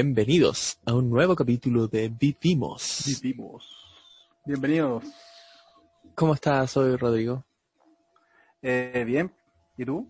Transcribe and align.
Bienvenidos 0.00 0.78
a 0.84 0.92
un 0.92 1.08
nuevo 1.08 1.34
capítulo 1.34 1.88
de 1.88 2.10
Vivimos. 2.10 3.02
Vivimos. 3.06 3.66
Bienvenidos. 4.44 5.04
¿Cómo 6.14 6.34
estás 6.34 6.76
hoy, 6.76 6.94
Rodrigo? 6.96 7.46
Eh, 8.60 9.04
bien. 9.06 9.32
¿Y 9.74 9.86
tú? 9.86 10.06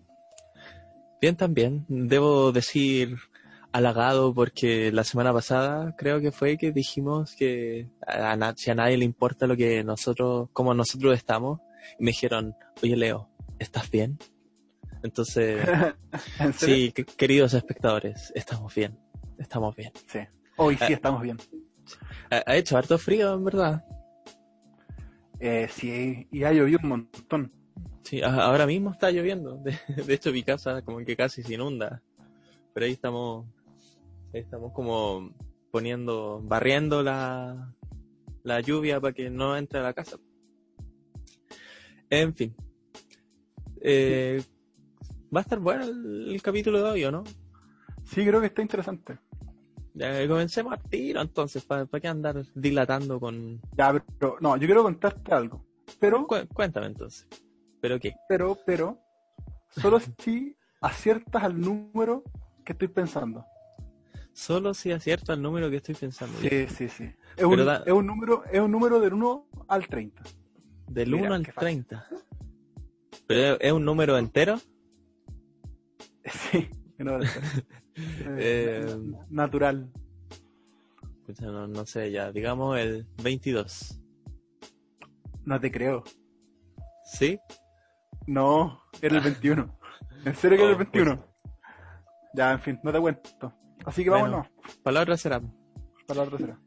Bien 1.20 1.36
también. 1.36 1.84
Debo 1.86 2.50
decir 2.50 3.16
halagado 3.70 4.34
porque 4.34 4.90
la 4.90 5.04
semana 5.04 5.32
pasada 5.32 5.94
creo 5.96 6.20
que 6.20 6.32
fue 6.32 6.58
que 6.58 6.72
dijimos 6.72 7.36
que 7.36 7.88
a, 8.08 8.34
na- 8.34 8.54
si 8.56 8.72
a 8.72 8.74
nadie 8.74 8.96
le 8.96 9.04
importa 9.04 9.46
lo 9.46 9.56
que 9.56 9.84
nosotros, 9.84 10.48
como 10.52 10.74
nosotros 10.74 11.14
estamos, 11.16 11.60
y 11.96 12.02
me 12.02 12.10
dijeron, 12.10 12.56
oye 12.82 12.96
Leo, 12.96 13.30
¿estás 13.60 13.88
bien? 13.88 14.18
Entonces, 15.04 15.64
sí, 16.56 16.90
que- 16.90 17.04
queridos 17.04 17.54
espectadores, 17.54 18.32
estamos 18.34 18.74
bien, 18.74 18.98
estamos 19.38 19.74
bien. 19.76 19.92
Sí. 20.06 20.20
Hoy 20.56 20.76
sí 20.76 20.84
Eh. 20.92 20.94
estamos 20.94 21.22
bien. 21.22 21.38
Ha, 22.30 22.56
hecho 22.56 22.76
harto 22.76 22.98
frío, 22.98 23.34
en 23.34 23.44
verdad. 23.44 23.84
Eh, 25.38 25.68
sí, 25.70 26.26
y 26.32 26.42
ha 26.44 26.52
llovido 26.52 26.80
un 26.82 26.88
montón. 26.88 27.52
Sí, 28.02 28.22
a- 28.22 28.34
ahora 28.46 28.66
mismo 28.66 28.90
está 28.90 29.10
lloviendo. 29.10 29.56
De, 29.58 29.78
de 30.04 30.14
hecho, 30.14 30.32
mi 30.32 30.42
casa 30.42 30.82
como 30.82 30.98
que 30.98 31.16
casi 31.16 31.42
se 31.42 31.54
inunda. 31.54 32.02
Pero 32.72 32.86
ahí 32.86 32.92
estamos, 32.92 33.46
ahí 34.34 34.40
estamos 34.40 34.72
como 34.72 35.30
poniendo, 35.70 36.40
barriendo 36.42 37.02
la, 37.02 37.74
la 38.42 38.60
lluvia 38.60 39.00
para 39.00 39.12
que 39.12 39.30
no 39.30 39.56
entre 39.56 39.80
a 39.80 39.82
la 39.82 39.92
casa. 39.92 40.18
En 42.10 42.34
fin. 42.34 42.54
Eh, 43.80 44.42
va 45.34 45.40
a 45.40 45.42
estar 45.42 45.58
bueno 45.58 45.84
el, 45.84 46.30
el 46.32 46.42
capítulo 46.42 46.82
de 46.82 46.90
hoy, 46.90 47.04
¿o 47.04 47.12
no? 47.12 47.24
Sí, 48.06 48.24
creo 48.24 48.40
que 48.40 48.46
está 48.46 48.62
interesante. 48.62 49.18
Ya, 49.94 50.26
comencemos 50.28 50.72
a 50.72 50.76
tiro 50.76 51.20
entonces, 51.22 51.64
¿para 51.64 51.86
qué 51.86 52.06
andar 52.08 52.42
dilatando 52.54 53.18
con... 53.18 53.60
Ya, 53.76 53.92
pero 54.18 54.36
no, 54.40 54.56
yo 54.56 54.66
quiero 54.66 54.82
contarte 54.82 55.32
algo. 55.32 55.64
Pero, 55.98 56.26
Cu- 56.26 56.46
cuéntame 56.52 56.86
entonces. 56.86 57.26
¿Pero 57.80 57.98
qué? 57.98 58.14
pero, 58.28 58.58
pero, 58.66 59.00
solo 59.70 59.98
si 60.18 60.56
aciertas 60.80 61.42
al 61.44 61.58
número 61.60 62.22
que 62.64 62.72
estoy 62.72 62.88
pensando. 62.88 63.44
Solo 64.32 64.74
si 64.74 64.92
acierto 64.92 65.32
el 65.32 65.40
número 65.40 65.70
que 65.70 65.76
estoy 65.76 65.94
pensando. 65.94 66.38
Sí, 66.40 66.66
sí, 66.68 66.88
sí. 66.90 67.10
Es 67.36 67.44
un, 67.44 67.64
da- 67.64 67.82
es 67.86 67.92
un 67.92 68.06
número, 68.06 68.44
es 68.52 68.60
un 68.60 68.70
número 68.70 69.00
del 69.00 69.14
1 69.14 69.48
al 69.68 69.86
30. 69.88 70.22
Del 70.88 71.10
Mira, 71.12 71.24
1 71.28 71.34
al 71.36 71.42
qué 71.46 71.52
fácil. 71.52 71.84
30. 71.86 72.06
¿Pero 73.26 73.58
es 73.60 73.72
un 73.72 73.84
número 73.84 74.18
entero? 74.18 74.60
Sí, 76.26 76.68
debe 76.98 77.26
ser. 77.26 77.42
Eh, 77.96 78.84
Eh, 78.86 78.96
natural. 79.30 79.90
No, 81.40 81.66
no 81.66 81.86
sé, 81.86 82.10
ya, 82.12 82.30
digamos 82.30 82.78
el 82.78 83.06
22. 83.22 84.00
No 85.44 85.60
te 85.60 85.70
creo. 85.72 86.04
¿Sí? 87.04 87.38
No, 88.26 88.80
era 89.00 89.16
el 89.18 89.22
21. 89.24 89.76
En 90.24 90.34
serio 90.34 90.58
que 90.58 90.64
era 90.64 90.72
el 90.72 90.76
Oh, 90.76 90.78
21. 90.78 91.24
Ya, 92.34 92.52
en 92.52 92.60
fin, 92.60 92.80
no 92.82 92.92
te 92.92 93.00
cuento. 93.00 93.54
Así 93.84 94.02
que 94.02 94.10
Bueno. 94.10 94.24
vámonos 94.24 94.48
Palabra 94.82 95.16
será. 95.16 95.40
para 96.06 96.24
la 96.24 96.30
tercera. 96.30 96.60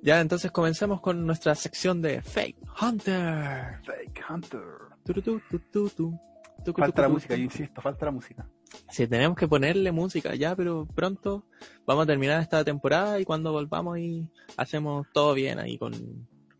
Ya, 0.00 0.20
entonces 0.20 0.50
comencemos 0.50 1.00
con 1.00 1.24
nuestra 1.24 1.54
sección 1.54 2.02
de 2.02 2.20
Fake 2.22 2.58
Hunter. 2.82 3.80
Fake 3.84 4.24
Hunter. 4.28 4.62
Tu, 5.04 5.14
tu, 5.22 5.88
tu, 5.90 6.74
Falta 6.76 7.02
la 7.02 7.08
música, 7.08 7.36
yo 7.36 7.44
insisto, 7.44 7.80
falta 7.80 8.06
la 8.06 8.10
música. 8.12 8.48
Sí, 8.90 9.06
tenemos 9.06 9.36
que 9.36 9.48
ponerle 9.48 9.92
música 9.92 10.34
ya, 10.34 10.54
pero 10.54 10.86
pronto 10.94 11.44
vamos 11.86 12.04
a 12.04 12.06
terminar 12.06 12.40
esta 12.42 12.64
temporada 12.64 13.18
y 13.20 13.24
cuando 13.24 13.52
volvamos 13.52 13.98
y 13.98 14.28
hacemos 14.56 15.06
todo 15.12 15.34
bien 15.34 15.58
ahí 15.58 15.78
con, 15.78 15.92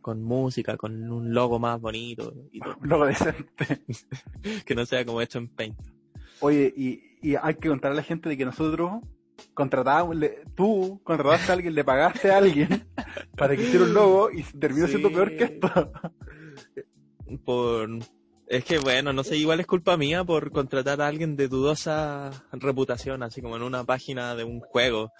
con 0.00 0.22
música, 0.22 0.76
con 0.76 1.10
un 1.10 1.32
logo 1.32 1.58
más 1.58 1.80
bonito 1.80 2.34
y 2.50 2.60
todo. 2.60 2.76
Logo 2.82 3.06
decente. 3.06 3.82
que 4.66 4.74
no 4.74 4.84
sea 4.84 5.04
como 5.04 5.20
hecho 5.20 5.38
en 5.38 5.48
Paint. 5.48 5.78
Oye, 6.40 6.72
y, 6.76 7.02
y 7.22 7.36
hay 7.40 7.54
que 7.54 7.68
contar 7.68 7.92
a 7.92 7.94
la 7.94 8.02
gente 8.02 8.28
de 8.28 8.36
que 8.36 8.44
nosotros 8.44 9.02
contratábamos, 9.54 10.16
tú 10.54 11.00
contrataste 11.04 11.52
a 11.52 11.54
alguien, 11.54 11.74
le 11.74 11.84
pagaste 11.84 12.30
a 12.30 12.38
alguien 12.38 12.86
para 13.36 13.56
que 13.56 13.62
hiciera 13.62 13.84
un 13.84 13.94
logo 13.94 14.30
y 14.30 14.42
terminó 14.42 14.86
siendo 14.86 15.10
peor 15.10 15.36
que 15.36 15.44
esto. 15.44 15.92
por 17.44 17.88
es 18.52 18.64
que 18.64 18.78
bueno, 18.78 19.12
no 19.12 19.24
sé, 19.24 19.36
igual 19.36 19.60
es 19.60 19.66
culpa 19.66 19.96
mía 19.96 20.24
por 20.24 20.50
contratar 20.52 21.00
a 21.00 21.06
alguien 21.08 21.36
de 21.36 21.48
dudosa 21.48 22.30
reputación, 22.52 23.22
así 23.22 23.40
como 23.40 23.56
en 23.56 23.62
una 23.62 23.84
página 23.84 24.34
de 24.34 24.44
un 24.44 24.60
juego. 24.60 25.10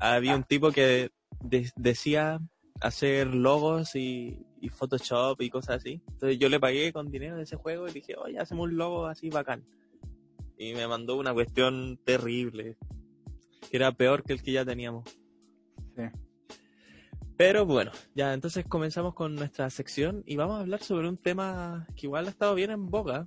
Había 0.00 0.34
un 0.36 0.44
tipo 0.44 0.70
que 0.72 1.10
de- 1.40 1.70
decía 1.76 2.40
hacer 2.80 3.28
logos 3.34 3.94
y, 3.94 4.44
y 4.60 4.68
Photoshop 4.70 5.40
y 5.40 5.50
cosas 5.50 5.76
así. 5.76 6.02
Entonces 6.08 6.38
yo 6.38 6.48
le 6.48 6.60
pagué 6.60 6.92
con 6.92 7.10
dinero 7.10 7.36
de 7.36 7.44
ese 7.44 7.56
juego 7.56 7.88
y 7.88 7.92
dije, 7.92 8.16
oye, 8.16 8.38
hacemos 8.38 8.64
un 8.68 8.76
logo 8.76 9.06
así 9.06 9.30
bacán. 9.30 9.64
Y 10.58 10.74
me 10.74 10.88
mandó 10.88 11.16
una 11.16 11.32
cuestión 11.32 11.98
terrible, 12.04 12.76
que 13.70 13.76
era 13.76 13.92
peor 13.92 14.24
que 14.24 14.32
el 14.32 14.42
que 14.42 14.52
ya 14.52 14.64
teníamos. 14.64 15.04
Sí. 15.94 16.02
Pero 17.38 17.64
bueno, 17.64 17.92
ya 18.14 18.34
entonces 18.34 18.66
comenzamos 18.68 19.14
con 19.14 19.34
nuestra 19.34 19.70
sección 19.70 20.22
y 20.26 20.36
vamos 20.36 20.56
a 20.56 20.60
hablar 20.60 20.82
sobre 20.82 21.08
un 21.08 21.16
tema 21.16 21.86
que 21.96 22.06
igual 22.06 22.26
ha 22.26 22.30
estado 22.30 22.54
bien 22.54 22.70
en 22.70 22.84
boga, 22.86 23.26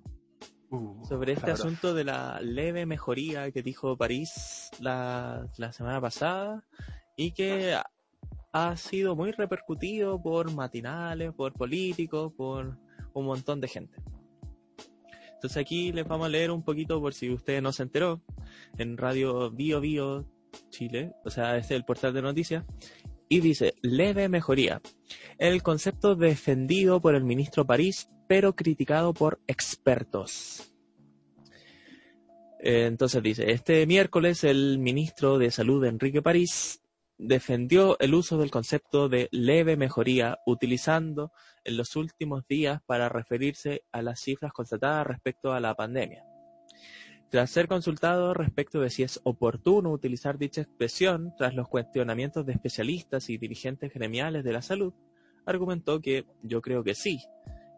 Uh, 0.73 1.03
sobre 1.05 1.33
este 1.33 1.47
sabroso. 1.47 1.63
asunto 1.67 1.94
de 1.94 2.05
la 2.05 2.39
leve 2.39 2.85
mejoría 2.85 3.51
que 3.51 3.61
dijo 3.61 3.97
París 3.97 4.69
la, 4.79 5.45
la 5.57 5.73
semana 5.73 5.99
pasada 5.99 6.63
y 7.17 7.33
que 7.33 7.73
ha- 7.73 7.85
ha 8.53 8.77
sido 8.77 9.13
muy 9.17 9.31
repercutido 9.33 10.22
por 10.22 10.49
matinales, 10.53 11.33
por 11.33 11.51
políticos, 11.51 12.31
por 12.38 12.78
un 13.13 13.25
montón 13.25 13.59
de 13.59 13.67
gente. 13.67 13.97
Entonces 15.33 15.57
aquí 15.57 15.91
les 15.91 16.07
vamos 16.07 16.28
a 16.28 16.29
leer 16.29 16.51
un 16.51 16.63
poquito 16.63 17.01
por 17.01 17.13
si 17.13 17.29
usted 17.33 17.61
no 17.61 17.73
se 17.73 17.83
enteró, 17.83 18.22
en 18.78 18.95
Radio 18.95 19.51
Bio 19.51 19.81
Bio 19.81 20.25
Chile, 20.69 21.13
o 21.25 21.29
sea, 21.29 21.57
este 21.57 21.73
es 21.73 21.79
el 21.79 21.85
portal 21.85 22.13
de 22.13 22.22
noticias, 22.22 22.63
y 23.31 23.39
dice, 23.39 23.75
leve 23.81 24.27
mejoría. 24.27 24.81
El 25.37 25.63
concepto 25.63 26.15
defendido 26.15 26.99
por 26.99 27.15
el 27.15 27.23
ministro 27.23 27.65
París, 27.65 28.09
pero 28.27 28.57
criticado 28.57 29.13
por 29.13 29.39
expertos. 29.47 30.73
Eh, 32.59 32.87
Entonces 32.87 33.23
dice, 33.23 33.51
este 33.51 33.87
miércoles 33.87 34.43
el 34.43 34.79
ministro 34.79 35.37
de 35.37 35.49
Salud 35.49 35.85
Enrique 35.85 36.21
París 36.21 36.83
defendió 37.17 37.97
el 38.01 38.15
uso 38.15 38.37
del 38.37 38.51
concepto 38.51 39.07
de 39.07 39.29
leve 39.31 39.77
mejoría 39.77 40.39
utilizando 40.45 41.31
en 41.63 41.77
los 41.77 41.95
últimos 41.95 42.45
días 42.49 42.81
para 42.85 43.07
referirse 43.07 43.85
a 43.93 44.01
las 44.01 44.19
cifras 44.19 44.51
constatadas 44.51 45.07
respecto 45.07 45.53
a 45.53 45.61
la 45.61 45.73
pandemia. 45.73 46.25
Tras 47.31 47.49
ser 47.49 47.69
consultado 47.69 48.33
respecto 48.33 48.81
de 48.81 48.89
si 48.89 49.03
es 49.03 49.21
oportuno 49.23 49.89
utilizar 49.91 50.37
dicha 50.37 50.59
expresión, 50.59 51.33
tras 51.37 51.55
los 51.55 51.69
cuestionamientos 51.69 52.45
de 52.45 52.51
especialistas 52.51 53.29
y 53.29 53.37
dirigentes 53.37 53.93
gremiales 53.93 54.43
de 54.43 54.51
la 54.51 54.61
salud, 54.61 54.93
argumentó 55.45 56.01
que 56.01 56.25
yo 56.43 56.61
creo 56.61 56.83
que 56.83 56.93
sí. 56.93 57.21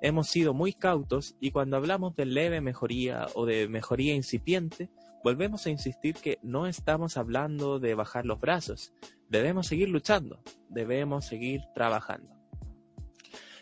Hemos 0.02 0.28
sido 0.28 0.56
muy 0.56 0.74
cautos 0.74 1.36
y 1.40 1.52
cuando 1.52 1.78
hablamos 1.78 2.16
de 2.16 2.26
leve 2.26 2.62
mejoría 2.62 3.28
o 3.36 3.46
de 3.46 3.68
mejoría 3.68 4.16
incipiente, 4.16 4.90
volvemos 5.24 5.68
a 5.68 5.70
insistir 5.70 6.16
que 6.16 6.40
no 6.42 6.66
estamos 6.66 7.16
hablando 7.16 7.78
de 7.80 7.94
bajar 7.94 8.26
los 8.26 8.40
brazos. 8.40 8.92
Debemos 9.30 9.68
seguir 9.68 9.88
luchando, 9.88 10.42
debemos 10.68 11.26
seguir 11.26 11.62
trabajando. 11.76 12.36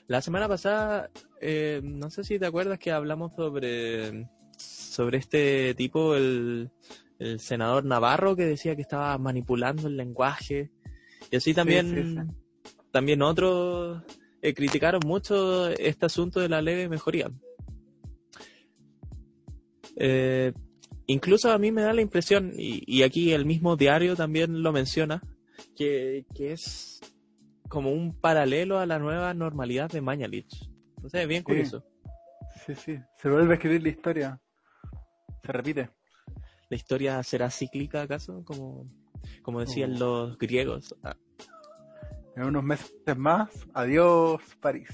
La 0.08 0.22
semana 0.22 0.47
pasada, 0.47 1.09
eh, 1.41 1.81
no 1.84 2.09
sé 2.09 2.23
si 2.23 2.40
te 2.40 2.46
acuerdas 2.46 2.79
que 2.79 2.94
hablamos 2.94 3.35
sobre, 3.35 4.25
sobre 4.91 5.19
este 5.19 5.74
tipo, 5.75 6.16
el, 6.16 6.69
el 7.18 7.40
senador 7.40 7.85
Navarro, 7.85 8.35
que 8.35 8.46
decía 8.46 8.75
que 8.75 8.81
estaba 8.81 9.18
manipulando 9.18 9.88
el 9.88 9.96
lenguaje. 9.96 10.70
Y 11.32 11.38
así 11.38 11.53
también, 11.53 12.28
sí, 12.66 12.72
también 12.91 13.22
otros 13.22 14.03
eh, 14.41 14.53
criticaron 14.53 14.99
mucho 15.05 15.70
este 15.70 16.08
asunto 16.08 16.41
de 16.41 16.49
la 16.49 16.61
leve 16.61 16.90
mejoría. 16.90 17.32
Eh, 19.96 20.52
incluso 21.05 21.52
a 21.52 21.58
mí 21.58 21.72
me 21.72 21.84
da 21.84 21.94
la 21.94 22.02
impresión, 22.02 22.52
y, 22.58 22.84
y 22.85 23.03
aquí 23.03 23.32
el 23.32 23.46
mismo 23.46 23.78
diario 23.78 24.17
también 24.17 24.61
lo 24.61 24.73
menciona, 24.73 25.22
que, 25.73 26.26
que 26.35 26.52
es 26.52 26.99
como 27.70 27.94
un 27.94 28.14
paralelo 28.20 28.79
a 28.79 28.85
la 28.85 28.99
nueva 28.99 29.34
normalidad 29.34 29.90
de 29.90 30.02
Mañalich. 30.02 30.70
Sé, 31.08 31.26
bien 31.28 31.44
curioso. 31.44 31.85
Sí, 32.66 32.76
sí. 32.76 32.99
Se 33.16 33.29
vuelve 33.29 33.53
a 33.53 33.55
escribir 33.55 33.84
la 33.84 33.90
historia. 33.90 34.41
Se 35.46 35.52
repite. 35.52 35.90
¿La 36.70 36.78
historia 36.78 37.22
será 37.23 37.49
cíclica 37.49 38.03
acaso? 38.03 38.43
Como, 38.46 38.88
como 39.41 39.59
decían 39.59 39.93
Oh. 39.96 39.99
los 39.99 40.38
griegos. 40.38 40.96
Ah, 41.03 41.16
En 42.35 42.43
unos 42.43 42.64
meses 42.64 42.91
más, 43.17 43.49
adiós 43.73 44.41
París. 44.61 44.88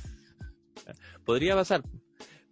podría 1.26 1.56
pasar. 1.56 1.84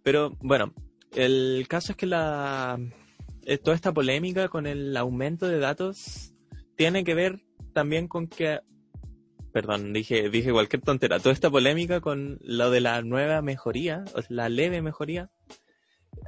Pero 0.02 0.36
bueno, 0.40 0.72
el 1.14 1.66
caso 1.68 1.92
es 1.92 1.96
que 1.96 2.06
la 2.06 2.78
eh, 3.44 3.58
toda 3.58 3.74
esta 3.74 3.92
polémica 3.92 4.48
con 4.48 4.66
el 4.66 4.96
aumento 4.96 5.48
de 5.48 5.58
datos 5.58 6.32
tiene 6.76 7.02
que 7.04 7.14
ver 7.14 7.40
también 7.72 8.06
con 8.06 8.26
que, 8.28 8.60
perdón, 9.52 9.92
dije, 9.92 10.28
dije 10.30 10.52
cualquier 10.52 10.82
tontera, 10.82 11.18
toda 11.18 11.32
esta 11.32 11.50
polémica 11.50 12.00
con 12.00 12.38
lo 12.42 12.70
de 12.70 12.80
la 12.80 13.02
nueva 13.02 13.42
mejoría, 13.42 14.04
o 14.14 14.20
la 14.28 14.48
leve 14.48 14.82
mejoría, 14.82 15.30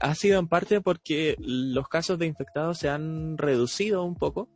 ha 0.01 0.15
sido 0.15 0.39
en 0.39 0.49
parte 0.49 0.81
porque 0.81 1.37
los 1.39 1.89
casos 1.89 2.19
de 2.19 2.27
infectados 2.27 2.79
se 2.79 2.89
han 2.89 3.39
reducido 3.39 4.05
un 4.05 4.15
poco, 4.15 4.49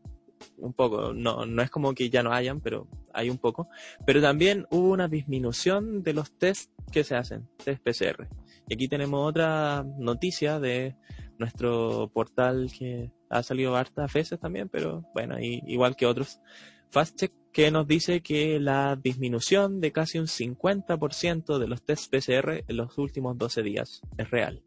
un 0.59 0.73
poco, 0.73 1.13
no, 1.13 1.47
no 1.47 1.63
es 1.63 1.71
como 1.71 1.95
que 1.95 2.11
ya 2.11 2.23
no 2.23 2.33
hayan, 2.33 2.61
pero 2.61 2.89
hay 3.13 3.31
un 3.31 3.39
poco, 3.39 3.69
pero 4.07 4.21
también 4.21 4.67
hubo 4.71 4.91
una 4.91 5.09
disminución 5.09 6.03
de 6.03 6.15
los 6.15 6.33
test 6.39 6.71
que 6.91 7.05
se 7.05 7.17
hacen, 7.17 7.49
test 7.65 7.83
PCR. 7.83 8.29
Y 8.69 8.75
aquí 8.75 8.89
tenemos 8.89 9.29
otra 9.29 9.85
noticia 9.99 10.61
de 10.61 10.97
nuestro 11.39 12.11
portal 12.13 12.71
que 12.77 13.13
ha 13.29 13.43
salido 13.43 13.77
hartas 13.77 14.13
veces 14.13 14.39
también, 14.39 14.69
pero 14.69 15.05
bueno, 15.15 15.37
igual 15.41 15.97
que 15.97 16.07
otros. 16.07 16.41
FastCheck 16.91 17.33
que 17.53 17.71
nos 17.71 17.87
dice 17.87 18.21
que 18.21 18.59
la 18.61 18.97
disminución 18.97 19.81
de 19.81 19.93
casi 19.93 20.19
un 20.19 20.27
50% 20.27 21.59
de 21.59 21.69
los 21.69 21.83
test 21.83 22.11
PCR 22.11 22.65
en 22.67 22.77
los 22.77 22.97
últimos 22.99 23.37
12 23.37 23.63
días 23.63 24.03
es 24.17 24.31
real. 24.31 24.63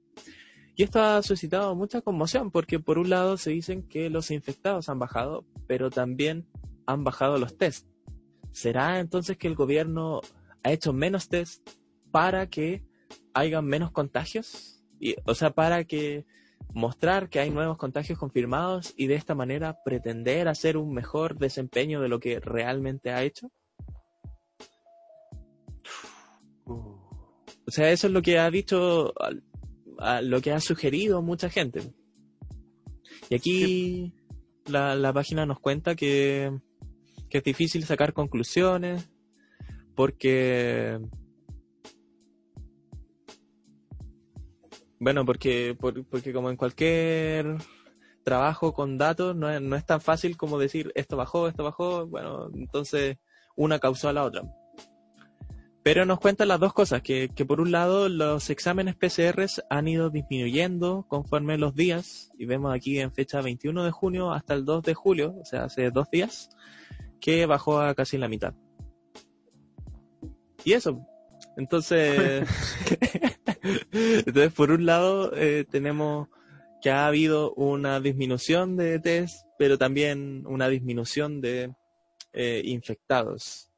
Y 0.75 0.83
esto 0.83 1.01
ha 1.01 1.22
suscitado 1.24 1.74
mucha 1.75 2.01
conmoción 2.01 2.51
porque 2.51 2.80
por 2.80 2.98
un 2.98 3.10
lado 3.10 3.38
se 3.38 3.51
dicen 3.51 3.88
que 3.88 4.10
los 4.10 4.30
infectados 4.30 4.89
han 4.89 5.00
bajado, 5.00 5.45
pero 5.68 5.89
también 5.89 6.45
han 6.86 7.04
bajado 7.04 7.38
los 7.38 7.57
test. 7.57 7.88
¿Será 8.51 9.00
entonces 9.00 9.38
que 9.38 9.48
el 9.48 9.56
gobierno 9.56 10.22
ha 10.63 10.72
hecho 10.72 10.92
menos 10.92 11.30
test 11.30 11.69
para 12.12 12.48
que 12.48 12.83
haya 13.33 13.62
menos 13.62 13.92
contagios? 13.92 14.83
Y, 15.00 15.16
o 15.25 15.33
sea, 15.33 15.51
para 15.51 15.86
que 15.86 16.25
mostrar 16.74 17.30
que 17.30 17.39
hay 17.39 17.51
nuevos 17.51 17.77
contagios 17.77 18.19
confirmados 18.19 18.94
y 18.98 19.07
de 19.07 19.16
esta 19.16 19.33
manera 19.33 19.77
pretender 19.86 20.50
hacer 20.50 20.75
un 20.75 20.94
mejor 20.94 21.38
desempeño 21.38 22.01
de 22.01 22.10
lo 22.10 22.19
que 22.19 22.42
realmente 22.42 23.12
ha 23.12 23.24
hecho? 23.24 23.50
O 27.68 27.72
sea, 27.72 27.92
eso 27.92 28.07
es 28.07 28.13
lo 28.13 28.22
que 28.22 28.39
ha 28.39 28.51
dicho 28.51 29.13
lo 30.21 30.42
que 30.42 30.51
ha 30.51 30.59
sugerido 30.59 31.21
mucha 31.21 31.50
gente. 31.50 31.94
Y 33.30 33.36
aquí 33.36 34.13
la, 34.68 35.13
página 35.13 35.45
nos 35.45 35.59
cuenta 35.59 35.95
que, 35.95 36.51
es 37.30 37.44
difícil 37.44 37.83
sacar 37.83 38.13
conclusiones 38.13 39.09
porque 39.94 40.97
bueno 45.00 45.25
porque 45.25 45.75
porque 45.77 46.31
como 46.31 46.50
en 46.50 46.56
cualquier 46.56 47.57
trabajo 48.24 48.71
con 48.71 48.98
datos 48.98 49.36
no 49.36 49.51
es, 49.51 49.62
no 49.62 49.75
es 49.75 49.86
tan 49.86 50.00
fácil 50.00 50.38
como 50.38 50.57
decir 50.57 50.94
esto 50.95 51.18
bajó 51.18 51.50
esto 51.50 51.65
bajó 51.65 52.07
bueno 52.07 52.50
entonces 52.53 53.18
una 53.57 53.80
causó 53.80 54.07
a 54.07 54.13
la 54.13 54.24
otra 54.24 54.44
pero 55.86 56.04
nos 56.04 56.20
cuentan 56.20 56.48
las 56.48 56.60
dos 56.60 56.74
cosas, 56.74 57.04
que, 57.04 57.30
por 57.48 57.62
un 57.62 57.72
lado 57.72 58.10
los 58.10 58.50
exámenes 58.50 58.96
PCR 58.96 59.46
han 59.70 59.88
ido 59.88 60.10
disminuyendo 60.10 61.06
conforme 61.08 61.60
los 61.60 61.76
días, 61.76 62.32
y 62.40 62.48
vemos 62.48 62.74
aquí 62.74 63.00
en 63.00 63.14
fecha 63.14 63.40
21 63.40 63.84
de 63.84 63.92
junio 63.92 64.32
hasta 64.34 64.56
el 64.56 64.66
2 64.66 64.82
de 64.82 64.96
julio, 64.96 65.36
o 65.40 65.46
sea, 65.46 65.66
hace 65.66 65.92
dos 65.92 66.10
días, 66.10 66.50
que 67.22 67.46
bajó 67.46 67.82
a 67.82 67.94
casi 67.94 68.18
la 68.18 68.28
mitad. 68.28 68.56
Y 70.64 70.74
eso, 70.74 71.06
entonces, 71.56 72.50
entonces 73.92 74.54
por 74.54 74.72
un 74.72 74.88
lado 74.88 75.36
eh, 75.36 75.66
tenemos 75.70 76.30
que 76.82 76.90
ha 76.90 77.06
habido 77.06 77.54
una 77.54 78.00
disminución 78.00 78.76
de 78.76 78.98
test, 78.98 79.46
pero 79.60 79.78
también 79.78 80.48
una 80.48 80.68
disminución 80.68 81.42
de 81.42 81.76
eh, 82.34 82.64
infectados. 82.66 83.70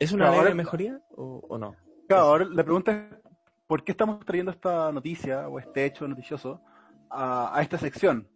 ¿Es 0.00 0.12
una 0.12 0.30
leve 0.30 0.54
mejoría 0.54 0.98
o, 1.14 1.58
no? 1.58 1.76
Claro, 2.08 2.24
ahora 2.24 2.46
la 2.46 2.64
pregunta 2.64 2.90
es, 2.90 3.18
¿por 3.66 3.84
qué 3.84 3.92
estamos 3.92 4.24
trayendo 4.24 4.50
esta 4.50 4.90
noticia 4.90 5.46
o 5.46 5.58
este 5.58 5.84
hecho 5.84 6.08
noticioso 6.08 6.62
a, 7.10 7.58
esta 7.60 7.76
sección? 7.76 8.26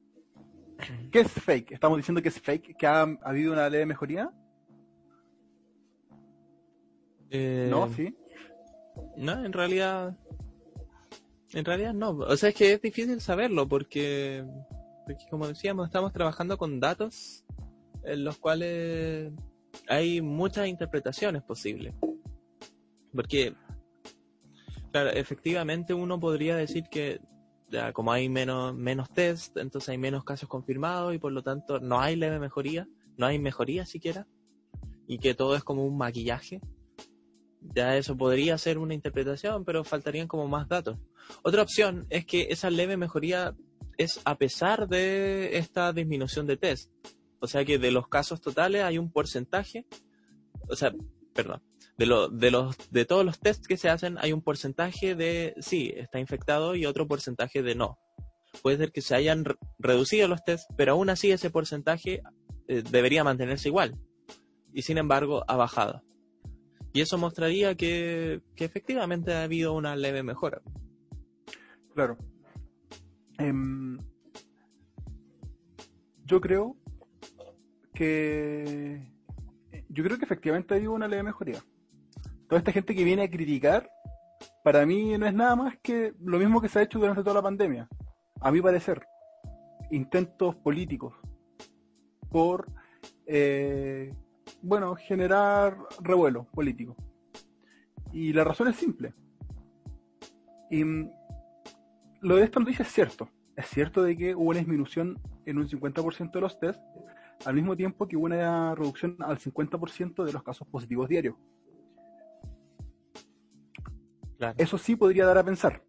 ¿Qué 1.11 1.21
es 1.21 1.33
fake? 1.33 1.73
¿Estamos 1.73 1.97
diciendo 1.97 2.21
que 2.21 2.29
es 2.29 2.39
fake? 2.39 2.77
¿Que 2.77 2.87
ha, 2.87 3.03
habido 3.23 3.55
una 3.55 3.71
leve 3.71 3.87
mejoría? 3.87 4.31
Eh, 7.31 7.69
¿No? 7.71 7.89
¿Sí? 7.89 8.15
No, 9.17 9.43
en 9.43 9.53
realidad... 9.53 10.19
En 11.55 11.65
realidad 11.65 11.95
no. 11.95 12.11
O 12.11 12.37
sea, 12.37 12.51
es 12.51 12.55
que 12.55 12.75
es 12.75 12.83
difícil 12.83 13.21
saberlo 13.23 13.67
porque, 13.67 14.45
porque 15.07 15.25
como 15.31 15.49
decíamos, 15.49 15.87
estamos 15.87 16.13
trabajando 16.13 16.59
con 16.59 16.79
datos 16.79 17.47
en 18.03 18.25
los 18.25 18.37
cuales 18.39 19.33
hay 19.89 20.21
muchas 20.21 20.69
interpretaciones 20.69 21.43
posibles. 21.43 21.95
Porque, 23.15 23.55
claro, 24.91 25.11
efectivamente 25.11 25.95
uno 25.95 26.19
podría 26.19 26.57
decir 26.57 26.85
que 26.91 27.21
ya, 27.71 27.93
como 27.93 28.13
hay 28.13 28.29
menos, 28.29 28.75
menos 28.75 29.11
test, 29.13 29.57
entonces 29.57 29.91
hay 29.91 29.99
menos 29.99 30.25
casos 30.25 30.49
confirmados 30.49 31.15
y 31.15 31.19
por 31.19 31.33
lo 31.33 31.43
tanto 31.43 31.81
no 31.81 32.01
hay 32.01 32.17
leve 32.17 32.39
mejoría, 32.39 32.89
no 33.17 33.27
hay 33.27 33.39
mejoría 33.39 33.87
siquiera, 33.87 34.27
y 35.07 35.19
que 35.19 35.35
todo 35.35 35.57
es 35.57 35.65
como 35.65 35.85
un 35.85 35.97
maquillaje. 35.97 36.61
Ya 37.61 37.97
eso 37.97 38.17
podría 38.17 38.59
ser 38.59 38.79
una 38.79 38.95
interpretación, 38.95 39.65
pero 39.65 39.85
faltarían 39.85 40.29
como 40.29 40.47
más 40.47 40.69
datos. 40.69 40.99
Otra 41.43 41.63
opción 41.63 42.07
es 42.11 42.27
que 42.27 42.49
esa 42.51 42.69
leve 42.69 42.97
mejoría 42.97 43.57
es 43.97 44.21
a 44.25 44.37
pesar 44.37 44.87
de 44.89 45.57
esta 45.57 45.93
disminución 45.93 46.47
de 46.47 46.57
test. 46.57 46.91
O 47.41 47.47
sea 47.47 47.65
que 47.65 47.79
de 47.79 47.91
los 47.91 48.09
casos 48.09 48.41
totales 48.41 48.83
hay 48.83 48.99
un 48.99 49.11
porcentaje, 49.11 49.87
o 50.69 50.77
sea, 50.77 50.93
perdón, 51.35 51.63
de, 51.99 52.07
lo, 52.07 52.29
de, 52.29 52.51
los, 52.51 52.77
de 52.91 53.05
todos 53.05 53.25
los 53.25 53.39
tests 53.39 53.69
que 53.69 53.77
se 53.77 53.89
hacen 53.89 54.17
hay 54.19 54.33
un 54.33 54.43
porcentaje 54.43 55.15
de 55.15 55.55
sí, 55.59 55.93
está 55.95 56.19
infectado 56.19 56.75
y 56.75 56.87
otro 56.87 57.07
porcentaje 57.07 57.63
de 57.63 57.75
no. 57.75 57.99
Puede 58.63 58.79
ser 58.79 58.93
que 58.93 59.03
se 59.03 59.15
hayan 59.15 59.45
reducido 59.79 60.29
los 60.29 60.45
tests, 60.45 60.67
pero 60.77 60.93
aún 60.93 61.11
así 61.11 61.31
ese 61.31 61.51
porcentaje 61.51 62.23
eh, 62.69 62.83
debería 62.89 63.25
mantenerse 63.25 63.69
igual. 63.69 63.99
Y 64.73 64.83
sin 64.83 64.99
embargo 64.99 65.45
ha 65.49 65.57
bajado. 65.57 66.03
Y 66.93 67.01
eso 67.01 67.19
mostraría 67.19 67.75
que, 67.75 68.41
que 68.55 68.65
efectivamente 68.65 69.35
ha 69.35 69.43
habido 69.43 69.73
una 69.73 69.97
leve 69.97 70.23
mejora. 70.23 70.63
Claro. 71.93 72.17
Em, 73.39 73.99
yo 76.25 76.41
creo 76.41 76.77
que 77.95 79.01
yo 79.89 80.05
creo 80.05 80.19
que 80.19 80.25
efectivamente 80.25 80.75
ha 80.75 80.77
habido 80.77 80.93
una 80.93 81.09
leve 81.09 81.23
mejoría. 81.23 81.61
Toda 82.49 82.59
esta 82.59 82.73
gente 82.73 82.95
que 82.95 83.05
viene 83.05 83.23
a 83.23 83.31
criticar, 83.31 83.89
para 84.63 84.85
mí 84.85 85.17
no 85.17 85.27
es 85.27 85.35
nada 85.35 85.57
más 85.57 85.79
que 85.83 86.13
lo 86.21 86.39
mismo 86.39 86.61
que 86.61 86.69
se 86.69 86.79
ha 86.79 86.83
hecho 86.83 86.99
durante 86.99 87.23
toda 87.23 87.35
la 87.35 87.43
pandemia. 87.43 87.89
A 88.41 88.51
mi 88.51 88.61
parecer, 88.61 89.07
intentos 89.91 90.57
políticos 90.57 91.15
por, 92.31 92.67
eh, 93.27 94.13
bueno, 94.61 94.95
generar 94.97 95.79
revuelo 96.01 96.47
político. 96.53 96.97
Y 98.13 98.33
la 98.33 98.45
razón 98.45 98.69
es 98.69 98.77
simple. 98.77 99.15
Y 100.71 100.85
mm, 100.85 101.11
lo 102.23 102.37
de 102.37 102.45
esta 102.45 102.61
noticia 102.61 102.85
es 102.85 102.93
cierto. 102.93 103.29
Es 103.57 103.67
cierto 103.67 104.03
de 104.03 104.17
que 104.17 104.35
hubo 104.35 104.51
una 104.51 104.59
disminución 104.59 105.21
en 105.47 105.59
un 105.59 105.69
50% 105.69 106.33
de 106.33 106.41
los 106.41 106.59
test, 106.59 106.81
al 107.45 107.55
mismo 107.55 107.77
tiempo 107.77 108.07
que 108.07 108.17
hubo 108.17 108.27
una 108.27 108.75
reducción 108.75 109.17
al 109.21 109.39
50% 109.39 110.25
de 110.25 110.33
los 110.33 110.43
casos 110.43 110.67
positivos 110.69 111.09
diarios. 111.09 111.37
Eso 114.59 114.79
sí 114.79 114.97
podría 114.97 115.27
dar 115.27 115.39
a 115.39 115.45
pensar. 115.45 115.83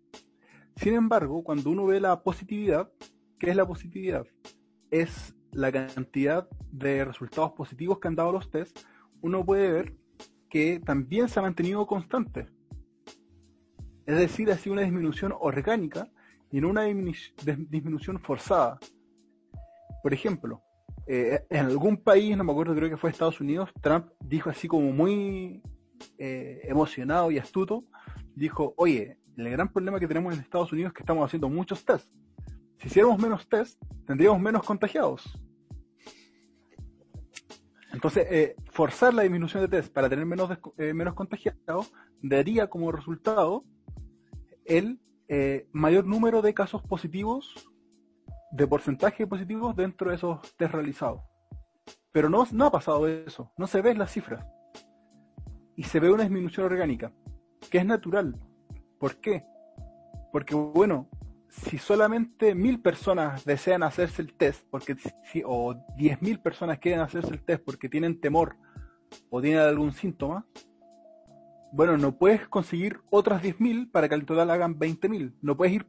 Sin 0.75 0.93
embargo, 0.93 1.43
cuando 1.43 1.69
uno 1.69 1.85
ve 1.85 1.99
la 1.99 2.21
positividad, 2.21 2.91
¿qué 3.39 3.49
es 3.49 3.55
la 3.55 3.67
positividad? 3.67 4.25
Es 4.91 5.35
la 5.51 5.71
cantidad 5.71 6.47
de 6.71 7.05
resultados 7.05 7.53
positivos 7.53 7.99
que 7.99 8.07
han 8.07 8.15
dado 8.15 8.33
los 8.33 8.49
test, 8.49 8.79
uno 9.21 9.45
puede 9.45 9.71
ver 9.71 9.95
que 10.49 10.79
también 10.79 11.29
se 11.29 11.39
ha 11.39 11.41
mantenido 11.41 11.85
constante. 11.87 12.47
Es 14.05 14.17
decir, 14.17 14.51
ha 14.51 14.57
sido 14.57 14.73
una 14.73 14.83
disminución 14.83 15.33
orgánica 15.39 16.11
y 16.51 16.61
no 16.61 16.69
una 16.69 16.83
disminución 16.83 18.19
forzada. 18.19 18.79
Por 20.03 20.13
ejemplo, 20.13 20.61
eh, 21.07 21.45
en 21.49 21.65
algún 21.65 21.97
país, 21.97 22.35
no 22.35 22.43
me 22.43 22.51
acuerdo, 22.51 22.75
creo 22.75 22.89
que 22.89 22.97
fue 22.97 23.11
Estados 23.11 23.39
Unidos, 23.39 23.69
Trump 23.81 24.07
dijo 24.19 24.49
así 24.49 24.67
como 24.67 24.91
muy 24.91 25.61
eh, 26.17 26.61
emocionado 26.63 27.29
y 27.29 27.37
astuto, 27.37 27.85
dijo, 28.35 28.73
oye, 28.77 29.19
el 29.37 29.49
gran 29.49 29.71
problema 29.71 29.99
que 29.99 30.07
tenemos 30.07 30.33
en 30.33 30.39
Estados 30.39 30.71
Unidos 30.71 30.89
es 30.89 30.93
que 30.95 31.03
estamos 31.03 31.25
haciendo 31.25 31.47
muchos 31.49 31.85
tests. 31.85 32.11
Si 32.79 32.87
hiciéramos 32.87 33.19
menos 33.19 33.47
tests, 33.47 33.77
tendríamos 34.07 34.39
menos 34.41 34.63
contagiados. 34.63 35.39
Entonces, 37.93 38.27
eh, 38.29 38.55
forzar 38.71 39.13
la 39.13 39.21
disminución 39.21 39.61
de 39.61 39.69
test 39.69 39.93
para 39.93 40.09
tener 40.09 40.25
menos, 40.25 40.49
menos 40.77 41.13
contagiados 41.13 41.93
daría 42.21 42.67
como 42.67 42.91
resultado 42.91 43.63
el 44.65 44.99
mayor 45.71 46.05
número 46.05 46.41
de 46.41 46.53
casos 46.53 46.83
positivos 46.83 47.67
de 48.55 48.67
porcentaje 48.67 49.27
positivo 49.27 49.73
dentro 49.73 50.09
de 50.09 50.15
esos 50.15 50.55
test 50.55 50.73
realizados. 50.73 51.21
Pero 52.11 52.29
no, 52.29 52.47
no 52.51 52.65
ha 52.65 52.71
pasado 52.71 53.07
eso, 53.07 53.51
no 53.57 53.67
se 53.67 53.81
ven 53.81 53.97
las 53.97 54.11
cifras. 54.11 54.47
Y 55.75 55.83
se 55.83 55.99
ve 55.99 56.09
una 56.09 56.23
disminución 56.23 56.65
orgánica, 56.65 57.11
que 57.69 57.79
es 57.79 57.85
natural. 57.85 58.39
¿Por 58.97 59.17
qué? 59.17 59.45
Porque, 60.31 60.55
bueno, 60.55 61.09
si 61.49 61.77
solamente 61.77 62.55
mil 62.55 62.81
personas 62.81 63.43
desean 63.43 63.83
hacerse 63.83 64.21
el 64.21 64.33
test, 64.33 64.65
porque 64.69 64.95
si, 65.25 65.43
o 65.45 65.75
diez 65.97 66.21
mil 66.21 66.39
personas 66.39 66.79
quieren 66.79 67.01
hacerse 67.01 67.33
el 67.33 67.43
test 67.43 67.63
porque 67.63 67.89
tienen 67.89 68.21
temor 68.21 68.55
o 69.29 69.41
tienen 69.41 69.59
algún 69.59 69.91
síntoma, 69.91 70.47
bueno, 71.73 71.97
no 71.97 72.17
puedes 72.17 72.47
conseguir 72.47 73.01
otras 73.09 73.43
10.000 73.43 73.91
para 73.91 74.07
que 74.07 74.15
al 74.15 74.25
total 74.25 74.49
hagan 74.49 74.79
20.000. 74.79 75.33
No 75.41 75.57
puedes 75.57 75.73
ir 75.73 75.85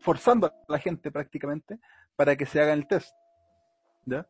forzando 0.00 0.48
a 0.48 0.54
la 0.66 0.80
gente 0.80 1.12
prácticamente 1.12 1.78
para 2.18 2.34
que 2.34 2.46
se 2.46 2.60
hagan 2.60 2.80
el 2.80 2.88
test. 2.88 3.14
¿ya? 4.04 4.28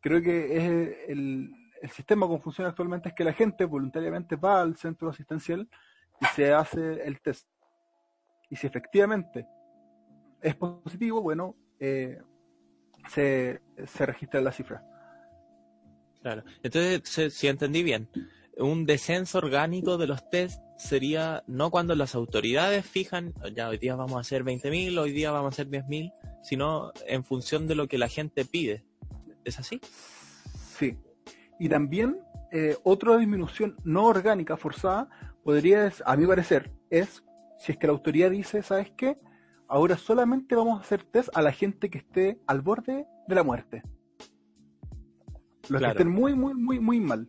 Creo 0.00 0.20
que 0.20 0.56
es 0.56 1.08
el, 1.08 1.54
sistema 1.94 2.26
como 2.26 2.40
funciona 2.40 2.70
actualmente 2.70 3.08
es 3.08 3.14
que 3.14 3.24
la 3.24 3.32
gente 3.32 3.64
voluntariamente 3.64 4.36
va 4.36 4.60
al 4.60 4.76
centro 4.76 5.08
asistencial 5.08 5.66
y 6.20 6.26
se 6.34 6.52
hace 6.52 7.06
el 7.06 7.20
test. 7.20 7.48
Y 8.50 8.56
si 8.56 8.66
efectivamente 8.66 9.46
es 10.42 10.56
positivo, 10.56 11.22
bueno, 11.22 11.54
eh, 11.78 12.20
se, 13.08 13.62
se 13.86 14.06
registra 14.06 14.40
la 14.40 14.50
cifra. 14.50 14.84
Claro. 16.20 16.42
Entonces, 16.64 17.32
si 17.32 17.46
entendí 17.46 17.84
bien, 17.84 18.10
un 18.58 18.84
descenso 18.84 19.38
orgánico 19.38 19.96
de 19.96 20.08
los 20.08 20.28
test 20.30 20.60
sería 20.80 21.44
no 21.46 21.70
cuando 21.70 21.94
las 21.94 22.14
autoridades 22.14 22.86
fijan, 22.86 23.34
ya 23.54 23.68
hoy 23.68 23.76
día 23.76 23.96
vamos 23.96 24.16
a 24.16 24.20
hacer 24.20 24.44
20.000, 24.44 24.98
hoy 24.98 25.12
día 25.12 25.30
vamos 25.30 25.52
a 25.52 25.54
hacer 25.54 25.68
10.000, 25.68 26.12
sino 26.42 26.92
en 27.06 27.22
función 27.22 27.66
de 27.66 27.74
lo 27.74 27.86
que 27.86 27.98
la 27.98 28.08
gente 28.08 28.46
pide. 28.46 28.82
¿Es 29.44 29.58
así? 29.58 29.80
Sí. 30.78 30.96
Y 31.58 31.68
también 31.68 32.18
eh, 32.50 32.78
otra 32.82 33.18
disminución 33.18 33.76
no 33.84 34.06
orgánica 34.06 34.56
forzada 34.56 35.10
podría, 35.44 35.92
a 36.06 36.16
mi 36.16 36.26
parecer, 36.26 36.72
es 36.88 37.22
si 37.58 37.72
es 37.72 37.78
que 37.78 37.86
la 37.86 37.92
autoridad 37.92 38.30
dice, 38.30 38.62
¿sabes 38.62 38.90
qué? 38.96 39.18
Ahora 39.68 39.98
solamente 39.98 40.56
vamos 40.56 40.78
a 40.78 40.82
hacer 40.82 41.04
test 41.04 41.28
a 41.34 41.42
la 41.42 41.52
gente 41.52 41.90
que 41.90 41.98
esté 41.98 42.40
al 42.46 42.62
borde 42.62 43.06
de 43.28 43.34
la 43.34 43.42
muerte. 43.42 43.82
Los 45.68 45.82
que 45.82 45.88
estén 45.88 46.08
muy, 46.08 46.34
muy, 46.34 46.54
muy, 46.54 46.80
muy 46.80 47.00
mal. 47.00 47.28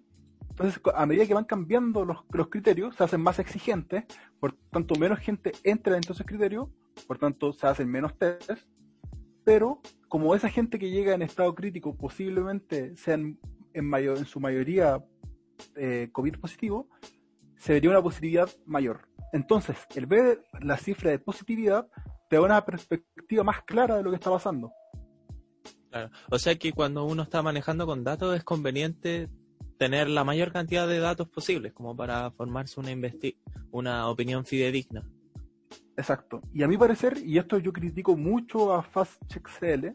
Entonces, 0.52 0.82
a 0.94 1.06
medida 1.06 1.26
que 1.26 1.34
van 1.34 1.46
cambiando 1.46 2.04
los, 2.04 2.48
criterios, 2.50 2.96
se 2.96 3.04
hacen 3.04 3.22
más 3.22 3.40
exigentes, 3.40 4.04
por 4.40 4.54
tanto, 4.70 4.96
menos 4.96 5.20
gente 5.20 5.54
entra 5.64 5.96
en 5.96 6.04
esos 6.04 6.26
criterios, 6.26 6.68
por 7.08 7.18
tanto, 7.18 7.54
se 7.54 7.68
hacen 7.68 7.90
menos 7.90 8.18
test, 8.18 8.68
pero 9.46 9.82
como 10.10 10.36
esa 10.36 10.50
gente 10.50 10.78
que 10.78 10.92
llega 10.92 11.14
en 11.14 11.22
estado 11.22 11.56
crítico 11.56 11.96
posiblemente 11.96 12.96
sean 12.98 13.40
en, 13.74 13.86
mayor, 13.86 14.18
en 14.18 14.26
su 14.26 14.42
mayoría 14.42 15.02
eh, 15.76 16.10
COVID 16.12 16.36
positivo, 16.36 16.90
se 17.56 17.72
vería 17.72 17.90
una 17.90 18.04
positividad 18.04 18.50
mayor. 18.66 19.08
Entonces, 19.32 19.78
el 19.96 20.06
ver 20.06 20.44
la 20.60 20.76
cifra 20.76 21.12
de 21.12 21.20
positividad 21.20 21.88
te 22.30 22.36
da 22.36 22.42
una 22.42 22.66
perspectiva 22.66 23.46
más 23.46 23.64
clara 23.64 23.96
de 23.96 24.04
lo 24.04 24.10
que 24.10 24.18
está 24.18 24.30
pasando. 24.30 24.74
Claro. 25.90 26.10
O 26.30 26.38
sea 26.38 26.56
que 26.56 26.74
cuando 26.74 27.06
uno 27.06 27.24
está 27.24 27.42
manejando 27.42 27.86
con 27.86 28.04
datos 28.04 28.36
es 28.36 28.44
conveniente 28.44 29.30
tener 29.82 30.08
la 30.10 30.24
mayor 30.24 30.52
cantidad 30.52 30.88
de 30.88 31.00
datos 31.00 31.28
posibles 31.28 31.74
como 31.74 31.96
para 31.96 32.30
formarse 32.30 32.80
una, 32.80 32.92
una 33.72 34.10
opinión 34.10 34.46
fidedigna. 34.46 35.04
Exacto. 35.98 36.40
Y 36.54 36.62
a 36.62 36.68
mi 36.68 36.78
parecer, 36.78 37.18
y 37.18 37.40
esto 37.40 37.58
yo 37.58 37.74
critico 37.74 38.16
mucho 38.16 38.76
a 38.76 38.84
FastCheckCL, 38.84 39.88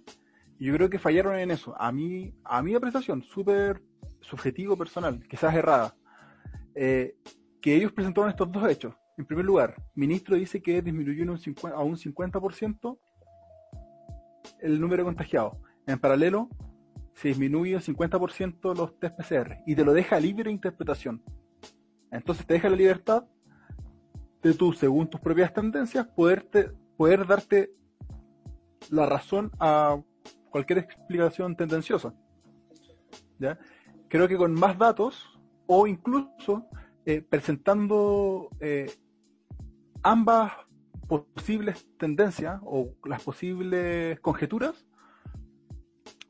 yo 0.58 0.74
creo 0.74 0.90
que 0.90 0.98
fallaron 0.98 1.38
en 1.38 1.52
eso. 1.52 1.72
A 1.80 1.92
mí, 1.92 2.34
a 2.42 2.64
mi 2.64 2.74
apreciación, 2.74 3.22
súper 3.22 3.80
subjetivo 4.22 4.76
personal, 4.76 5.24
quizás 5.28 5.54
errada, 5.54 5.94
eh, 6.74 7.14
que 7.62 7.76
ellos 7.76 7.92
presentaron 7.92 8.30
estos 8.30 8.50
dos 8.50 8.68
hechos. 8.68 8.92
En 9.16 9.24
primer 9.24 9.44
lugar, 9.44 9.76
el 9.78 9.84
ministro 9.94 10.34
dice 10.34 10.60
que 10.60 10.82
disminuyó 10.82 11.22
un 11.22 11.38
a 11.72 11.82
un 11.84 11.96
50% 11.96 12.98
el 14.62 14.80
número 14.80 15.04
de 15.04 15.06
contagiados. 15.06 15.56
En 15.86 16.00
paralelo, 16.00 16.48
se 17.16 17.28
disminuye 17.28 17.74
un 17.74 17.82
50% 17.82 18.76
los 18.76 18.98
test 19.00 19.16
PCR 19.16 19.56
y 19.66 19.74
te 19.74 19.84
lo 19.84 19.94
deja 19.94 20.20
libre 20.20 20.50
interpretación. 20.50 21.22
Entonces 22.10 22.46
te 22.46 22.54
deja 22.54 22.68
la 22.68 22.76
libertad 22.76 23.24
de 24.42 24.52
tú, 24.52 24.72
según 24.74 25.08
tus 25.08 25.20
propias 25.20 25.52
tendencias, 25.52 26.06
poderte, 26.06 26.70
poder 26.96 27.26
darte 27.26 27.72
la 28.90 29.06
razón 29.06 29.50
a 29.58 29.98
cualquier 30.50 30.80
explicación 30.80 31.56
tendenciosa. 31.56 32.14
Creo 34.08 34.28
que 34.28 34.36
con 34.36 34.52
más 34.52 34.78
datos 34.78 35.40
o 35.66 35.86
incluso 35.86 36.66
eh, 37.06 37.22
presentando 37.22 38.50
eh, 38.60 38.90
ambas 40.02 40.52
posibles 41.08 41.88
tendencias 41.98 42.60
o 42.62 42.94
las 43.04 43.22
posibles 43.22 44.20
conjeturas, 44.20 44.86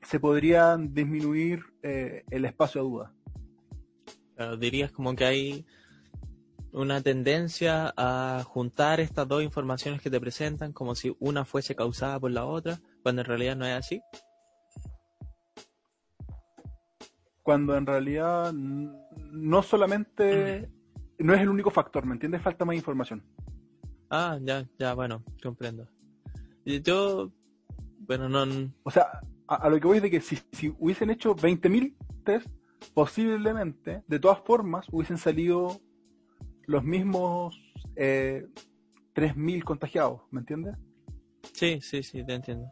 se 0.02 0.20
podrían 0.20 0.94
disminuir 0.94 1.64
eh, 1.82 2.24
el 2.30 2.44
espacio 2.44 2.80
a 2.80 2.84
duda. 2.84 3.12
dirías 4.58 4.92
como 4.92 5.14
que 5.16 5.24
hay 5.24 5.66
una 6.72 7.00
tendencia 7.00 7.92
a 7.96 8.44
juntar 8.44 9.00
estas 9.00 9.26
dos 9.26 9.42
informaciones 9.42 10.02
que 10.02 10.10
te 10.10 10.20
presentan 10.20 10.72
como 10.72 10.94
si 10.94 11.16
una 11.20 11.44
fuese 11.44 11.74
causada 11.74 12.20
por 12.20 12.30
la 12.30 12.44
otra, 12.44 12.78
cuando 13.02 13.22
en 13.22 13.26
realidad 13.26 13.56
no 13.56 13.66
es 13.66 13.74
así. 13.74 14.02
Cuando 17.42 17.76
en 17.76 17.86
realidad 17.86 18.52
no 18.52 19.62
solamente, 19.62 20.68
no 21.18 21.34
es 21.34 21.40
el 21.40 21.48
único 21.48 21.70
factor, 21.70 22.04
¿me 22.04 22.12
entiendes? 22.12 22.42
Falta 22.42 22.64
más 22.64 22.76
información. 22.76 23.24
Ah, 24.10 24.38
ya, 24.42 24.68
ya, 24.78 24.94
bueno, 24.94 25.24
comprendo. 25.42 25.88
Yo, 26.64 27.32
bueno, 28.00 28.28
no... 28.28 28.72
O 28.82 28.90
sea, 28.90 29.20
a, 29.48 29.68
lo 29.68 29.80
que 29.80 29.86
voy 29.86 29.96
es 29.98 30.02
de 30.02 30.10
que 30.10 30.20
si, 30.20 30.38
hubiesen 30.78 31.10
hecho 31.10 31.34
20.000 31.34 31.94
test, 32.24 32.46
posiblemente, 32.94 34.02
de 34.06 34.18
todas 34.18 34.40
formas, 34.40 34.86
hubiesen 34.90 35.18
salido 35.18 35.80
los 36.66 36.84
mismos 36.84 37.56
eh, 37.94 38.46
3.000 39.14 39.64
contagiados, 39.64 40.22
¿me 40.30 40.40
entiendes? 40.40 40.76
Sí, 41.52 41.80
sí, 41.80 42.02
sí, 42.02 42.24
te 42.24 42.34
entiendo. 42.34 42.70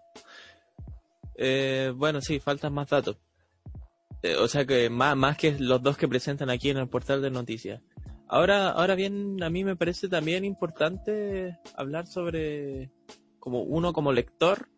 Eh, 1.36 1.92
bueno, 1.96 2.20
sí, 2.20 2.40
faltan 2.40 2.74
más 2.74 2.88
datos. 2.88 3.18
Eh, 4.22 4.36
o 4.36 4.48
sea 4.48 4.64
que 4.64 4.88
más, 4.90 5.16
más 5.16 5.36
que 5.36 5.58
los 5.58 5.82
dos 5.82 5.96
que 5.96 6.08
presentan 6.08 6.50
aquí 6.50 6.70
en 6.70 6.78
el 6.78 6.88
portal 6.88 7.22
de 7.22 7.30
noticias. 7.30 7.82
Ahora, 8.26 8.70
ahora 8.70 8.94
bien, 8.94 9.42
a 9.42 9.50
mí 9.50 9.64
me 9.64 9.76
parece 9.76 10.08
también 10.08 10.44
importante 10.44 11.58
hablar 11.76 12.06
sobre, 12.06 12.90
como 13.38 13.62
uno 13.62 13.92
como 13.92 14.12
lector, 14.12 14.68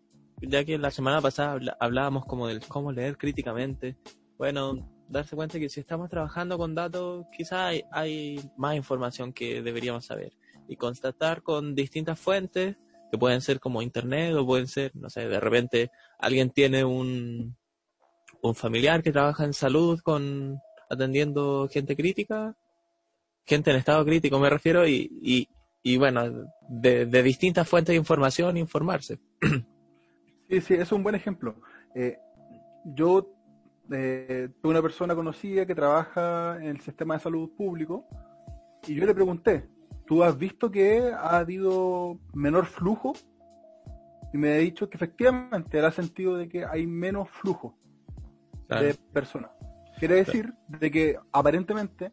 ya 0.42 0.64
que 0.64 0.78
la 0.78 0.90
semana 0.90 1.20
pasada 1.20 1.76
hablábamos 1.80 2.26
como 2.26 2.46
del 2.46 2.60
cómo 2.66 2.92
leer 2.92 3.16
críticamente, 3.16 3.96
bueno, 4.38 4.88
darse 5.08 5.36
cuenta 5.36 5.58
que 5.58 5.68
si 5.68 5.80
estamos 5.80 6.10
trabajando 6.10 6.58
con 6.58 6.74
datos, 6.74 7.26
quizás 7.36 7.74
hay, 7.90 8.40
más 8.56 8.76
información 8.76 9.32
que 9.32 9.62
deberíamos 9.62 10.06
saber 10.06 10.32
y 10.68 10.76
constatar 10.76 11.42
con 11.42 11.74
distintas 11.74 12.18
fuentes, 12.18 12.76
que 13.10 13.18
pueden 13.18 13.40
ser 13.40 13.60
como 13.60 13.82
internet 13.82 14.34
o 14.34 14.44
pueden 14.44 14.66
ser, 14.66 14.90
no 14.94 15.08
sé, 15.08 15.28
de 15.28 15.40
repente 15.40 15.90
alguien 16.18 16.50
tiene 16.50 16.84
un, 16.84 17.56
un 18.42 18.54
familiar 18.54 19.02
que 19.02 19.12
trabaja 19.12 19.44
en 19.44 19.52
salud 19.52 20.00
con 20.02 20.58
atendiendo 20.90 21.68
gente 21.70 21.96
crítica, 21.96 22.56
gente 23.44 23.70
en 23.70 23.76
estado 23.76 24.04
crítico 24.04 24.38
me 24.38 24.50
refiero, 24.50 24.86
y, 24.86 25.08
y, 25.22 25.48
y 25.82 25.96
bueno, 25.98 26.50
de, 26.68 27.06
de 27.06 27.22
distintas 27.22 27.68
fuentes 27.68 27.92
de 27.92 27.98
información 27.98 28.56
informarse. 28.56 29.20
Sí, 30.48 30.60
sí, 30.60 30.74
es 30.74 30.92
un 30.92 31.02
buen 31.02 31.14
ejemplo. 31.14 31.56
Eh, 31.94 32.18
yo 32.84 33.32
eh, 33.90 34.48
tuve 34.60 34.72
una 34.72 34.82
persona 34.82 35.14
conocida 35.14 35.66
que 35.66 35.74
trabaja 35.74 36.56
en 36.56 36.68
el 36.68 36.80
sistema 36.80 37.14
de 37.14 37.20
salud 37.20 37.50
público 37.56 38.06
y 38.86 38.94
yo 38.94 39.06
le 39.06 39.14
pregunté, 39.14 39.68
¿tú 40.06 40.22
has 40.22 40.38
visto 40.38 40.70
que 40.70 41.10
ha 41.12 41.38
habido 41.38 42.18
menor 42.32 42.66
flujo? 42.66 43.14
Y 44.32 44.38
me 44.38 44.52
ha 44.52 44.56
dicho 44.58 44.88
que 44.88 44.96
efectivamente 44.96 45.78
era 45.78 45.90
sentido 45.90 46.36
de 46.36 46.48
que 46.48 46.64
hay 46.64 46.86
menos 46.86 47.28
flujo 47.30 47.76
de 48.68 48.94
personas. 49.12 49.50
Quiere 49.98 50.16
decir 50.16 50.52
de 50.68 50.90
que 50.90 51.18
aparentemente 51.32 52.12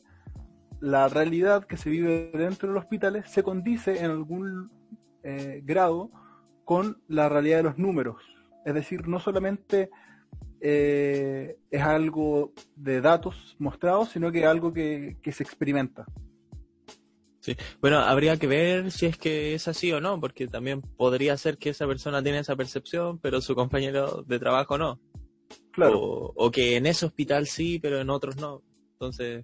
la 0.79 1.07
realidad 1.07 1.65
que 1.65 1.77
se 1.77 1.89
vive 1.89 2.31
dentro 2.33 2.69
de 2.69 2.75
los 2.75 2.83
hospitales 2.83 3.29
se 3.29 3.43
condice 3.43 4.03
en 4.03 4.11
algún 4.11 4.71
eh, 5.23 5.61
grado 5.63 6.11
con 6.63 7.01
la 7.07 7.29
realidad 7.29 7.57
de 7.57 7.63
los 7.63 7.77
números. 7.77 8.21
Es 8.65 8.73
decir, 8.73 9.07
no 9.07 9.19
solamente 9.19 9.89
eh, 10.65 11.57
es 11.69 11.81
algo 11.81 12.53
de 12.75 13.01
datos 13.01 13.55
mostrados, 13.59 14.09
sino 14.09 14.31
que 14.31 14.39
es 14.39 14.45
algo 14.45 14.71
que, 14.71 15.17
se 15.31 15.43
experimenta. 15.43 16.05
Sí, 17.41 17.57
bueno, 17.81 17.99
habría 17.99 18.37
que 18.37 18.47
ver 18.47 18.89
si 18.89 19.05
es 19.05 19.17
que 19.17 19.53
es 19.53 19.67
así 19.67 19.91
o 19.91 19.99
no, 19.99 20.21
porque 20.21 20.47
también 20.47 20.81
podría 20.81 21.35
ser 21.35 21.57
que 21.57 21.71
esa 21.71 21.85
persona 21.85 22.23
tiene 22.23 22.39
esa 22.39 22.55
percepción, 22.55 23.19
pero 23.19 23.41
su 23.41 23.53
compañero 23.55 24.23
de 24.25 24.39
trabajo 24.39 24.77
no. 24.77 25.01
Claro. 25.73 25.99
O, 25.99 26.49
que 26.51 26.77
en 26.77 26.85
ese 26.85 27.05
hospital 27.05 27.47
sí, 27.47 27.79
pero 27.79 27.99
en 27.99 28.09
otros 28.09 28.37
no. 28.37 28.63
Entonces, 28.93 29.43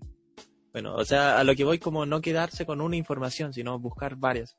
bueno, 0.72 0.96
o 0.96 1.04
sea, 1.04 1.38
a 1.38 1.44
lo 1.44 1.54
que 1.54 1.66
voy 1.66 1.80
como 1.80 2.06
no 2.06 2.22
quedarse 2.22 2.66
con 2.66 2.80
una 2.80 2.96
información, 2.96 3.52
sino 3.52 3.78
buscar 3.78 4.16
varias. 4.16 4.58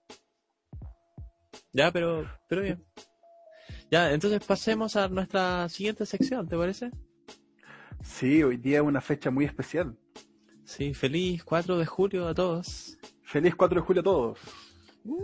Ya, 1.72 1.92
pero, 1.92 2.28
pero 2.48 2.62
bien. 2.62 2.84
Ya, 3.90 4.12
entonces 4.12 4.44
pasemos 4.44 4.96
a 4.96 5.08
nuestra 5.08 5.68
siguiente 5.68 6.04
sección, 6.06 6.48
¿te 6.48 6.56
parece? 6.56 6.90
Sí, 8.02 8.42
hoy 8.42 8.56
día 8.56 8.78
es 8.78 8.84
una 8.84 9.00
fecha 9.00 9.30
muy 9.30 9.44
especial. 9.44 9.96
Sí, 10.64 10.92
feliz 10.94 11.44
4 11.44 11.78
de 11.78 11.86
julio 11.86 12.26
a 12.28 12.34
todos. 12.34 12.98
Feliz 13.22 13.54
4 13.54 13.80
de 13.80 13.86
julio 13.86 14.00
a 14.00 14.04
todos. 14.04 14.38
Uh. 15.04 15.16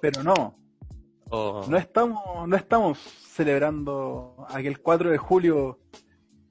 Pero 0.00 0.22
no. 0.22 0.56
Oh. 1.30 1.66
No 1.68 1.76
estamos, 1.76 2.48
no 2.48 2.56
estamos 2.56 2.98
celebrando 2.98 4.46
aquel 4.48 4.80
4 4.80 5.10
de 5.10 5.18
julio 5.18 5.78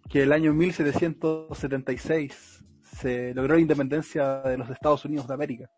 que 0.10 0.24
el 0.24 0.32
año 0.32 0.54
1776 0.54 2.64
se 2.82 3.34
logró 3.34 3.56
la 3.56 3.62
independencia 3.62 4.42
de 4.42 4.58
los 4.58 4.70
Estados 4.70 5.04
Unidos 5.06 5.28
de 5.28 5.34
América. 5.34 5.70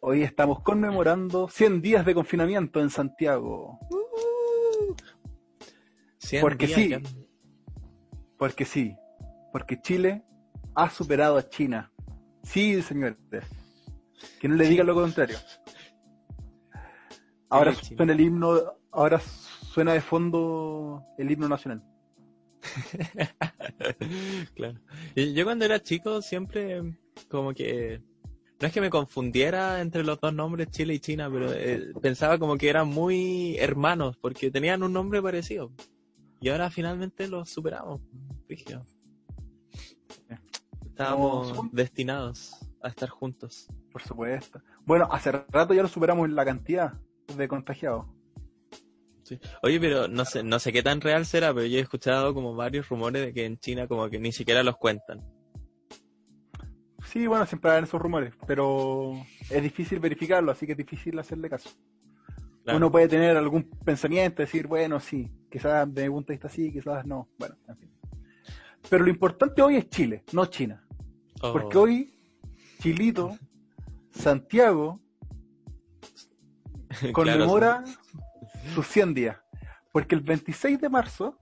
Hoy 0.00 0.22
estamos 0.22 0.60
conmemorando 0.62 1.48
100 1.48 1.82
días 1.82 2.06
de 2.06 2.14
confinamiento 2.14 2.80
en 2.80 2.90
Santiago. 2.90 3.78
Uh. 3.90 4.94
porque 6.40 6.68
sí, 6.68 6.94
porque 8.38 8.64
sí, 8.64 8.96
porque 9.52 9.80
Chile 9.80 10.24
ha 10.74 10.90
superado 10.90 11.36
a 11.36 11.48
China. 11.48 11.92
Sí, 12.42 12.82
señores. 12.82 13.16
Que 14.40 14.48
no 14.48 14.56
le 14.56 14.68
digan 14.68 14.86
lo 14.86 14.94
contrario. 14.94 15.38
Ahora 17.48 17.74
suena 17.74 18.12
el 18.12 18.20
himno, 18.20 18.78
ahora 18.90 19.20
suena 19.20 19.92
de 19.92 20.00
fondo 20.00 21.04
el 21.18 21.30
himno 21.30 21.48
nacional. 21.48 21.82
claro. 24.54 24.78
yo 25.16 25.44
cuando 25.44 25.64
era 25.64 25.82
chico 25.82 26.22
siempre 26.22 26.80
como 27.28 27.52
que 27.52 28.00
no 28.62 28.68
es 28.68 28.72
que 28.72 28.80
me 28.80 28.90
confundiera 28.90 29.80
entre 29.80 30.04
los 30.04 30.20
dos 30.20 30.32
nombres 30.32 30.70
Chile 30.70 30.94
y 30.94 31.00
China, 31.00 31.28
pero 31.28 31.52
eh, 31.52 31.92
pensaba 32.00 32.38
como 32.38 32.56
que 32.56 32.68
eran 32.68 32.86
muy 32.86 33.56
hermanos 33.58 34.16
porque 34.16 34.52
tenían 34.52 34.84
un 34.84 34.92
nombre 34.92 35.20
parecido. 35.20 35.72
Y 36.40 36.48
ahora 36.48 36.70
finalmente 36.70 37.26
los 37.26 37.50
superamos. 37.50 38.00
Estábamos 40.86 41.72
destinados 41.72 42.52
a 42.80 42.88
estar 42.88 43.08
juntos. 43.08 43.66
Por 43.90 44.00
supuesto. 44.00 44.62
Bueno, 44.86 45.08
hace 45.10 45.32
rato 45.32 45.74
ya 45.74 45.82
lo 45.82 45.88
superamos 45.88 46.28
en 46.28 46.36
la 46.36 46.44
cantidad 46.44 46.92
de 47.36 47.48
contagiados. 47.48 48.06
Oye, 49.62 49.80
pero 49.80 50.06
no 50.06 50.24
sé, 50.24 50.44
no 50.44 50.60
sé 50.60 50.72
qué 50.72 50.84
tan 50.84 51.00
real 51.00 51.26
será, 51.26 51.52
pero 51.52 51.66
yo 51.66 51.78
he 51.78 51.82
escuchado 51.82 52.32
como 52.32 52.54
varios 52.54 52.88
rumores 52.88 53.26
de 53.26 53.32
que 53.32 53.44
en 53.44 53.58
China 53.58 53.88
como 53.88 54.08
que 54.08 54.20
ni 54.20 54.30
siquiera 54.30 54.62
los 54.62 54.76
cuentan. 54.76 55.20
Sí, 57.12 57.26
bueno, 57.26 57.44
siempre 57.44 57.70
hay 57.70 57.82
esos 57.82 58.00
rumores, 58.00 58.32
pero 58.46 59.12
es 59.50 59.62
difícil 59.62 60.00
verificarlo, 60.00 60.50
así 60.50 60.64
que 60.64 60.72
es 60.72 60.78
difícil 60.78 61.18
hacerle 61.18 61.50
caso. 61.50 61.68
Uno 62.64 62.90
puede 62.90 63.06
tener 63.06 63.36
algún 63.36 63.64
pensamiento, 63.84 64.40
decir, 64.40 64.66
bueno, 64.66 64.98
sí, 64.98 65.30
quizás 65.50 65.92
de 65.92 66.04
mi 66.04 66.14
punto 66.14 66.28
de 66.28 66.36
vista 66.36 66.48
sí, 66.48 66.72
quizás 66.72 67.04
no. 67.04 67.28
Bueno, 67.38 67.56
en 67.68 67.76
fin. 67.76 67.90
Pero 68.88 69.04
lo 69.04 69.10
importante 69.10 69.60
hoy 69.60 69.76
es 69.76 69.90
Chile, 69.90 70.24
no 70.32 70.46
China. 70.46 70.86
Porque 71.38 71.76
oh. 71.76 71.82
hoy, 71.82 72.14
Chilito, 72.80 73.36
Santiago, 74.10 74.98
conmemora 77.12 77.84
sus 78.74 78.86
100 78.86 79.12
días. 79.12 79.36
Porque 79.92 80.14
el 80.14 80.22
26 80.22 80.80
de 80.80 80.88
marzo, 80.88 81.36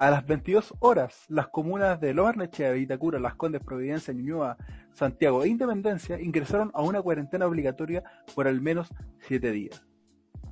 a 0.00 0.10
las 0.10 0.26
22 0.26 0.74
horas, 0.78 1.26
las 1.28 1.48
comunas 1.48 2.00
de 2.00 2.14
Lomas 2.14 2.34
Vitacura, 2.74 3.20
Las 3.20 3.34
Condes, 3.34 3.62
Providencia, 3.62 4.14
Ñuñoa, 4.14 4.56
Santiago 4.94 5.44
e 5.44 5.48
Independencia 5.48 6.18
ingresaron 6.18 6.70
a 6.72 6.80
una 6.80 7.02
cuarentena 7.02 7.46
obligatoria 7.46 8.02
por 8.34 8.48
al 8.48 8.62
menos 8.62 8.88
7 9.28 9.52
días. 9.52 9.86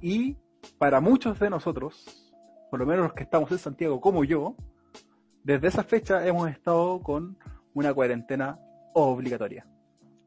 Y 0.03 0.37
para 0.77 1.01
muchos 1.01 1.39
de 1.41 1.49
nosotros, 1.49 2.31
por 2.71 2.79
lo 2.79 2.85
menos 2.85 3.05
los 3.05 3.15
que 3.15 3.23
estamos 3.23 3.51
en 3.51 3.59
Santiago 3.59 4.03
como 4.03 4.23
yo, 4.23 4.55
desde 5.45 5.69
esa 5.69 5.83
fecha 5.83 6.27
hemos 6.27 6.51
estado 6.51 7.01
con 7.01 7.39
una 7.73 7.95
cuarentena 7.95 8.59
obligatoria. 8.93 9.67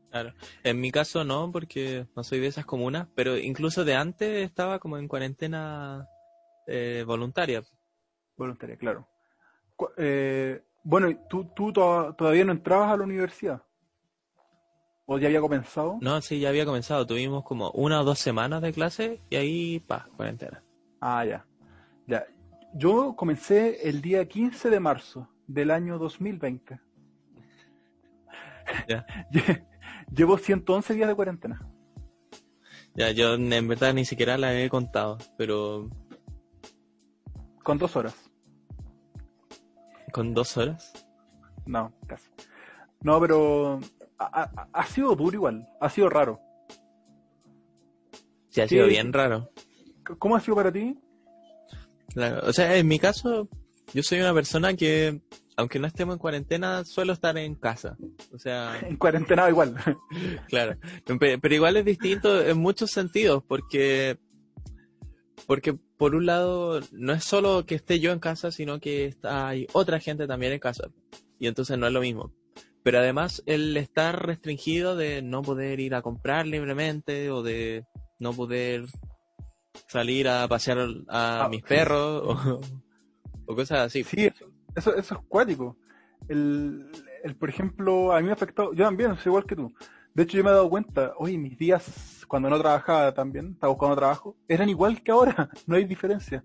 Claro. 0.10 0.34
En 0.63 0.81
mi 0.81 0.91
caso 0.91 1.23
no, 1.23 1.51
porque 1.51 2.07
no 2.15 2.23
soy 2.23 2.39
de 2.39 2.47
esas 2.47 2.65
comunas, 2.65 3.07
pero 3.13 3.38
incluso 3.38 3.86
de 3.86 3.93
antes 3.93 4.43
estaba 4.43 4.79
como 4.79 4.97
en 4.97 5.07
cuarentena 5.07 6.07
eh, 6.65 7.03
voluntaria. 7.05 7.62
Voluntaria, 8.36 8.77
claro. 8.77 9.11
Eh, 9.97 10.63
bueno, 10.83 11.15
¿tú, 11.29 11.45
¿tú 11.55 11.71
todavía 11.71 12.45
no 12.45 12.51
entrabas 12.51 12.91
a 12.91 12.97
la 12.97 13.03
universidad? 13.03 13.63
¿O 15.05 15.17
ya 15.17 15.27
había 15.27 15.41
comenzado? 15.41 15.97
No, 16.01 16.21
sí, 16.21 16.39
ya 16.39 16.49
había 16.49 16.65
comenzado. 16.65 17.05
Tuvimos 17.05 17.43
como 17.43 17.71
una 17.71 18.01
o 18.01 18.03
dos 18.03 18.19
semanas 18.19 18.61
de 18.61 18.71
clase 18.71 19.21
y 19.29 19.35
ahí, 19.35 19.79
pa, 19.79 20.07
cuarentena. 20.15 20.63
Ah, 21.01 21.25
ya. 21.25 21.45
Ya. 22.07 22.25
Yo 22.73 23.15
comencé 23.17 23.89
el 23.89 24.01
día 24.01 24.25
15 24.27 24.69
de 24.69 24.79
marzo 24.79 25.29
del 25.47 25.71
año 25.71 25.97
2020. 25.97 26.79
Ya. 28.87 29.05
Llevo 30.15 30.37
111 30.37 30.93
días 30.93 31.07
de 31.07 31.15
cuarentena. 31.15 31.67
Ya, 32.93 33.11
yo 33.11 33.35
en 33.35 33.67
verdad 33.67 33.93
ni 33.93 34.05
siquiera 34.05 34.37
la 34.37 34.57
he 34.57 34.69
contado, 34.69 35.17
pero... 35.37 35.89
Con 37.63 37.77
dos 37.77 37.95
horas. 37.95 38.30
¿Con 40.12 40.34
dos 40.34 40.58
horas? 40.58 40.93
No, 41.65 41.93
casi. 42.08 42.30
No, 43.02 43.19
pero 43.19 43.80
ha, 44.19 44.86
sido 44.86 45.15
duro 45.15 45.36
igual, 45.36 45.67
ha 45.80 45.89
sido 45.89 46.10
raro. 46.10 46.39
Sí, 48.50 48.62
ha 48.62 48.67
sido 48.67 48.88
bien 48.88 49.13
raro. 49.13 49.52
¿Cómo 50.19 50.36
ha 50.36 50.41
sido 50.41 50.56
para 50.56 50.71
ti? 50.71 51.00
o 52.43 52.52
sea, 52.52 52.76
en 52.76 52.88
mi 52.88 53.00
caso, 53.00 53.47
yo 53.93 54.04
soy 54.04 54.19
una 54.19 54.34
persona 54.34 54.76
que 54.76 55.21
aunque 55.62 55.80
no 55.80 55.88
estemos 55.88 56.13
en 56.13 56.19
cuarentena, 56.19 56.84
suelo 56.86 57.13
estar 57.13 57.38
en 57.38 57.56
casa. 57.56 57.97
O 58.34 58.39
sea. 58.39 58.80
En 58.88 58.97
cuarentena 58.97 59.50
igual. 59.50 59.76
claro. 60.47 60.78
Pero 61.06 61.56
igual 61.56 61.78
es 61.78 61.86
distinto 61.86 62.41
en 62.41 62.58
muchos 62.58 62.91
sentidos, 62.91 63.43
porque. 63.47 64.17
Porque 65.47 65.78
por 66.01 66.15
un 66.15 66.25
lado, 66.25 66.79
no 66.93 67.13
es 67.13 67.23
solo 67.23 67.63
que 67.67 67.75
esté 67.75 67.99
yo 67.99 68.11
en 68.11 68.17
casa, 68.17 68.51
sino 68.51 68.79
que 68.79 69.05
está, 69.05 69.49
hay 69.49 69.67
otra 69.71 69.99
gente 69.99 70.25
también 70.25 70.51
en 70.51 70.57
casa. 70.57 70.89
Y 71.37 71.45
entonces 71.45 71.77
no 71.77 71.85
es 71.85 71.93
lo 71.93 72.01
mismo. 72.01 72.33
Pero 72.81 72.97
además, 72.97 73.43
el 73.45 73.77
estar 73.77 74.25
restringido 74.25 74.95
de 74.95 75.21
no 75.21 75.43
poder 75.43 75.79
ir 75.79 75.93
a 75.93 76.01
comprar 76.01 76.47
libremente 76.47 77.29
o 77.29 77.43
de 77.43 77.85
no 78.17 78.33
poder 78.33 78.85
salir 79.89 80.27
a 80.27 80.47
pasear 80.47 80.79
a 81.07 81.43
ah, 81.43 81.49
mis 81.49 81.61
perros 81.61 82.23
o, 82.25 82.61
o, 83.45 83.55
cosas 83.55 83.81
así. 83.81 84.03
Sí, 84.03 84.27
eso, 84.75 84.95
eso 84.95 85.13
es 85.13 85.27
cuático. 85.27 85.77
El, 86.27 86.89
el, 87.23 87.35
por 87.35 87.49
ejemplo, 87.49 88.11
a 88.11 88.17
mí 88.21 88.23
me 88.23 88.31
ha 88.31 88.33
afectado, 88.33 88.73
yo 88.73 88.85
también, 88.85 89.15
soy 89.17 89.29
igual 89.29 89.45
que 89.45 89.55
tú. 89.55 89.71
De 90.13 90.24
hecho, 90.24 90.38
yo 90.38 90.43
me 90.43 90.50
he 90.50 90.54
dado 90.54 90.69
cuenta, 90.69 91.13
oye, 91.17 91.38
mis 91.38 91.58
días 91.58 92.26
cuando 92.28 92.50
no 92.50 92.60
trabajaba 92.60 93.13
también, 93.13 93.52
estaba 93.52 93.74
buscando 93.74 93.95
trabajo, 93.95 94.38
eran 94.47 94.69
igual 94.69 95.02
que 95.04 95.12
ahora, 95.12 95.50
no 95.67 95.76
hay 95.76 95.86
diferencia. 95.86 96.43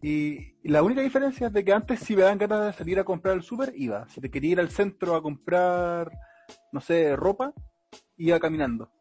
Y, 0.00 0.52
la 0.64 0.82
única 0.82 1.00
diferencia 1.00 1.48
es 1.48 1.52
de 1.52 1.64
que 1.64 1.72
antes 1.72 2.00
si 2.00 2.14
me 2.14 2.22
dan 2.22 2.38
ganas 2.38 2.66
de 2.66 2.72
salir 2.72 2.98
a 2.98 3.04
comprar 3.04 3.36
el 3.36 3.42
súper, 3.42 3.72
iba. 3.76 4.08
Si 4.08 4.20
te 4.20 4.30
quería 4.30 4.52
ir 4.52 4.60
al 4.60 4.70
centro 4.70 5.16
a 5.16 5.22
comprar, 5.22 6.10
no 6.72 6.80
sé, 6.80 7.16
ropa, 7.16 7.52
iba 8.16 8.38
caminando. 8.38 8.92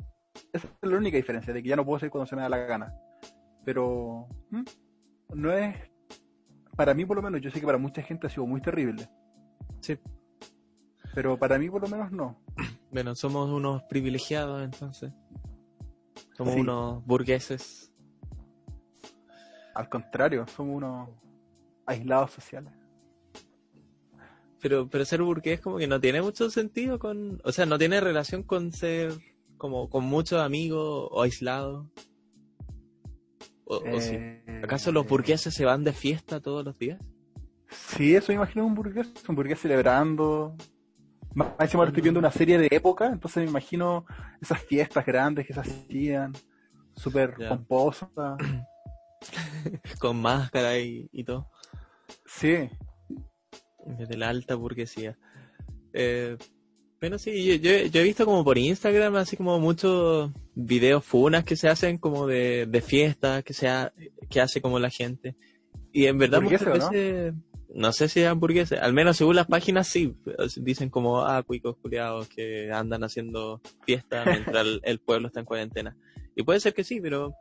Esa 0.52 0.68
es 0.68 0.90
la 0.90 0.98
única 0.98 1.18
diferencia, 1.18 1.54
de 1.54 1.62
que 1.62 1.70
ya 1.70 1.76
no 1.76 1.86
puedo 1.86 2.00
salir 2.00 2.12
cuando 2.12 2.28
se 2.28 2.36
me 2.36 2.42
da 2.42 2.50
la 2.50 2.58
gana. 2.58 2.94
Pero 3.64 4.28
no 5.34 5.52
es 5.52 5.76
para 6.76 6.94
mí 6.94 7.06
por 7.06 7.18
lo 7.18 7.22
menos, 7.22 7.42
yo 7.42 7.52
sé 7.52 7.60
que 7.60 7.66
para 7.66 7.78
mucha 7.78 8.02
gente 8.02 8.28
ha 8.28 8.30
sido 8.30 8.48
muy 8.48 8.62
terrible. 8.62 9.08
Sí. 9.82 10.00
Pero 11.14 11.38
para 11.38 11.60
mí 11.60 11.70
por 11.70 11.82
lo 11.82 11.88
menos 11.88 12.12
no. 12.12 12.42
Bueno, 12.92 13.16
somos 13.16 13.50
unos 13.50 13.84
privilegiados 13.84 14.62
entonces. 14.64 15.14
Somos 16.36 16.56
unos 16.56 17.06
burgueses. 17.06 17.92
Al 19.74 19.88
contrario, 19.88 20.46
somos 20.48 20.76
unos 20.78 21.10
aislados 21.86 22.32
sociales. 22.32 22.74
Pero, 24.60 24.90
pero 24.90 25.06
ser 25.06 25.22
burgués 25.24 25.60
como 25.62 25.78
que 25.78 25.88
no 25.88 26.00
tiene 26.00 26.22
mucho 26.22 26.50
sentido 26.50 27.00
con, 27.00 27.42
o 27.44 27.52
sea, 27.52 27.66
no 27.66 27.80
tiene 27.80 28.00
relación 28.00 28.44
con 28.44 28.72
ser 28.72 29.14
como 29.58 29.90
con 29.90 30.04
muchos 30.04 30.42
amigos 30.42 31.08
o 31.12 31.22
aislados. 31.22 31.88
Eh, 33.86 34.62
¿Acaso 34.64 34.92
los 34.92 35.08
burgueses 35.08 35.54
se 35.54 35.64
van 35.66 35.84
de 35.84 35.94
fiesta 35.94 36.42
todos 36.42 36.66
los 36.66 36.78
días? 36.78 37.00
Sí, 37.70 38.16
eso 38.16 38.32
me 38.32 38.36
imagino 38.36 38.66
un 38.66 38.76
burgués, 38.76 39.08
un 39.28 39.36
burgués 39.36 39.60
celebrando. 39.60 40.58
Más 41.34 41.54
encima 41.60 41.86
estoy 41.86 42.02
viendo 42.02 42.20
una 42.20 42.32
serie 42.32 42.58
de 42.58 42.67
época, 42.72 43.08
entonces 43.08 43.44
me 43.44 43.50
imagino 43.50 44.06
esas 44.41 44.60
fiestas 44.62 45.06
grandes 45.06 45.48
que 45.48 45.54
se 45.54 45.60
hacían, 45.62 46.34
súper 46.96 47.36
pomposas. 47.48 48.10
Con 50.00 50.22
máscara 50.22 50.78
y, 50.80 51.24
todo. 51.26 51.48
Sí, 52.26 52.70
De 53.86 54.17
la 54.17 54.30
alta 54.30 54.56
burguesía. 54.56 55.17
Eh, 55.94 56.38
pero 57.00 57.17
sí, 57.17 57.60
yo, 57.60 57.72
he 57.72 58.04
visto 58.04 58.26
como 58.26 58.44
por 58.44 58.58
Instagram 58.58 59.15
así 59.15 59.38
como 59.38 59.60
muchos 59.60 60.32
videos 60.54 61.04
funas 61.04 61.44
que 61.44 61.56
se 61.56 61.67
hacen 61.67 61.98
como 61.98 62.28
de, 62.28 62.67
de 62.67 62.82
fiestas 62.82 63.44
que, 63.44 63.54
que 64.30 64.41
hace 64.41 64.62
como 64.62 64.80
la 64.80 64.89
gente. 64.89 65.36
Y 65.91 66.06
en 66.06 66.17
verdad 66.17 66.41
muchas 66.41 66.65
veces, 66.65 67.34
no? 67.34 67.41
Sé 67.94 68.10
si 68.10 68.22
es 68.22 68.28
hamburguesa, 68.28 68.84
al 68.84 68.94
menos 68.94 69.18
según 69.18 69.36
las 69.36 69.48
páginas 69.48 69.88
sí, 69.88 70.16
dicen 70.58 70.90
como, 70.90 71.22
ah, 71.22 71.42
cuicos 71.44 71.78
culiados 71.78 72.28
que 72.28 72.72
andan 72.72 73.04
haciendo 73.04 73.62
fiesta 73.86 74.24
mientras 74.26 74.66
el, 74.84 75.00
pueblo 75.00 75.28
está 75.28 75.40
en 75.40 75.46
cuarentena. 75.46 75.98
Y 76.36 76.44
puede 76.44 76.60
ser 76.60 76.74
que 76.74 76.84
sí, 76.84 77.00
pero 77.02 77.34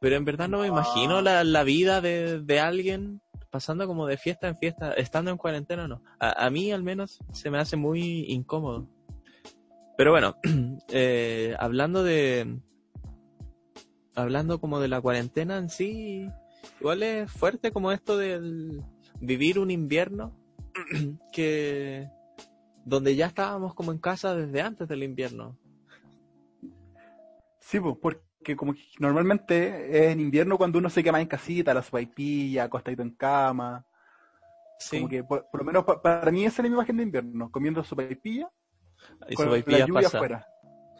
pero 0.00 0.16
en 0.16 0.24
verdad 0.24 0.48
no 0.48 0.58
me 0.58 0.66
imagino 0.66 1.22
la, 1.22 1.44
la 1.44 1.64
vida 1.64 2.00
de, 2.00 2.40
de, 2.40 2.60
alguien 2.60 3.22
pasando 3.50 3.86
como 3.86 4.06
de 4.06 4.18
fiesta 4.18 4.48
en 4.48 4.56
fiesta, 4.56 4.92
estando 4.92 5.30
en 5.30 5.38
cuarentena 5.38 5.88
no. 5.88 6.02
A, 6.18 6.44
a 6.44 6.50
mí 6.50 6.72
al 6.72 6.82
menos 6.82 7.20
se 7.32 7.50
me 7.50 7.58
hace 7.58 7.76
muy 7.76 8.26
incómodo. 8.28 8.88
Pero 9.96 10.10
bueno, 10.10 10.36
eh, 10.90 11.56
hablando 11.58 12.02
de... 12.02 12.58
Hablando 14.16 14.60
como 14.60 14.78
de 14.78 14.88
la 14.88 15.00
cuarentena 15.00 15.56
en 15.56 15.68
sí, 15.68 16.28
igual 16.78 17.02
es 17.02 17.32
fuerte 17.32 17.72
como 17.72 17.90
esto 17.90 18.16
del 18.16 18.80
vivir 19.20 19.58
un 19.58 19.70
invierno 19.70 20.36
que 21.32 22.08
donde 22.84 23.16
ya 23.16 23.26
estábamos 23.26 23.74
como 23.74 23.92
en 23.92 23.98
casa 23.98 24.34
desde 24.34 24.60
antes 24.60 24.88
del 24.88 25.02
invierno. 25.02 25.56
Sí, 27.60 27.80
pues, 27.80 27.96
porque 28.00 28.56
como 28.56 28.74
normalmente 28.98 29.98
es 29.98 30.12
en 30.12 30.20
invierno 30.20 30.58
cuando 30.58 30.78
uno 30.78 30.90
se 30.90 31.02
quema 31.02 31.20
en 31.20 31.26
casita, 31.26 31.72
la 31.72 31.82
sopaipilla, 31.82 32.64
acostadito 32.64 33.02
en 33.02 33.10
cama. 33.10 33.86
Sí. 34.78 34.98
Como 34.98 35.08
que 35.08 35.24
por, 35.24 35.46
lo 35.52 35.64
menos 35.64 35.84
para 35.84 36.30
mí 36.30 36.44
esa 36.44 36.60
es 36.62 36.68
mi 36.68 36.74
imagen 36.74 36.98
de 36.98 37.04
invierno, 37.04 37.50
comiendo 37.50 37.82
sopaipilla 37.82 38.50
y 39.28 39.34
con 39.34 39.50
la 39.50 39.86
lluvia 39.86 40.08
afuera. 40.08 40.46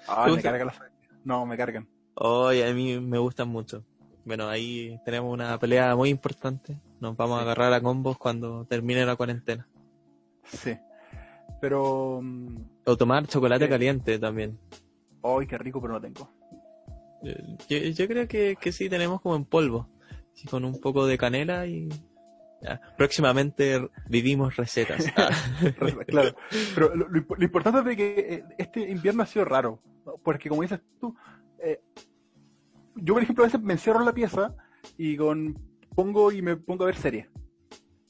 Ah, 0.07 0.27
me 0.35 0.42
cargan 0.42 0.66
las 0.68 0.81
No, 1.22 1.44
me 1.44 1.57
cargan. 1.57 1.88
Oye, 2.14 2.66
a 2.66 2.72
mí 2.72 3.00
me 3.00 3.18
gustan 3.18 3.48
mucho. 3.48 3.85
Bueno, 4.24 4.48
ahí 4.48 4.98
tenemos 5.04 5.32
una 5.32 5.58
pelea 5.58 5.94
muy 5.94 6.08
importante. 6.08 6.80
Nos 7.00 7.16
vamos 7.16 7.38
a 7.38 7.42
agarrar 7.42 7.72
a 7.72 7.80
combos 7.80 8.16
cuando 8.16 8.64
termine 8.64 9.04
la 9.04 9.16
cuarentena. 9.16 9.68
Sí. 10.44 10.76
Pero... 11.60 12.20
Mm, 12.22 12.56
o 12.87 12.96
tomar 12.96 13.26
chocolate 13.26 13.66
eh, 13.66 13.68
caliente 13.68 14.18
también. 14.18 14.58
Ay, 15.22 15.46
qué 15.46 15.58
rico, 15.58 15.80
pero 15.80 15.94
no 15.94 16.00
tengo. 16.00 16.30
Yo, 17.68 18.08
creo 18.08 18.28
que, 18.28 18.56
que, 18.60 18.72
sí 18.72 18.90
tenemos 18.90 19.20
como 19.22 19.37
en 19.37 19.44
polvo. 19.44 19.88
con 20.50 20.64
un 20.64 20.80
poco 20.80 21.06
de 21.06 21.18
canela 21.18 21.66
y... 21.66 21.88
Próximamente 22.96 23.90
vivimos 24.08 24.56
recetas. 24.56 25.04
claro. 26.06 26.34
Pero 26.74 26.94
lo, 26.94 27.44
importante 27.44 27.90
es 27.90 27.96
que 27.96 28.14
eh, 28.18 28.44
este 28.56 28.90
invierno 28.90 29.22
ha 29.22 29.26
sido 29.26 29.44
raro. 29.44 29.82
Porque 30.22 30.48
como 30.48 30.62
dices 30.62 30.80
tú, 31.00 31.14
eh, 31.58 31.80
yo 33.04 33.12
por 33.12 33.22
ejemplo 33.22 33.44
a 33.44 33.48
veces 33.48 33.60
me 33.60 33.74
encierro 33.74 34.00
en 34.00 34.06
la 34.06 34.14
pieza 34.14 34.54
y 34.96 35.16
con 35.16 35.58
pongo 35.94 36.32
y 36.32 36.40
me 36.40 36.56
pongo 36.56 36.84
a 36.84 36.86
ver 36.86 36.96
series. 36.96 37.28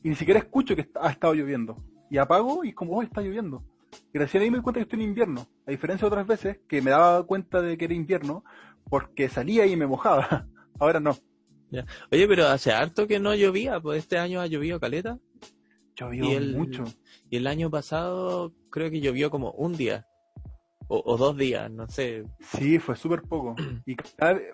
Y 0.04 0.08
ni 0.08 0.14
siquiera 0.14 0.38
escucho 0.38 0.76
que 0.76 0.88
ha 1.00 1.10
estado 1.10 1.34
lloviendo. 1.34 1.82
Y 2.10 2.18
apago 2.18 2.64
y 2.64 2.72
como, 2.72 2.96
oh, 2.96 3.02
está 3.02 3.20
lloviendo. 3.20 3.64
Y 4.12 4.18
recién 4.18 4.42
ahí 4.42 4.50
me 4.50 4.58
doy 4.58 4.62
cuenta 4.62 4.78
que 4.78 4.82
estoy 4.82 5.00
en 5.02 5.08
invierno. 5.08 5.48
A 5.66 5.72
diferencia 5.72 6.04
de 6.04 6.08
otras 6.08 6.26
veces 6.26 6.60
que 6.68 6.80
me 6.80 6.92
daba 6.92 7.26
cuenta 7.26 7.60
de 7.60 7.76
que 7.76 7.86
era 7.86 7.94
invierno 7.94 8.44
porque 8.88 9.28
salía 9.28 9.66
y 9.66 9.76
me 9.76 9.86
mojaba. 9.86 10.46
Ahora 10.78 11.00
no. 11.00 11.16
Oye, 12.12 12.28
pero 12.28 12.46
hace 12.46 12.70
harto 12.70 13.08
que 13.08 13.18
no 13.18 13.34
llovía, 13.34 13.80
pues 13.80 13.98
este 13.98 14.18
año 14.18 14.40
ha 14.40 14.46
llovido 14.46 14.78
caleta. 14.78 15.18
Llovió 15.96 16.40
mucho. 16.56 16.84
Y 17.30 17.38
el 17.38 17.48
año 17.48 17.68
pasado 17.68 18.54
creo 18.70 18.90
que 18.90 19.00
llovió 19.00 19.30
como 19.30 19.50
un 19.52 19.76
día 19.76 20.06
o, 20.88 21.16
dos 21.16 21.36
días, 21.36 21.70
no 21.70 21.88
sé. 21.88 22.24
Sí, 22.40 22.78
fue 22.78 22.96
súper 22.96 23.22
poco. 23.22 23.54
Y 23.86 23.96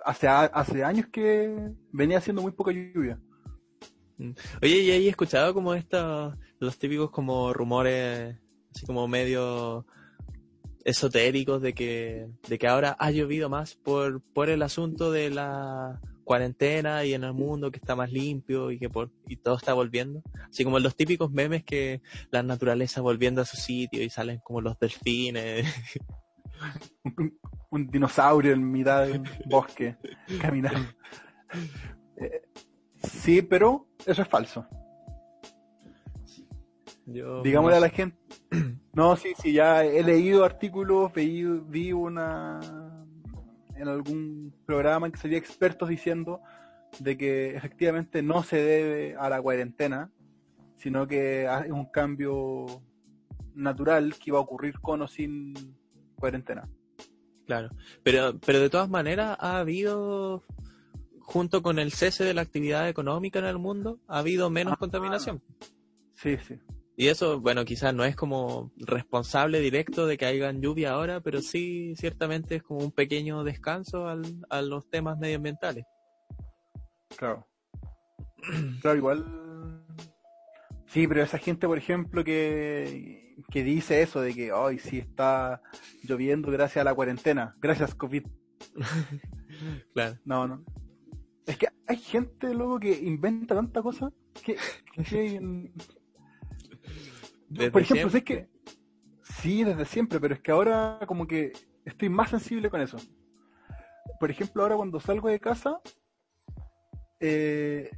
hace, 0.04 0.28
hace 0.28 0.84
años 0.84 1.06
que 1.12 1.72
venía 1.92 2.18
haciendo 2.18 2.42
muy 2.42 2.52
poca 2.52 2.72
lluvia. 2.72 3.18
Mm. 4.18 4.32
Oye, 4.62 4.78
¿y 4.82 4.90
ahí 4.90 5.06
he 5.06 5.10
escuchado 5.10 5.54
como 5.54 5.74
estos, 5.74 6.34
los 6.58 6.78
típicos 6.78 7.10
como 7.10 7.52
rumores, 7.52 8.36
así 8.74 8.86
como 8.86 9.08
medio 9.08 9.86
esotéricos 10.84 11.60
de 11.60 11.74
que, 11.74 12.28
de 12.48 12.58
que 12.58 12.66
ahora 12.66 12.96
ha 12.98 13.10
llovido 13.10 13.48
más 13.48 13.74
por, 13.74 14.22
por 14.32 14.48
el 14.48 14.62
asunto 14.62 15.10
de 15.10 15.30
la 15.30 16.00
cuarentena 16.24 17.04
y 17.04 17.14
en 17.14 17.24
el 17.24 17.32
mundo 17.32 17.70
que 17.70 17.78
está 17.78 17.96
más 17.96 18.10
limpio 18.12 18.70
y 18.70 18.78
que 18.78 18.88
por, 18.88 19.10
y 19.26 19.36
todo 19.36 19.56
está 19.56 19.72
volviendo. 19.74 20.22
Así 20.48 20.64
como 20.64 20.78
los 20.78 20.96
típicos 20.96 21.30
memes 21.30 21.64
que 21.64 22.02
la 22.30 22.42
naturaleza 22.42 23.00
volviendo 23.00 23.42
a 23.42 23.44
su 23.44 23.56
sitio 23.56 24.02
y 24.02 24.10
salen 24.10 24.40
como 24.40 24.60
los 24.60 24.78
delfines. 24.78 25.66
un, 27.70 27.86
dinosaurio 27.88 28.52
en 28.52 28.70
mitad 28.70 29.06
del 29.06 29.22
bosque 29.46 29.96
caminando. 30.40 30.88
Eh, 32.16 32.42
sí, 33.02 33.42
pero 33.42 33.88
eso 34.06 34.22
es 34.22 34.28
falso. 34.28 34.66
Digámosle 37.06 37.76
a 37.76 37.80
la 37.80 37.90
gente. 37.90 38.18
No, 38.92 39.14
sí, 39.14 39.34
sí, 39.40 39.52
ya 39.52 39.84
he 39.84 40.02
leído 40.02 40.44
artículos, 40.44 41.12
vi, 41.12 41.44
vi 41.44 41.92
una 41.92 42.89
en 43.80 43.88
algún 43.88 44.54
programa 44.66 45.06
en 45.06 45.12
que 45.12 45.18
salía 45.18 45.38
expertos 45.38 45.88
diciendo 45.88 46.40
de 46.98 47.16
que 47.16 47.56
efectivamente 47.56 48.22
no 48.22 48.42
se 48.42 48.56
debe 48.56 49.16
a 49.16 49.28
la 49.28 49.40
cuarentena, 49.40 50.10
sino 50.76 51.06
que 51.06 51.44
es 51.44 51.70
un 51.70 51.86
cambio 51.86 52.82
natural 53.54 54.14
que 54.14 54.30
iba 54.30 54.38
a 54.38 54.42
ocurrir 54.42 54.80
con 54.80 55.02
o 55.02 55.08
sin 55.08 55.54
cuarentena. 56.16 56.68
Claro, 57.46 57.70
pero, 58.02 58.38
pero 58.38 58.60
de 58.60 58.70
todas 58.70 58.88
maneras 58.88 59.36
ha 59.40 59.58
habido, 59.58 60.44
junto 61.20 61.62
con 61.62 61.78
el 61.78 61.92
cese 61.92 62.24
de 62.24 62.34
la 62.34 62.42
actividad 62.42 62.88
económica 62.88 63.38
en 63.38 63.46
el 63.46 63.58
mundo, 63.58 63.98
ha 64.06 64.18
habido 64.18 64.50
menos 64.50 64.74
ah, 64.74 64.76
contaminación. 64.76 65.42
Sí, 66.14 66.36
sí. 66.46 66.58
Y 67.00 67.08
eso, 67.08 67.40
bueno, 67.40 67.64
quizás 67.64 67.94
no 67.94 68.04
es 68.04 68.14
como 68.14 68.72
responsable 68.76 69.60
directo 69.60 70.06
de 70.06 70.18
que 70.18 70.26
hayan 70.26 70.60
lluvia 70.60 70.90
ahora, 70.92 71.22
pero 71.22 71.40
sí 71.40 71.94
ciertamente 71.96 72.56
es 72.56 72.62
como 72.62 72.80
un 72.80 72.92
pequeño 72.92 73.42
descanso 73.42 74.06
al, 74.06 74.20
a 74.50 74.60
los 74.60 74.86
temas 74.90 75.18
medioambientales. 75.18 75.86
Claro. 77.16 77.48
Claro, 78.82 78.98
igual. 78.98 79.82
Sí, 80.88 81.08
pero 81.08 81.22
esa 81.22 81.38
gente, 81.38 81.66
por 81.66 81.78
ejemplo, 81.78 82.22
que, 82.22 83.34
que 83.50 83.64
dice 83.64 84.02
eso 84.02 84.20
de 84.20 84.34
que 84.34 84.52
hoy 84.52 84.78
sí 84.78 84.98
está 84.98 85.62
lloviendo 86.02 86.50
gracias 86.50 86.82
a 86.82 86.84
la 86.84 86.94
cuarentena, 86.94 87.56
gracias 87.62 87.94
COVID. 87.94 88.26
claro. 89.94 90.18
No, 90.26 90.46
no. 90.46 90.64
Es 91.46 91.56
que 91.56 91.68
hay 91.86 91.96
gente 91.96 92.52
luego 92.52 92.78
que 92.78 92.92
inventa 92.92 93.54
tanta 93.54 93.80
cosa 93.80 94.12
que, 94.44 94.58
que 95.08 95.40
por 97.72 97.82
ejemplo, 97.82 98.18
es 98.18 98.24
que 98.24 98.48
sí, 99.22 99.64
desde 99.64 99.84
siempre, 99.84 100.20
pero 100.20 100.34
es 100.34 100.40
que 100.40 100.52
ahora 100.52 100.98
como 101.06 101.26
que 101.26 101.52
estoy 101.84 102.08
más 102.08 102.30
sensible 102.30 102.70
con 102.70 102.80
eso. 102.80 102.98
Por 104.18 104.30
ejemplo, 104.30 104.62
ahora 104.62 104.76
cuando 104.76 105.00
salgo 105.00 105.28
de 105.28 105.40
casa, 105.40 105.80
eh, 107.20 107.90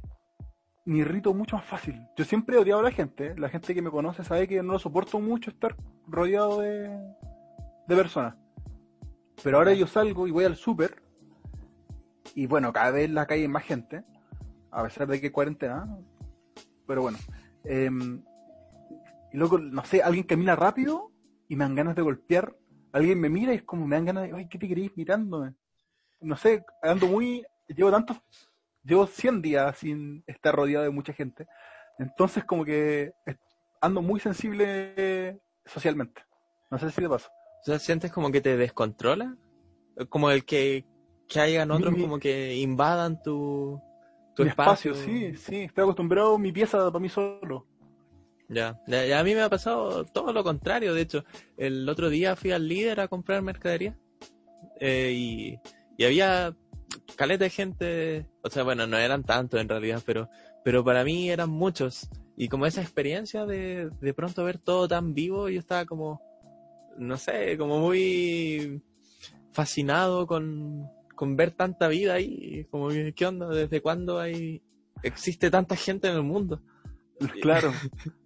me 0.85 0.99
irrito 0.99 1.33
mucho 1.33 1.55
más 1.55 1.65
fácil. 1.65 2.01
Yo 2.17 2.25
siempre 2.25 2.55
he 2.55 2.59
odiado 2.59 2.81
a 2.81 2.83
la 2.83 2.91
gente, 2.91 3.37
la 3.37 3.49
gente 3.49 3.73
que 3.73 3.81
me 3.81 3.91
conoce 3.91 4.23
sabe 4.23 4.47
que 4.47 4.61
no 4.63 4.73
lo 4.73 4.79
soporto 4.79 5.19
mucho 5.19 5.51
estar 5.51 5.75
rodeado 6.07 6.61
de, 6.61 6.89
de 7.87 7.95
personas. 7.95 8.35
Pero 9.43 9.57
ahora 9.57 9.73
yo 9.73 9.87
salgo 9.87 10.27
y 10.27 10.31
voy 10.31 10.45
al 10.45 10.55
súper, 10.55 11.03
y 12.35 12.47
bueno, 12.47 12.71
cada 12.73 12.91
vez 12.91 13.05
en 13.05 13.15
la 13.15 13.25
calle 13.25 13.43
hay 13.43 13.47
más 13.47 13.63
gente, 13.63 14.03
a 14.71 14.83
pesar 14.83 15.07
de 15.07 15.21
que 15.21 15.31
cuarentena, 15.31 15.87
pero 16.87 17.01
bueno. 17.03 17.17
Eh, 17.65 17.89
y 19.33 19.37
luego, 19.37 19.57
no 19.57 19.83
sé, 19.83 20.03
alguien 20.03 20.25
camina 20.25 20.55
rápido 20.55 21.11
y 21.49 21.55
me 21.55 21.65
dan 21.65 21.73
ganas 21.73 21.95
de 21.95 22.03
golpear. 22.03 22.55
Alguien 22.91 23.19
me 23.19 23.29
mira 23.29 23.51
y 23.51 23.57
es 23.57 23.63
como 23.63 23.87
me 23.87 23.95
dan 23.95 24.05
ganas 24.05 24.23
de, 24.25 24.35
ay, 24.35 24.47
¿qué 24.47 24.59
te 24.59 24.67
queréis 24.67 24.95
mirándome? 24.95 25.55
No 26.21 26.37
sé, 26.37 26.63
ando 26.83 27.07
muy, 27.07 27.43
llevo 27.67 27.89
tantos, 27.89 28.21
llevo 28.83 29.07
100 29.07 29.41
días 29.41 29.75
sin 29.79 30.23
estar 30.27 30.55
rodeado 30.55 30.85
de 30.85 30.91
mucha 30.91 31.13
gente. 31.13 31.47
Entonces 31.97 32.45
como 32.45 32.63
que 32.63 33.11
ando 33.81 34.03
muy 34.03 34.19
sensible 34.19 35.41
socialmente. 35.65 36.21
No 36.69 36.77
sé 36.77 36.91
si 36.91 37.01
te 37.01 37.09
pasa. 37.09 37.29
O 37.29 37.65
sea, 37.65 37.79
¿sientes 37.79 38.11
como 38.11 38.31
que 38.31 38.39
te 38.39 38.55
descontrola? 38.55 39.35
Como 40.09 40.29
el 40.29 40.45
que, 40.45 40.85
que 41.27 41.39
hayan 41.39 41.71
otros 41.71 41.95
como 41.95 42.19
que 42.19 42.55
invadan 42.57 43.19
tu, 43.23 43.81
tu 44.35 44.43
espacio. 44.43 44.91
espacio. 44.91 44.95
Sí, 44.95 45.35
sí, 45.37 45.61
estoy 45.61 45.83
acostumbrado 45.83 46.35
a 46.35 46.39
mi 46.39 46.51
pieza 46.51 46.77
para 46.91 46.99
mí 46.99 47.09
solo. 47.09 47.65
Ya, 48.49 48.79
ya, 48.87 49.19
a 49.19 49.23
mí 49.23 49.33
me 49.33 49.41
ha 49.41 49.49
pasado 49.49 50.05
todo 50.05 50.33
lo 50.33 50.43
contrario. 50.43 50.93
De 50.93 51.01
hecho, 51.01 51.23
el 51.57 51.87
otro 51.87 52.09
día 52.09 52.35
fui 52.35 52.51
al 52.51 52.67
líder 52.67 52.99
a 52.99 53.07
comprar 53.07 53.41
mercadería 53.41 53.97
eh, 54.79 55.11
y, 55.15 55.59
y, 55.97 56.05
había 56.05 56.55
caleta 57.15 57.45
de 57.45 57.49
gente. 57.49 58.27
O 58.41 58.49
sea, 58.49 58.63
bueno, 58.63 58.85
no 58.85 58.97
eran 58.97 59.23
tantos 59.23 59.59
en 59.59 59.69
realidad, 59.69 60.01
pero, 60.05 60.29
pero 60.63 60.83
para 60.83 61.03
mí 61.03 61.29
eran 61.29 61.49
muchos. 61.49 62.09
y 62.37 62.49
como 62.49 62.65
esa 62.65 62.81
experiencia 62.81 63.45
de 63.45 63.89
de 64.01 64.13
pronto 64.13 64.43
ver 64.43 64.57
todo 64.57 64.87
tan 64.87 65.13
vivo, 65.13 65.49
yo 65.49 65.59
estaba 65.59 65.85
como, 65.85 66.21
no 66.97 67.17
sé, 67.17 67.57
como 67.57 67.79
muy 67.79 68.81
fascinado 69.51 70.27
con, 70.27 70.89
con 71.15 71.35
ver 71.35 71.51
tanta 71.51 71.87
vida 71.87 72.15
ahí, 72.15 72.65
como 72.71 72.89
qué 73.15 73.25
onda, 73.25 73.47
desde 73.49 73.81
cuándo 73.81 74.19
hay 74.19 74.61
existe 75.03 75.51
tanta 75.51 75.75
gente 75.75 76.07
en 76.07 76.15
el 76.15 76.23
mundo. 76.23 76.61
Claro. 77.41 77.71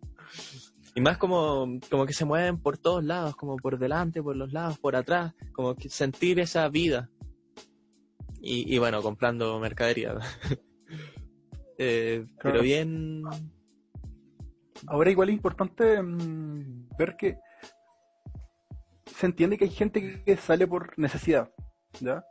y 0.98 1.02
más 1.02 1.20
como, 1.20 1.80
como 1.92 2.08
que 2.08 2.14
se 2.14 2.26
mueven 2.26 2.58
por 2.58 2.80
todos 2.80 3.04
lados, 3.04 3.36
como 3.36 3.56
por 3.58 3.78
delante, 3.78 4.24
por 4.24 4.36
los 4.36 4.52
lados, 4.52 4.80
por 4.80 4.96
atrás, 4.96 5.36
como 5.54 5.76
que 5.76 5.90
sentir 5.90 6.40
esa 6.40 6.68
vida. 6.70 7.12
Y, 8.42 8.74
y 8.74 8.80
bueno, 8.80 9.04
comprando 9.04 9.60
mercadería. 9.60 10.18
eh, 11.78 12.26
Pero 12.42 12.62
bien... 12.64 13.22
Ahora 14.88 15.12
igual 15.12 15.30
es 15.30 15.36
importante 15.36 16.02
mm, 16.02 16.90
ver 16.98 17.16
que 17.16 17.38
se 19.06 19.28
entiende 19.28 19.58
que 19.60 19.66
hay 19.66 19.72
gente 19.72 20.24
que 20.24 20.38
sale 20.38 20.66
por 20.66 20.98
necesidad, 20.98 21.52
¿ya? 22.00 22.24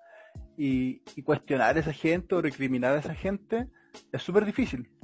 Y, 0.57 1.03
y 1.15 1.23
cuestionar 1.23 1.77
a 1.77 1.81
esa 1.81 1.93
gente 1.93 2.35
o 2.35 2.43
recriminar 2.43 2.95
a 2.95 2.99
esa 2.99 3.15
gente 3.15 3.69
es 4.11 4.23
súper 4.23 4.45
difícil. 4.45 4.96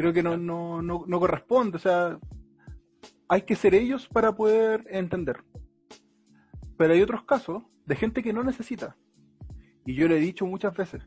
Creo 0.00 0.14
que 0.14 0.22
no, 0.22 0.38
no, 0.38 0.80
no, 0.80 1.04
no 1.06 1.20
corresponde, 1.20 1.76
o 1.76 1.78
sea, 1.78 2.18
hay 3.28 3.42
que 3.42 3.54
ser 3.54 3.74
ellos 3.74 4.08
para 4.08 4.34
poder 4.34 4.86
entender. 4.88 5.44
Pero 6.78 6.94
hay 6.94 7.02
otros 7.02 7.24
casos 7.24 7.64
de 7.84 7.96
gente 7.96 8.22
que 8.22 8.32
no 8.32 8.42
necesita. 8.42 8.96
Y 9.84 9.92
yo 9.92 10.08
lo 10.08 10.14
he 10.14 10.20
dicho 10.20 10.46
muchas 10.46 10.74
veces. 10.74 11.06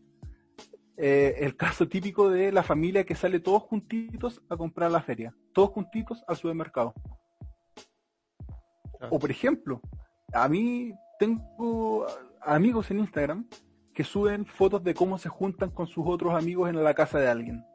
Eh, 0.96 1.38
el 1.40 1.58
caso 1.58 1.88
típico 1.88 2.30
de 2.30 2.52
la 2.52 2.62
familia 2.62 3.04
que 3.04 3.16
sale 3.16 3.40
todos 3.40 3.64
juntitos 3.64 4.44
a 4.48 4.58
comprar 4.58 4.90
a 4.90 4.94
la 4.94 5.02
feria, 5.02 5.36
todos 5.54 5.72
juntitos 5.72 6.24
al 6.28 6.38
supermercado. 6.38 6.94
O 9.10 9.18
por 9.18 9.32
ejemplo, 9.32 9.82
a 10.34 10.48
mí 10.48 10.94
tengo 11.18 12.06
amigos 12.42 12.92
en 12.92 13.00
Instagram 13.00 13.50
que 13.96 14.04
suben 14.04 14.46
fotos 14.46 14.84
de 14.84 14.94
cómo 14.94 15.18
se 15.18 15.30
juntan 15.30 15.72
con 15.72 15.88
sus 15.88 16.04
otros 16.06 16.36
amigos 16.36 16.70
en 16.70 16.84
la 16.84 16.94
casa 16.94 17.18
de 17.18 17.28
alguien. 17.28 17.66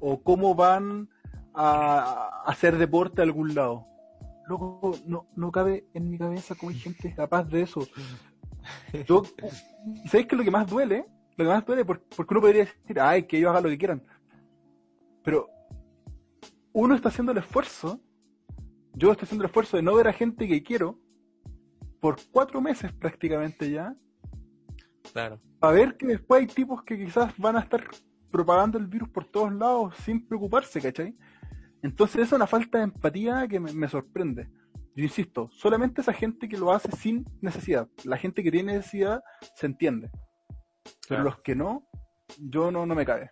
O 0.00 0.22
cómo 0.22 0.54
van 0.54 1.08
a 1.54 2.42
hacer 2.46 2.78
deporte 2.78 3.20
a 3.20 3.24
algún 3.24 3.54
lado. 3.54 3.86
Loco, 4.46 4.96
no, 5.06 5.28
no 5.36 5.52
cabe 5.52 5.86
en 5.94 6.10
mi 6.10 6.18
cabeza 6.18 6.54
cómo 6.54 6.70
hay 6.70 6.78
gente 6.78 7.14
capaz 7.14 7.44
de 7.44 7.62
eso. 7.62 7.86
Yo, 9.06 9.22
¿sabéis 10.06 10.26
que 10.28 10.36
lo 10.36 10.44
que 10.44 10.50
más 10.50 10.66
duele? 10.68 11.06
Lo 11.36 11.44
que 11.44 11.50
más 11.50 11.64
duele 11.64 11.84
porque 11.84 12.26
uno 12.30 12.40
podría 12.40 12.64
decir, 12.64 13.00
ay, 13.00 13.24
que 13.24 13.38
ellos 13.38 13.50
hagan 13.50 13.62
lo 13.62 13.68
que 13.68 13.78
quieran. 13.78 14.02
Pero 15.22 15.48
uno 16.72 16.94
está 16.94 17.08
haciendo 17.08 17.32
el 17.32 17.38
esfuerzo, 17.38 18.00
yo 18.94 19.12
estoy 19.12 19.26
haciendo 19.26 19.44
el 19.44 19.48
esfuerzo 19.48 19.76
de 19.76 19.82
no 19.82 19.94
ver 19.94 20.08
a 20.08 20.12
gente 20.12 20.48
que 20.48 20.62
quiero 20.62 20.98
por 22.00 22.16
cuatro 22.32 22.60
meses 22.60 22.92
prácticamente 22.92 23.70
ya, 23.70 23.94
Claro. 25.12 25.40
A 25.60 25.70
ver 25.70 25.96
que 25.96 26.06
después 26.06 26.40
hay 26.40 26.46
tipos 26.46 26.82
que 26.82 26.98
quizás 26.98 27.36
van 27.38 27.56
a 27.56 27.60
estar 27.60 27.84
propagando 28.30 28.78
el 28.78 28.86
virus 28.86 29.08
por 29.08 29.24
todos 29.24 29.52
lados 29.52 29.94
sin 30.04 30.26
preocuparse, 30.26 30.80
¿cachai? 30.80 31.16
Entonces 31.82 32.22
es 32.22 32.32
una 32.32 32.46
falta 32.46 32.78
de 32.78 32.84
empatía 32.84 33.46
que 33.48 33.60
me, 33.60 33.88
sorprende. 33.88 34.48
Yo 34.94 35.04
insisto, 35.04 35.48
solamente 35.52 36.00
esa 36.00 36.12
gente 36.12 36.48
que 36.48 36.58
lo 36.58 36.72
hace 36.72 36.90
sin 36.92 37.24
necesidad. 37.40 37.88
La 38.04 38.16
gente 38.16 38.42
que 38.42 38.50
tiene 38.50 38.74
necesidad 38.74 39.22
se 39.54 39.66
entiende. 39.66 40.10
Pero 41.08 41.22
los 41.22 41.40
que 41.40 41.54
no, 41.54 41.88
yo 42.38 42.70
no, 42.70 42.84
no 42.84 42.94
me 42.94 43.06
cae. 43.06 43.30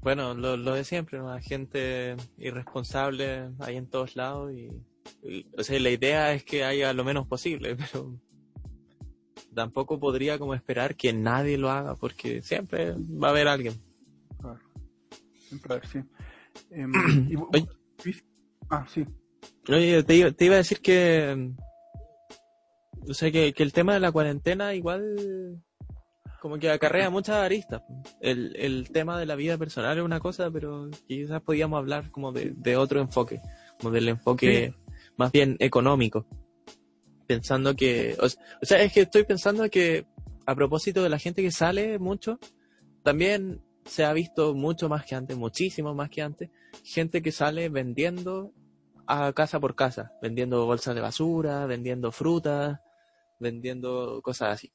Bueno, 0.00 0.34
lo, 0.34 0.74
de 0.74 0.82
siempre, 0.82 1.18
¿no? 1.18 1.38
gente 1.40 2.16
irresponsable 2.36 3.50
hay 3.60 3.76
en 3.76 3.88
todos 3.88 4.16
lados 4.16 4.52
y, 4.52 4.68
y, 5.22 5.46
o 5.56 5.62
sea, 5.62 5.78
la 5.78 5.90
idea 5.90 6.32
es 6.32 6.44
que 6.44 6.64
haya 6.64 6.92
lo 6.92 7.04
menos 7.04 7.28
posible, 7.28 7.76
pero 7.92 8.18
tampoco 9.54 9.98
podría 9.98 10.38
como 10.38 10.54
esperar 10.54 10.96
que 10.96 11.12
nadie 11.12 11.58
lo 11.58 11.70
haga, 11.70 11.94
porque 11.96 12.42
siempre 12.42 12.92
va 12.92 13.28
a 13.28 13.30
haber 13.30 13.48
alguien. 13.48 13.74
Claro. 14.40 14.60
Siempre 15.48 15.80
sí. 15.90 16.00
Em, 16.70 16.92
ah, 18.70 18.86
sí. 18.88 19.04
Oye, 19.68 20.02
te, 20.02 20.16
iba 20.16 20.54
a 20.54 20.58
decir 20.58 20.80
que, 20.80 21.52
o 23.08 23.14
sea, 23.14 23.30
que, 23.30 23.54
el 23.56 23.72
tema 23.72 23.94
de 23.94 24.00
la 24.00 24.12
cuarentena 24.12 24.74
igual 24.74 25.62
como 26.40 26.58
que 26.58 26.70
acarrea 26.70 27.08
muchas 27.08 27.36
aristas. 27.36 27.82
El, 28.20 28.56
el 28.56 28.90
tema 28.90 29.16
de 29.18 29.26
la 29.26 29.36
vida 29.36 29.56
personal 29.58 29.96
es 29.96 30.04
una 30.04 30.18
cosa, 30.18 30.50
pero 30.50 30.90
quizás 31.06 31.40
podíamos 31.42 31.78
hablar 31.78 32.10
como 32.10 32.32
de, 32.32 32.76
otro 32.76 33.00
enfoque, 33.00 33.40
como 33.78 33.92
del 33.92 34.08
enfoque 34.08 34.74
más 35.16 35.30
bien 35.30 35.56
económico 35.60 36.26
pensando 37.32 37.74
que, 37.74 38.14
o, 38.20 38.28
sea, 38.64 38.82
es 38.82 38.92
que 38.92 39.00
estoy 39.02 39.24
pensando 39.24 39.68
que 39.70 40.04
a 40.44 40.54
propósito 40.54 41.02
de 41.02 41.08
la 41.08 41.18
gente 41.18 41.40
que 41.42 41.50
sale 41.50 41.98
mucho, 41.98 42.38
también 43.02 43.62
se 43.86 44.04
ha 44.04 44.12
visto 44.12 44.54
mucho 44.54 44.90
más 44.90 45.06
que 45.06 45.14
antes, 45.14 45.34
muchísimo 45.36 45.94
más 45.94 46.10
que 46.10 46.20
antes, 46.20 46.50
gente 46.84 47.22
que 47.22 47.32
sale 47.32 47.70
vendiendo 47.70 48.52
a 49.06 49.32
casa 49.32 49.58
por 49.60 49.74
casa, 49.74 50.12
vendiendo 50.20 50.66
bolsas 50.66 50.94
de 50.94 51.00
basura, 51.00 51.64
vendiendo 51.64 52.12
frutas, 52.12 52.78
vendiendo 53.40 54.20
cosas 54.22 54.50
así. 54.50 54.72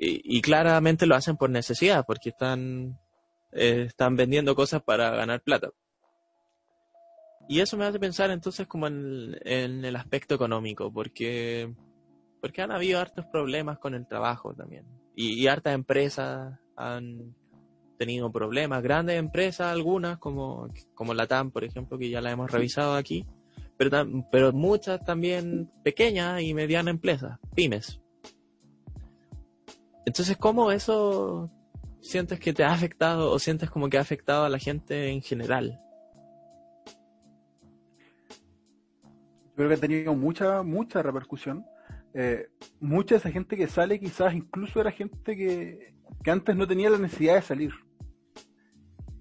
Y, 0.00 0.40
claramente 0.40 1.06
lo 1.06 1.16
hacen 1.16 1.36
por 1.36 1.50
necesidad, 1.50 2.04
porque 2.06 2.28
están, 2.28 2.96
eh, 3.50 3.86
están 3.88 4.14
vendiendo 4.14 4.54
cosas 4.54 4.80
para 4.80 5.10
ganar 5.10 5.42
plata. 5.42 5.70
Y 7.48 7.60
eso 7.60 7.78
me 7.78 7.86
hace 7.86 7.98
pensar 7.98 8.30
entonces 8.30 8.66
como 8.66 8.86
en, 8.86 9.34
el 9.44 9.96
aspecto 9.96 10.34
económico, 10.34 10.92
porque, 10.92 11.74
porque 12.42 12.60
han 12.60 12.70
habido 12.70 13.00
hartos 13.00 13.24
problemas 13.24 13.78
con 13.78 13.94
el 13.94 14.06
trabajo 14.06 14.52
también. 14.54 14.84
Y, 15.16 15.46
hartas 15.46 15.74
empresas 15.74 16.58
han 16.76 17.34
tenido 17.98 18.30
problemas, 18.30 18.82
grandes 18.82 19.18
empresas 19.18 19.72
algunas, 19.72 20.18
como, 20.18 20.68
como 20.94 21.14
la 21.14 21.26
TAM, 21.26 21.50
por 21.50 21.64
ejemplo, 21.64 21.98
que 21.98 22.10
ya 22.10 22.20
la 22.20 22.30
hemos 22.30 22.50
revisado 22.50 22.94
aquí, 22.94 23.26
pero, 23.78 24.06
pero 24.30 24.52
muchas 24.52 25.02
también 25.04 25.72
pequeñas 25.82 26.42
y 26.42 26.52
medianas 26.52 26.92
empresas, 26.92 27.38
pymes. 27.54 28.00
Entonces, 30.04 30.36
¿cómo 30.36 30.70
eso 30.70 31.50
sientes 32.00 32.38
que 32.38 32.52
te 32.52 32.62
ha 32.62 32.72
afectado 32.72 33.32
o 33.32 33.38
sientes 33.38 33.70
como 33.70 33.88
que 33.88 33.98
ha 33.98 34.02
afectado 34.02 34.44
a 34.44 34.48
la 34.50 34.58
gente 34.58 35.08
en 35.08 35.22
general? 35.22 35.80
Creo 39.58 39.70
que 39.70 39.74
ha 39.74 39.80
tenido 39.80 40.14
mucha, 40.14 40.62
mucha 40.62 41.02
repercusión. 41.02 41.66
Eh, 42.14 42.48
mucha 42.78 43.16
de 43.16 43.18
esa 43.18 43.30
gente 43.32 43.56
que 43.56 43.66
sale 43.66 43.98
quizás 43.98 44.32
incluso 44.32 44.80
era 44.80 44.92
gente 44.92 45.36
que, 45.36 45.94
antes 46.30 46.54
no 46.54 46.66
tenía 46.66 46.88
la 46.88 46.98
necesidad 46.98 47.34
de 47.34 47.42
salir, 47.42 47.72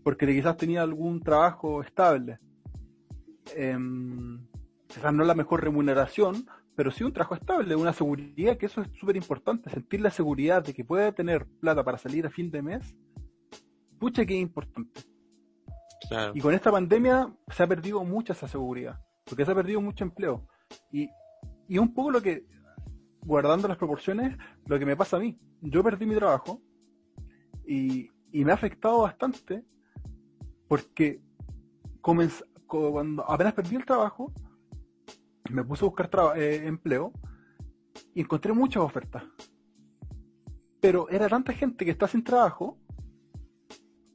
porque 0.04 0.28
quizás 0.28 0.56
tenía 0.56 0.84
algún 0.84 1.24
trabajo 1.24 1.82
estable. 1.82 2.38
Em, 3.56 4.46
quizás 4.86 5.12
no 5.12 5.24
la 5.24 5.34
mejor 5.34 5.64
remuneración, 5.64 6.46
pero 6.76 6.92
sí 6.92 7.04
un 7.04 7.14
trabajo 7.14 7.34
estable, 7.34 7.76
una 7.76 7.94
seguridad, 7.94 8.58
que 8.58 8.68
eso 8.68 8.82
es 8.82 8.90
súper 9.00 9.16
importante, 9.16 9.72
sentir 9.72 10.02
la 10.02 10.12
seguridad 10.12 10.64
de 10.64 10.72
que 10.72 10.86
puede 10.86 11.12
tener 11.14 11.48
plata 11.48 11.84
para 11.84 11.98
salir 11.98 12.28
a 12.28 12.30
fin 12.30 12.52
de 12.52 12.62
mes, 12.62 12.96
pucha 13.98 14.24
que 14.24 14.36
es 14.36 14.42
importante. 14.42 15.02
Y 16.36 16.42
con 16.42 16.54
esta 16.54 16.72
pandemia 16.72 17.34
se 17.48 17.64
ha 17.64 17.68
perdido 17.68 18.04
mucha 18.04 18.34
esa 18.34 18.48
seguridad 18.48 19.00
porque 19.28 19.46
se 19.46 19.52
ha 19.52 19.56
perdido 19.56 19.82
mucho 19.82 20.04
empleo. 20.04 20.46
Y, 20.92 21.10
y 21.68 21.78
un 21.78 21.94
poco 21.94 22.12
lo 22.12 22.22
que, 22.22 22.46
guardando 23.22 23.68
las 23.68 23.78
proporciones, 23.78 24.38
lo 24.66 24.80
que 24.80 24.86
me 24.86 24.96
pasa 24.96 25.18
a 25.18 25.20
mí. 25.20 25.38
Yo 25.62 25.84
perdí 25.84 26.06
mi 26.06 26.16
trabajo 26.16 26.62
y, 27.66 28.10
y 28.32 28.46
me 28.46 28.52
ha 28.52 28.56
afectado 28.56 29.02
bastante 29.02 29.66
porque 30.68 31.22
cuando 32.02 33.30
apenas 33.30 33.54
perdí 33.54 33.76
el 33.76 33.86
trabajo, 33.86 34.34
me 35.50 35.64
puse 35.64 35.84
a 35.84 35.88
buscar 35.88 36.10
eh, 36.38 36.66
empleo 36.66 37.12
y 38.14 38.22
encontré 38.22 38.54
muchas 38.54 38.84
ofertas. 38.84 39.24
Pero 40.80 41.10
era 41.10 41.28
tanta 41.28 41.54
gente 41.54 41.84
que 41.84 41.92
está 41.92 42.08
sin 42.08 42.24
trabajo 42.24 42.78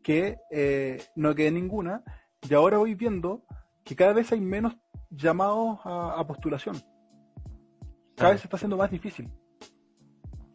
que 0.03 0.39
eh, 0.51 1.03
no 1.17 1.35
quedé 1.35 1.51
ninguna 1.51 2.03
y 2.49 2.55
ahora 2.55 2.79
voy 2.79 2.95
viendo 2.95 3.45
que 3.85 3.97
cada 3.97 4.13
vez 4.13 4.33
hay 4.33 4.41
menos 4.41 4.77
llamados 5.11 5.81
a, 5.85 6.25
postulación. 6.27 6.77
Cada 8.17 8.33
vez 8.33 8.41
se 8.41 8.47
está 8.47 8.57
haciendo 8.57 8.77
más 8.77 8.91
difícil. 8.91 9.31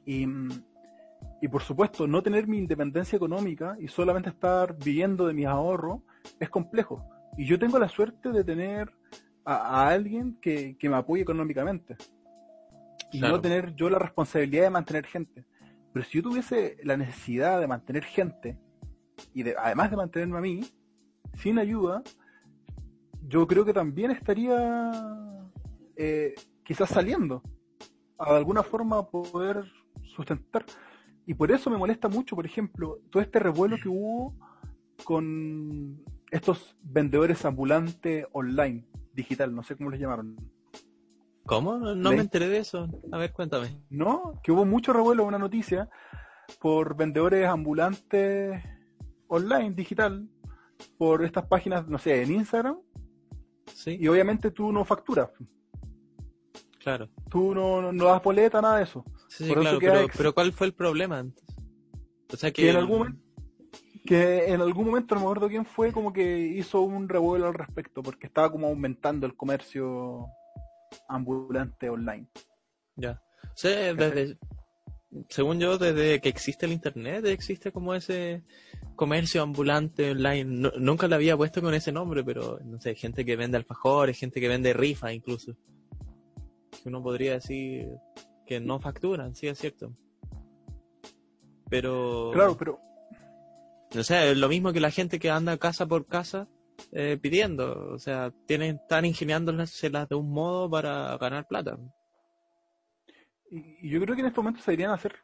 Y, 0.05 0.25
y 1.41 1.47
por 1.47 1.61
supuesto, 1.61 2.07
no 2.07 2.23
tener 2.23 2.47
mi 2.47 2.57
independencia 2.57 3.17
económica 3.17 3.75
y 3.79 3.87
solamente 3.87 4.29
estar 4.29 4.77
viviendo 4.77 5.27
de 5.27 5.33
mis 5.33 5.45
ahorros 5.45 6.01
es 6.39 6.49
complejo. 6.49 7.07
Y 7.37 7.45
yo 7.45 7.59
tengo 7.59 7.77
la 7.77 7.89
suerte 7.89 8.31
de 8.31 8.43
tener 8.43 8.91
a, 9.45 9.87
alguien 9.87 10.37
que, 10.41 10.75
me 10.81 10.95
apoye 10.95 11.21
económicamente. 11.21 11.95
Y 13.11 13.21
no 13.21 13.39
tener 13.39 13.73
yo 13.75 13.89
la 13.89 13.99
responsabilidad 13.99 14.63
de 14.63 14.69
mantener 14.69 15.05
gente. 15.05 15.45
Pero 15.93 16.05
si 16.05 16.17
yo 16.17 16.23
tuviese 16.23 16.77
la 16.83 16.97
necesidad 16.97 17.59
de 17.59 17.67
mantener 17.67 18.03
gente 18.03 18.59
y 19.33 19.49
además 19.51 19.89
de 19.89 19.97
mantenerme 19.97 20.37
a 20.37 20.41
mí, 20.41 20.61
sin 21.35 21.59
ayuda, 21.59 22.03
yo 23.21 23.47
creo 23.47 23.65
que 23.65 23.73
también 23.73 24.11
estaría 24.11 25.01
eh, 25.95 26.35
quizás 26.63 26.89
saliendo 26.89 27.41
a 28.17 28.31
de 28.31 28.37
alguna 28.37 28.63
forma 28.63 29.07
poder 29.07 29.63
sustentar. 30.15 30.65
Y 31.25 31.33
por 31.33 31.51
eso 31.51 31.69
me 31.69 31.77
molesta 31.77 32.07
mucho, 32.07 32.35
por 32.35 32.45
ejemplo, 32.45 32.99
todo 33.09 33.21
este 33.21 33.39
revuelo 33.39 33.77
que 33.81 33.89
hubo 33.89 34.33
con 35.03 36.03
estos 36.31 36.75
vendedores 36.81 37.45
ambulantes 37.45 38.25
online, 38.31 38.85
digital, 39.13 39.53
no 39.53 39.63
sé 39.63 39.75
cómo 39.75 39.89
les 39.89 39.99
llamaron. 39.99 40.35
¿Cómo? 41.45 41.77
No 41.77 42.11
me 42.11 42.19
enteré 42.19 42.49
de 42.49 42.59
eso. 42.59 42.89
A 43.11 43.17
ver, 43.17 43.31
cuéntame. 43.31 43.81
No, 43.89 44.33
que 44.43 44.51
hubo 44.51 44.65
mucho 44.65 44.91
revuelo, 44.91 45.25
una 45.25 45.39
noticia, 45.39 45.89
por 46.59 46.97
vendedores 46.97 47.47
ambulantes 47.47 48.61
online, 49.27 49.71
digital, 49.71 50.27
por 50.97 51.23
estas 51.23 51.45
páginas, 51.47 51.87
no 51.87 51.99
sé, 51.99 52.21
en 52.21 52.31
Instagram. 52.31 52.77
Sí. 53.87 53.97
Y 54.01 54.07
obviamente 54.09 54.51
tú 54.51 54.73
no 54.73 54.83
facturas. 54.83 55.29
Claro. 56.79 57.09
Tú 57.29 57.55
no, 57.55 57.93
no, 57.93 58.05
das 58.05 58.21
boleta, 58.21 58.61
nada 58.61 58.77
de 58.77 58.83
eso. 58.83 59.05
Sí, 59.29 59.53
claro, 59.53 59.79
pero, 60.17 60.33
¿cuál 60.33 60.51
fue 60.51 60.67
el 60.67 60.73
problema 60.73 61.19
antes? 61.19 61.43
O 62.33 62.35
sea 62.35 62.51
que... 62.51 62.69
en 62.69 62.75
algún 62.75 63.25
que 64.05 64.53
en 64.53 64.61
algún 64.61 64.87
momento, 64.87 65.15
no 65.15 65.21
me 65.21 65.27
acuerdo 65.27 65.49
quién 65.49 65.65
fue, 65.65 65.91
como 65.91 66.13
que 66.13 66.39
hizo 66.39 66.81
un 66.81 67.07
revuelo 67.07 67.47
al 67.47 67.53
respecto, 67.53 68.01
porque 68.01 68.27
estaba 68.27 68.51
como 68.51 68.67
aumentando 68.67 69.27
el 69.27 69.35
comercio 69.35 70.27
ambulante 71.07 71.89
online. 71.89 72.27
Ya. 72.95 73.21
Sí, 73.53 73.67
desde, 73.67 74.37
según 75.29 75.59
yo, 75.59 75.77
desde 75.77 76.21
que 76.21 76.29
existe 76.29 76.65
el 76.65 76.71
internet, 76.71 77.25
existe 77.25 77.71
como 77.71 77.93
ese 77.93 78.43
comercio 78.97 79.41
ambulante 79.41 80.11
online. 80.11 80.71
nunca 80.77 81.07
lo 81.07 81.15
había 81.15 81.37
puesto 81.37 81.61
con 81.61 81.73
ese 81.73 81.93
nombre, 81.93 82.25
pero 82.25 82.59
no 82.65 82.81
sé, 82.81 82.95
gente 82.95 83.23
que 83.23 83.37
vende 83.37 83.55
alfajores, 83.55 84.19
gente 84.19 84.41
que 84.41 84.49
vende 84.49 84.73
rifa 84.73 85.13
incluso. 85.13 85.55
Uno 86.83 87.01
podría 87.01 87.33
decir 87.33 87.87
que 88.45 88.59
no 88.59 88.81
facturan, 88.81 89.33
sí 89.33 89.47
es 89.47 89.57
cierto. 89.57 89.93
Pero. 91.69 92.31
Claro, 92.33 92.57
pero 92.57 92.81
o 93.95 94.03
sea, 94.03 94.25
es 94.25 94.37
lo 94.37 94.49
mismo 94.49 94.73
que 94.73 94.79
la 94.79 94.91
gente 94.91 95.19
que 95.19 95.29
anda 95.29 95.57
casa 95.57 95.85
por 95.85 96.07
casa 96.07 96.47
eh, 96.91 97.17
pidiendo. 97.21 97.93
O 97.93 97.99
sea, 97.99 98.31
tienen, 98.45 98.75
están 98.75 99.05
ingeniándoselas 99.05 100.09
de 100.09 100.15
un 100.15 100.29
modo 100.29 100.69
para 100.69 101.17
ganar 101.17 101.47
plata. 101.47 101.77
Y, 103.49 103.89
yo 103.89 104.01
creo 104.01 104.15
que 104.15 104.21
en 104.21 104.27
estos 104.27 104.43
momentos 104.43 104.63
se 104.63 104.71
deberían 104.71 104.91
hacer. 104.91 105.15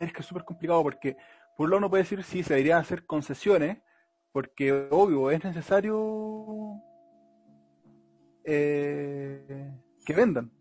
es 0.00 0.12
que 0.12 0.20
es 0.20 0.26
súper 0.26 0.44
complicado 0.44 0.82
porque, 0.82 1.16
por 1.58 1.64
un 1.64 1.70
lado, 1.70 1.78
uno 1.78 1.90
puede 1.90 2.04
decir 2.04 2.22
sí, 2.22 2.44
se 2.44 2.54
deberían 2.54 2.78
hacer 2.78 3.04
concesiones, 3.04 3.78
porque, 4.30 4.86
obvio, 4.92 5.32
es 5.32 5.42
necesario 5.42 6.80
eh, 8.44 9.74
que 10.06 10.12
vendan. 10.12 10.52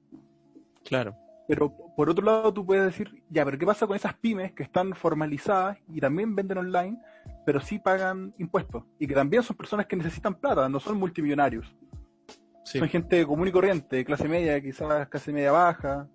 Claro. 0.83 1.15
Pero 1.47 1.71
por 1.95 2.09
otro 2.09 2.25
lado, 2.25 2.51
tú 2.51 2.65
puedes 2.65 2.83
decir, 2.83 3.23
ya, 3.29 3.45
pero 3.45 3.59
¿qué 3.59 3.65
pasa 3.67 3.85
con 3.85 3.95
esas 3.95 4.15
pymes 4.15 4.53
que 4.53 4.63
están 4.63 4.95
formalizadas 4.95 5.77
y 5.87 5.99
también 5.99 6.35
venden 6.35 6.57
online, 6.57 6.99
pero 7.45 7.61
sí 7.61 7.77
pagan 7.77 8.33
impuestos? 8.39 8.83
Y 8.97 9.05
que 9.05 9.13
también 9.13 9.43
son 9.43 9.55
personas 9.55 9.85
que 9.85 9.97
necesitan 9.97 10.33
plata, 10.33 10.67
no 10.67 10.79
son 10.79 10.97
multimillonarios. 10.97 11.75
Son 12.63 12.89
gente 12.89 13.23
común 13.23 13.49
y 13.49 13.51
corriente, 13.51 14.03
clase 14.03 14.27
media, 14.27 14.59
quizás 14.59 15.07
clase 15.09 15.31
media 15.31 15.51
baja. 15.51 16.09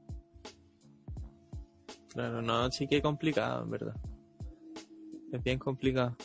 Claro, 2.09 2.43
no, 2.43 2.69
sí 2.73 2.89
que 2.89 2.97
es 2.97 3.03
complicado, 3.03 3.63
en 3.63 3.71
verdad. 3.71 3.95
Es 5.33 5.43
bien 5.43 5.59
complicado. 5.59 6.17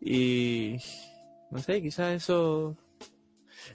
Y 0.00 0.76
no 1.50 1.58
sé, 1.58 1.82
quizás 1.82 2.14
eso 2.14 2.76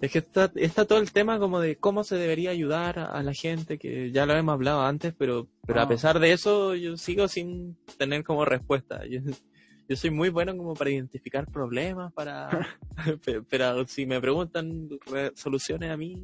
es 0.02 0.12
que 0.12 0.20
está, 0.20 0.52
está 0.56 0.86
todo 0.86 1.00
el 1.00 1.12
tema 1.12 1.40
como 1.40 1.60
de 1.60 1.78
cómo 1.78 2.04
se 2.04 2.16
debería 2.16 2.52
ayudar 2.52 3.00
a, 3.00 3.22
la 3.24 3.34
gente, 3.34 3.78
que 3.78 4.12
ya 4.12 4.26
lo 4.26 4.34
hemos 4.34 4.54
hablado 4.54 4.82
antes, 4.82 5.14
pero, 5.18 5.48
pero 5.66 5.80
a 5.80 5.84
ah. 5.84 5.88
pesar 5.88 6.20
de 6.20 6.34
eso 6.34 6.76
yo 6.76 6.98
sigo 6.98 7.28
sin 7.28 7.78
tener 7.98 8.24
como 8.24 8.46
respuesta. 8.46 9.02
Yo, 9.90 9.96
soy 9.96 10.10
muy 10.10 10.28
bueno 10.28 10.58
como 10.58 10.74
para 10.74 10.90
identificar 10.90 11.50
problemas, 11.50 12.12
para 12.12 12.68
pero, 13.50 13.88
si 13.88 14.06
me 14.06 14.20
preguntan 14.20 14.90
soluciones 15.34 15.90
a 15.92 15.96
mí, 15.96 16.22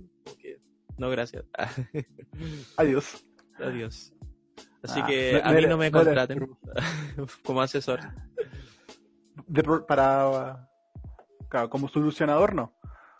no 0.97 1.09
gracias. 1.09 1.45
Adiós. 2.75 3.25
Adiós. 3.57 4.13
Así 4.83 4.99
ah, 5.01 5.05
que 5.07 5.41
a 5.41 5.51
mí 5.53 5.65
no 5.65 5.77
me 5.77 5.89
contraten 5.89 6.57
como 7.43 7.61
asesor. 7.61 8.01
para, 9.87 10.69
claro, 11.47 11.69
como 11.69 11.87
solucionador 11.87 12.53
no. 12.53 12.75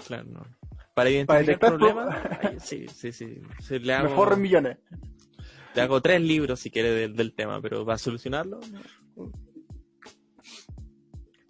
Claro, 0.06 0.26
no. 0.26 0.46
Para 0.94 1.10
identificar 1.10 1.58
problemas, 1.58 2.18
sí, 2.60 2.86
sí, 2.88 3.14
sí. 3.14 3.42
le 3.80 3.94
hago, 3.94 4.10
Mejor 4.10 4.38
millones. 4.38 4.78
Le 5.74 5.82
hago 5.82 6.02
tres 6.02 6.22
libros 6.22 6.60
si 6.60 6.70
quiere 6.70 7.08
del, 7.08 7.34
tema, 7.34 7.62
pero 7.62 7.86
¿va 7.86 7.96
a 7.96 7.98
solucionarlo? 7.98 8.60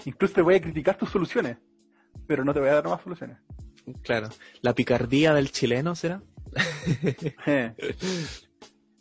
Incluso 0.06 0.34
te 0.36 0.42
voy 0.42 0.56
a 0.56 0.62
criticar 0.62 0.96
tus 0.96 1.10
soluciones, 1.10 1.58
pero 2.28 2.46
no 2.46 2.54
te 2.54 2.60
voy 2.60 2.70
a 2.70 2.76
dar 2.76 2.88
más 2.88 3.02
soluciones. 3.02 3.38
Claro. 4.04 4.30
¿La 4.62 4.74
picardía 4.74 5.34
del 5.34 5.52
chileno 5.52 5.96
será? 5.96 6.22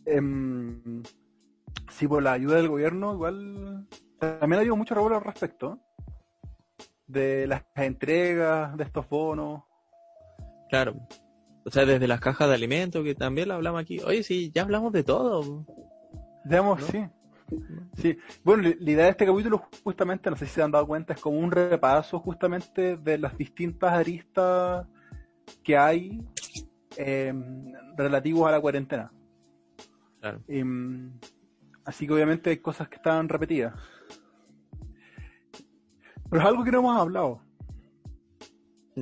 eh, 0.07 1.03
sí, 1.91 2.09
por 2.09 2.23
la 2.23 2.33
ayuda 2.33 2.57
del 2.57 2.69
gobierno, 2.69 3.15
igual 3.15 3.87
también 4.19 4.55
ha 4.55 4.59
habido 4.59 4.77
mucho 4.77 4.95
revuelo 4.95 5.17
al 5.17 5.25
respecto 5.25 5.81
de 7.07 7.47
las 7.47 7.65
entregas 7.77 8.77
de 8.77 8.85
estos 8.85 9.09
bonos. 9.09 9.63
Claro. 10.71 10.95
O 11.65 11.71
sea, 11.71 11.85
desde 11.85 12.09
las 12.09 12.21
cajas 12.21 12.49
de 12.49 12.55
alimentos, 12.55 13.05
que 13.05 13.15
también 13.15 13.49
lo 13.49 13.55
hablamos 13.55 13.81
aquí. 13.81 14.01
Oye, 14.01 14.23
sí, 14.23 14.51
ya 14.55 14.63
hablamos 14.63 14.93
de 14.93 15.05
todo. 15.05 15.65
Digamos, 16.45 16.83
sí. 16.85 17.05
Sí, 17.99 18.17
bueno, 18.43 18.63
la 18.63 18.91
idea 18.91 19.05
de 19.05 19.11
este 19.11 19.27
capítulo 19.27 19.63
justamente, 19.85 20.31
no 20.31 20.37
sé 20.37 20.47
si 20.47 20.53
se 20.53 20.63
han 20.63 20.71
dado 20.71 20.87
cuenta, 20.87 21.13
es 21.13 21.21
como 21.21 21.39
un 21.39 21.51
repaso 21.51 22.19
justamente 22.19 22.97
de 22.97 23.19
las 23.19 23.37
distintas 23.37 23.93
aristas 23.93 24.87
que 25.63 25.77
hay 25.77 26.23
eh, 26.97 27.35
relativos 27.97 28.49
a 28.49 28.53
la 28.53 28.61
cuarentena. 28.61 29.13
Claro. 30.23 30.41
Em, 30.47 31.19
así 31.85 32.07
que 32.07 32.13
obviamente 32.13 32.51
hay 32.51 32.59
cosas 32.59 32.89
que 32.89 32.95
están 32.95 33.29
repetidas. 33.29 33.75
Pero 36.31 36.43
es 36.43 36.49
algo 36.49 36.63
que 36.63 36.71
no 36.71 36.79
hemos 36.79 36.97
hablado. 36.97 37.43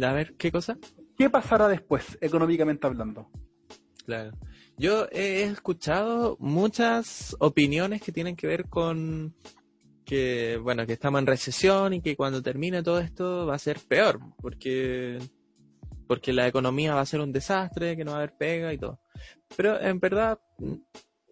A 0.02 0.12
ver, 0.14 0.35
¿qué 0.38 0.50
cosa? 0.50 0.78
¿Qué 1.18 1.28
pasará 1.28 1.68
después, 1.68 2.16
económicamente 2.22 2.87
hablando? 2.87 3.28
Claro. 4.06 4.33
Yo 4.78 5.09
he 5.12 5.42
escuchado 5.42 6.38
muchas 6.40 7.37
opiniones 7.38 8.00
que 8.00 8.12
tienen 8.12 8.35
que 8.35 8.46
ver 8.46 8.70
con 8.70 9.35
que, 10.06 10.59
bueno, 10.62 10.87
que 10.87 10.94
estamos 10.94 11.20
en 11.20 11.26
recesión 11.26 11.92
y 11.92 12.00
que 12.00 12.16
cuando 12.16 12.42
termine 12.42 12.83
todo 12.83 12.98
esto 12.98 13.44
va 13.44 13.56
a 13.56 13.59
ser 13.59 13.78
peor, 13.80 14.20
porque, 14.40 15.18
porque 16.09 16.33
la 16.33 16.48
economía 16.48 16.94
va 16.94 17.02
a 17.02 17.06
ser 17.06 17.20
un 17.20 17.30
desastre, 17.30 17.94
que 17.94 18.06
no 18.06 18.12
va 18.12 18.16
a 18.16 18.20
haber 18.20 18.38
pega 18.38 18.72
y 18.72 18.78
todo. 18.78 19.00
Pero 19.54 19.78
en 19.80 20.00
verdad, 20.00 20.40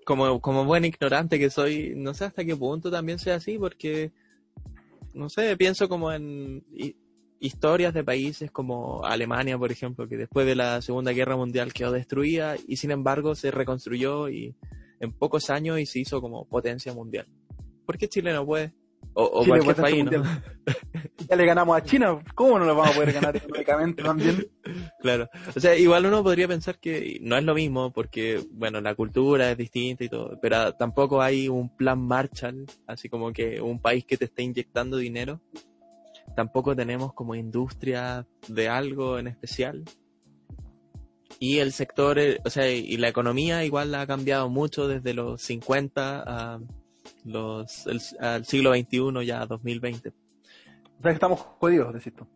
como, 0.08 0.40
como 0.40 0.64
buen 0.64 0.86
ignorante 0.86 1.38
que 1.38 1.50
soy, 1.50 1.92
no 1.94 2.14
sé 2.14 2.24
hasta 2.24 2.42
qué 2.42 2.56
punto 2.56 2.90
también 2.90 3.18
sea 3.18 3.34
así, 3.34 3.58
porque 3.58 4.10
no 5.12 5.28
sé, 5.28 5.54
pienso 5.58 5.86
como 5.86 6.10
en 6.10 6.64
historias 7.40 7.92
de 7.92 8.02
países 8.02 8.50
como 8.50 9.04
Alemania, 9.04 9.58
por 9.58 9.70
ejemplo, 9.70 10.08
que 10.08 10.16
después 10.16 10.46
de 10.46 10.54
la 10.54 10.80
Segunda 10.80 11.12
Guerra 11.12 11.36
Mundial 11.36 11.74
quedó 11.74 11.92
destruida 11.92 12.56
y 12.66 12.78
sin 12.78 12.90
embargo 12.90 13.34
se 13.34 13.50
reconstruyó 13.50 14.30
y 14.30 14.56
en 14.98 15.12
pocos 15.12 15.50
años 15.50 15.78
y 15.78 15.84
se 15.84 15.98
hizo 15.98 16.22
como 16.22 16.46
potencia 16.46 16.94
mundial. 16.94 17.26
¿Por 17.84 17.98
qué 17.98 18.08
Chile 18.08 18.32
no 18.32 18.46
puede? 18.46 18.72
O, 19.20 19.44
cualquier 19.44 19.74
país, 19.74 20.04
¿no? 20.04 20.22
Ya 21.28 21.34
le 21.34 21.44
ganamos 21.44 21.76
a 21.76 21.82
China, 21.82 22.22
¿cómo 22.36 22.56
no 22.56 22.64
lo 22.64 22.76
vamos 22.76 22.92
a 22.92 22.94
poder 22.94 23.12
ganar 23.12 23.36
económicamente 23.36 24.00
también? 24.00 24.48
Claro, 25.00 25.28
o 25.56 25.58
sea, 25.58 25.76
igual 25.76 26.06
uno 26.06 26.22
podría 26.22 26.46
pensar 26.46 26.78
que 26.78 27.18
no 27.20 27.36
es 27.36 27.42
lo 27.42 27.52
mismo 27.52 27.92
porque, 27.92 28.40
bueno, 28.52 28.80
la 28.80 28.94
cultura 28.94 29.50
es 29.50 29.58
distinta 29.58 30.04
y 30.04 30.08
todo, 30.08 30.38
pero 30.40 30.72
tampoco 30.74 31.20
hay 31.20 31.48
un 31.48 31.68
plan 31.76 31.98
Marshall, 31.98 32.66
así 32.86 33.08
como 33.08 33.32
que 33.32 33.60
un 33.60 33.80
país 33.80 34.04
que 34.04 34.16
te 34.16 34.26
esté 34.26 34.44
inyectando 34.44 34.98
dinero. 34.98 35.40
Tampoco 36.36 36.76
tenemos 36.76 37.12
como 37.12 37.34
industria 37.34 38.24
de 38.46 38.68
algo 38.68 39.18
en 39.18 39.26
especial. 39.26 39.82
Y 41.40 41.58
el 41.58 41.72
sector, 41.72 42.20
eh, 42.20 42.38
o 42.44 42.50
sea, 42.50 42.70
y 42.70 42.96
la 42.98 43.08
economía 43.08 43.64
igual 43.64 43.92
ha 43.96 44.06
cambiado 44.06 44.48
mucho 44.48 44.86
desde 44.86 45.12
los 45.12 45.42
50 45.42 46.22
a 46.24 46.60
los, 47.24 47.86
el, 47.86 48.00
al 48.20 48.44
siglo 48.44 48.74
XXI, 48.74 49.26
ya 49.26 49.46
2020. 49.46 50.08
O 50.08 50.12
sea 51.02 51.10
que 51.10 51.10
estamos 51.10 51.40
jodidos, 51.40 51.94
decís 51.94 52.14
tú. 52.14 52.26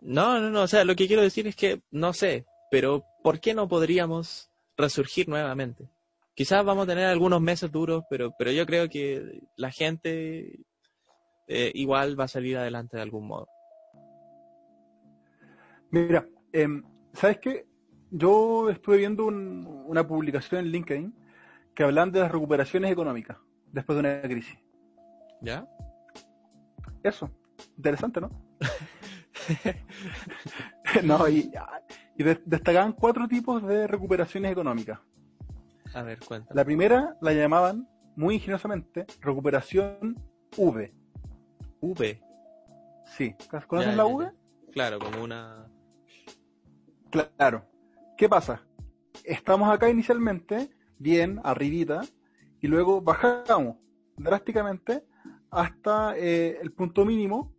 No, 0.00 0.40
no, 0.40 0.50
no, 0.50 0.62
o 0.62 0.68
sea, 0.68 0.84
lo 0.84 0.94
que 0.94 1.06
quiero 1.06 1.22
decir 1.22 1.46
es 1.46 1.56
que, 1.56 1.82
no 1.90 2.12
sé, 2.12 2.46
pero 2.70 3.04
¿por 3.22 3.40
qué 3.40 3.54
no 3.54 3.68
podríamos 3.68 4.50
resurgir 4.76 5.28
nuevamente? 5.28 5.88
Quizás 6.34 6.64
vamos 6.64 6.84
a 6.84 6.88
tener 6.88 7.06
algunos 7.06 7.40
meses 7.40 7.70
duros, 7.70 8.04
pero, 8.08 8.32
pero 8.38 8.52
yo 8.52 8.64
creo 8.64 8.88
que 8.88 9.40
la 9.56 9.72
gente 9.72 10.60
eh, 11.48 11.72
igual 11.74 12.18
va 12.18 12.24
a 12.24 12.28
salir 12.28 12.56
adelante 12.56 12.96
de 12.96 13.02
algún 13.02 13.26
modo. 13.26 13.48
Mira, 15.90 16.28
em, 16.52 16.84
¿sabes 17.12 17.38
qué? 17.38 17.66
Yo 18.10 18.70
estuve 18.70 18.98
viendo 18.98 19.26
una 19.26 20.06
publicación 20.06 20.60
en 20.60 20.72
LinkedIn 20.72 21.14
que 21.74 21.82
hablan 21.82 22.12
de 22.12 22.20
las 22.20 22.30
recuperaciones 22.30 22.90
económicas 22.92 23.38
después 23.72 23.96
de 23.96 24.00
una 24.00 24.22
crisis. 24.22 24.58
¿Ya? 25.40 25.66
Eso, 27.02 27.30
interesante, 27.76 28.20
¿no? 28.20 28.30
no, 31.04 31.28
y, 31.28 31.50
destacaban 32.44 32.92
cuatro 32.92 33.28
tipos 33.28 33.66
de 33.66 33.86
recuperaciones 33.86 34.52
económicas. 34.52 34.98
A 35.94 36.02
ver, 36.02 36.18
cuenta. 36.20 36.52
La 36.54 36.64
primera 36.64 37.16
la 37.20 37.32
llamaban, 37.32 37.88
muy 38.16 38.36
ingeniosamente, 38.36 39.06
recuperación 39.20 40.16
V. 40.56 40.92
V. 41.80 42.22
Sí. 43.16 43.34
¿Conoces 43.66 43.96
la 43.96 44.06
V? 44.06 44.32
Claro, 44.72 44.98
como 44.98 45.22
una... 45.22 45.66
Claro. 47.10 47.64
¿Qué 48.16 48.28
pasa? 48.28 48.62
Estamos 49.24 49.72
acá 49.72 49.88
inicialmente, 49.88 50.68
bien, 50.98 51.40
arribita, 51.44 52.02
y 52.60 52.68
luego 52.68 53.00
bajamos 53.00 53.76
drásticamente 54.16 55.04
hasta 55.50 56.16
eh, 56.16 56.58
el 56.60 56.72
punto 56.72 57.04
mínimo. 57.04 57.54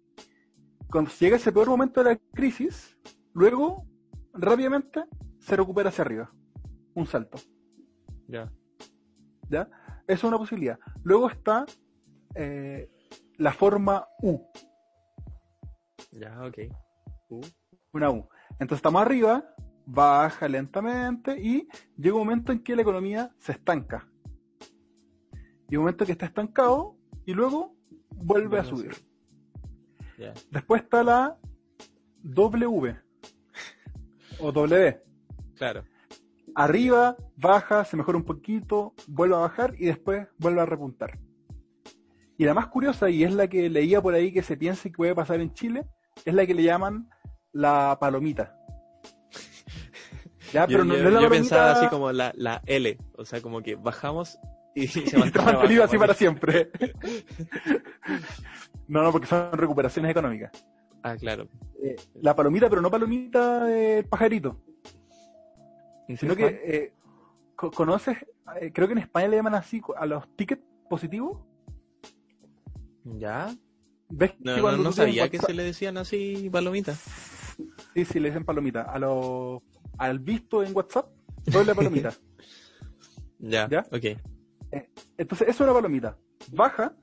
Cuando 0.89 1.11
llega 1.19 1.37
ese 1.37 1.51
peor 1.51 1.69
momento 1.69 2.03
de 2.03 2.11
la 2.11 2.19
crisis, 2.33 2.97
luego 3.33 3.85
rápidamente 4.33 5.05
se 5.39 5.55
recupera 5.55 5.89
hacia 5.89 6.03
arriba. 6.03 6.31
Un 6.95 7.05
salto. 7.05 7.37
Ya. 8.27 8.51
¿Ya? 9.49 9.69
Eso 10.07 10.13
es 10.13 10.23
una 10.23 10.37
posibilidad. 10.37 10.79
Luego 11.03 11.29
está 11.29 11.65
eh, 12.35 12.89
la 13.37 13.53
forma 13.53 14.07
U. 14.21 14.39
Ya, 16.11 16.41
ok. 16.43 16.57
U. 17.29 17.41
Una 17.93 18.09
U. 18.09 18.27
Entonces 18.53 18.77
estamos 18.77 19.01
arriba, 19.01 19.45
baja 19.85 20.47
lentamente 20.47 21.39
y 21.39 21.67
llega 21.95 22.15
un 22.15 22.21
momento 22.21 22.51
en 22.51 22.63
que 22.63 22.75
la 22.75 22.81
economía 22.81 23.31
se 23.39 23.53
estanca. 23.53 24.08
Y 25.69 25.75
un 25.75 25.83
momento 25.83 26.05
que 26.05 26.11
está 26.11 26.25
estancado 26.25 26.95
y 27.25 27.33
luego 27.33 27.75
vuelve 28.09 28.59
a 28.59 28.63
subir. 28.63 28.91
Después 30.51 30.83
está 30.83 31.03
la 31.03 31.37
W 32.23 32.95
o 34.39 34.51
W. 34.51 35.01
Claro. 35.55 35.83
Arriba, 36.55 37.15
baja, 37.37 37.85
se 37.85 37.95
mejora 37.95 38.17
un 38.17 38.25
poquito, 38.25 38.93
vuelve 39.07 39.35
a 39.35 39.39
bajar 39.39 39.75
y 39.77 39.85
después 39.85 40.27
vuelve 40.37 40.61
a 40.61 40.65
repuntar. 40.65 41.19
Y 42.37 42.45
la 42.45 42.53
más 42.53 42.67
curiosa, 42.67 43.09
y 43.09 43.23
es 43.23 43.33
la 43.33 43.47
que 43.47 43.69
leía 43.69 44.01
por 44.01 44.13
ahí 44.13 44.31
que 44.31 44.41
se 44.41 44.57
piensa 44.57 44.83
que 44.83 44.95
puede 44.95 45.13
pasar 45.13 45.41
en 45.41 45.53
Chile, 45.53 45.85
es 46.25 46.33
la 46.33 46.45
que 46.45 46.53
le 46.53 46.63
llaman 46.63 47.09
la 47.51 47.97
palomita. 47.99 48.55
Ya, 50.51 50.65
pero 50.65 50.83
yo, 50.83 51.11
no, 51.11 51.21
yo 51.21 51.29
pensaba 51.29 51.73
así 51.73 51.87
como 51.89 52.11
la, 52.11 52.33
la, 52.35 52.63
L, 52.65 52.97
o 53.19 53.23
sea, 53.23 53.39
como 53.39 53.61
que 53.61 53.75
bajamos 53.75 54.39
y 54.75 54.87
se 54.87 55.17
mantenido 55.17 55.83
así 55.83 55.97
para 55.97 56.13
siempre. 56.13 56.71
no, 58.87 59.03
no, 59.03 59.11
porque 59.11 59.27
son 59.27 59.51
recuperaciones 59.53 60.11
económicas. 60.11 60.51
Ah, 61.03 61.15
claro. 61.17 61.47
Eh, 61.81 61.95
la 62.21 62.35
palomita, 62.35 62.69
pero 62.69 62.81
no 62.81 62.91
palomita 62.91 63.65
de 63.65 64.03
pajarito. 64.03 64.61
Sino 66.17 66.35
que, 66.35 66.61
eh, 66.65 66.93
¿conoces? 67.55 68.17
Eh, 68.59 68.71
creo 68.73 68.87
que 68.87 68.93
en 68.93 68.99
España 68.99 69.27
le 69.27 69.37
llaman 69.37 69.55
así 69.55 69.81
a 69.95 70.05
los 70.05 70.27
tickets 70.35 70.63
positivos. 70.89 71.39
¿Ya? 73.03 73.55
¿Ves 74.09 74.33
no, 74.39 74.75
no, 74.75 74.91
sabía 74.91 75.29
que 75.29 75.37
se 75.37 75.53
le 75.53 75.63
decían 75.63 75.97
así 75.97 76.49
palomita. 76.51 76.95
Sí, 77.93 78.05
sí, 78.05 78.19
le 78.19 78.29
dicen 78.29 78.43
palomita. 78.43 78.81
A 78.81 78.97
los 78.97 79.61
al 79.97 80.19
visto 80.19 80.63
en 80.63 80.75
WhatsApp, 80.75 81.11
doble 81.45 81.75
palomita. 81.75 82.13
ya, 83.39 83.69
¿Ya? 83.69 83.85
ok. 83.91 84.17
Eh, 84.71 84.89
entonces, 85.17 85.47
eso 85.47 85.63
es 85.63 85.69
una 85.69 85.73
palomita. 85.73 86.17
Baja, 86.51 86.95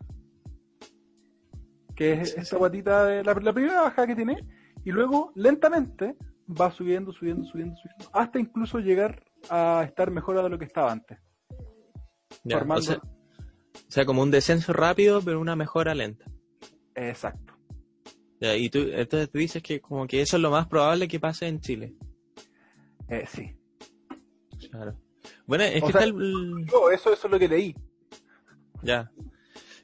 que 1.95 2.13
es 2.13 2.37
esa 2.37 2.59
guatita 2.59 3.07
de 3.07 3.25
la, 3.25 3.35
primera 3.35 3.83
bajada 3.83 4.07
que 4.07 4.17
tiene, 4.17 4.37
y 4.85 4.93
luego 4.93 5.33
lentamente 5.35 6.17
va 6.49 6.71
subiendo, 6.71 7.13
subiendo, 7.13 7.45
subiendo, 7.45 7.77
subiendo, 7.77 8.11
hasta 8.13 8.39
incluso 8.39 8.79
llegar 8.79 9.25
a 9.51 9.85
estar 9.87 10.11
mejor 10.11 10.41
de 10.43 10.49
lo 10.49 10.59
que 10.59 10.67
estaba 10.67 10.93
antes. 10.93 11.19
Ya, 12.45 12.59
o, 12.59 12.81
sea, 13.89 14.05
como 14.05 14.23
un 14.23 14.31
descenso 14.31 14.73
rápido, 14.73 15.23
pero 15.23 15.41
una 15.41 15.57
mejora 15.57 15.95
lenta. 15.95 16.25
Exacto. 16.95 17.55
Ya, 18.41 18.55
y 18.55 18.69
tú, 18.69 18.81
entonces 18.81 19.31
tú 19.31 19.39
dices 19.39 19.63
que 19.63 19.81
como 19.81 20.07
que 20.07 20.21
eso 20.21 20.37
es 20.37 20.43
lo 20.43 20.51
más 20.51 20.67
probable 20.67 21.09
que 21.09 21.19
pase 21.19 21.49
en 21.49 21.61
Chile. 21.61 21.95
Eh, 23.09 23.25
sí. 23.27 23.57
Claro. 24.71 24.97
Bueno, 25.47 25.65
es 25.65 25.81
que 25.83 25.89
está 25.89 26.05
el... 26.05 26.17
No, 26.67 26.91
eso, 26.91 27.13
eso 27.13 27.27
es 27.27 27.31
lo 27.31 27.39
que 27.39 27.49
leí. 27.49 27.75
Ya. 28.83 29.11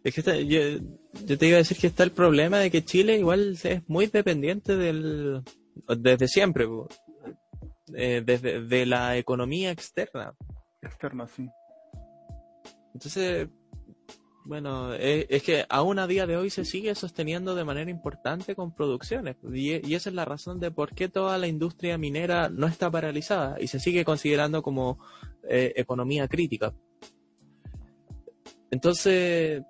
Es 0.05 0.15
que 0.15 0.47
yo, 0.47 1.37
te 1.37 1.47
iba 1.47 1.57
a 1.57 1.59
decir 1.59 1.79
que 1.79 1.87
está 1.87 2.03
el 2.03 2.13
problema 2.13 2.59
de 2.59 2.71
que 2.71 2.85
Chile 2.85 3.19
igual 3.19 3.57
es 3.63 3.89
muy 3.89 4.07
dependiente 4.07 4.77
del... 4.77 5.43
Desde 5.99 6.29
siempre, 6.29 6.69
eh, 7.95 8.23
desde 8.25 8.63
de 8.63 8.87
la 8.87 9.17
economía 9.17 9.71
externa. 9.71 10.35
Externa, 10.83 11.27
sí. 11.29 11.49
Entonces, 12.95 13.49
bueno, 14.45 14.93
es, 14.95 15.43
que 15.43 15.65
aún 15.69 15.99
a 15.99 16.07
día 16.07 16.27
de 16.27 16.37
hoy 16.37 16.51
se 16.51 16.65
sigue 16.65 16.95
sosteniendo 16.95 17.55
de 17.55 17.65
manera 17.65 17.91
importante 17.91 18.57
con 18.57 18.75
producciones 18.75 19.37
y, 19.53 19.95
esa 19.95 20.11
es 20.11 20.15
la 20.15 20.25
razón 20.25 20.59
de 20.59 20.71
por 20.71 20.95
qué 20.95 21.09
toda 21.09 21.39
la 21.39 21.47
industria 21.47 21.97
minera 21.97 22.49
no 22.49 22.67
está 22.67 22.91
paralizada 22.91 23.61
y 23.61 23.69
se 23.69 23.79
sigue 23.79 24.05
considerando 24.05 24.63
como 24.63 24.99
eh, 25.49 25.73
economía 25.77 26.27
crítica. 26.27 26.75
Entonces, 28.71 29.63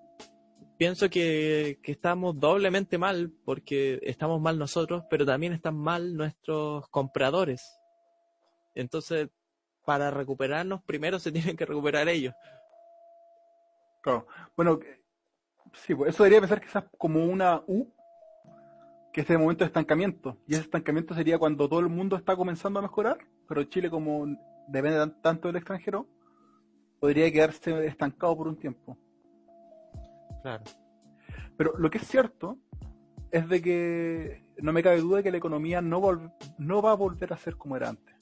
pienso 0.78 1.10
que, 1.10 1.78
estamos 1.84 2.38
doblemente 2.40 2.98
mal 2.98 3.32
porque 3.44 4.00
estamos 4.02 4.40
mal 4.40 4.58
nosotros, 4.58 5.04
pero 5.10 5.26
también 5.26 5.52
están 5.52 5.76
mal 5.76 6.16
nuestros 6.16 6.88
compradores. 6.88 7.78
Entonces, 8.74 9.28
para 9.84 10.10
recuperarnos, 10.10 10.82
primero 10.82 11.18
se 11.18 11.30
tienen 11.32 11.56
que 11.56 11.66
recuperar 11.66 12.08
ellos. 12.08 12.34
Claro. 14.02 14.26
Bueno, 14.56 14.80
sí, 15.72 15.94
pues 15.94 16.10
eso 16.10 16.24
debería 16.24 16.40
pensar 16.40 16.60
que 16.60 16.66
es 16.66 16.84
como 16.98 17.24
una 17.24 17.62
U, 17.66 17.88
que 19.12 19.22
es 19.22 19.30
el 19.30 19.38
momento 19.38 19.64
de 19.64 19.68
estancamiento. 19.68 20.36
Y 20.46 20.54
ese 20.54 20.62
estancamiento 20.62 21.14
sería 21.14 21.38
cuando 21.38 21.68
todo 21.68 21.80
el 21.80 21.88
mundo 21.88 22.16
está 22.16 22.36
comenzando 22.36 22.80
a 22.80 22.82
mejorar, 22.82 23.18
pero 23.48 23.64
Chile 23.64 23.88
como 23.88 24.26
depende 24.68 25.14
tanto 25.22 25.48
del 25.48 25.56
extranjero, 25.56 26.06
podría 27.00 27.30
quedarse 27.30 27.86
estancado 27.86 28.36
por 28.36 28.48
un 28.48 28.58
tiempo. 28.58 28.98
Claro. 30.42 30.64
Pero 31.56 31.78
lo 31.78 31.90
que 31.90 31.98
es 31.98 32.06
cierto 32.06 32.58
es 33.30 33.48
de 33.48 33.62
que 33.62 34.44
no 34.58 34.72
me 34.72 34.82
cabe 34.82 35.00
duda 35.00 35.18
de 35.18 35.22
que 35.22 35.30
la 35.30 35.36
economía 35.36 35.80
no, 35.80 36.00
no 36.58 36.82
va 36.82 36.92
a 36.92 36.96
volver 36.96 37.32
a 37.32 37.36
ser 37.36 37.56
como 37.56 37.76
era 37.76 37.90
antes. 37.90 38.14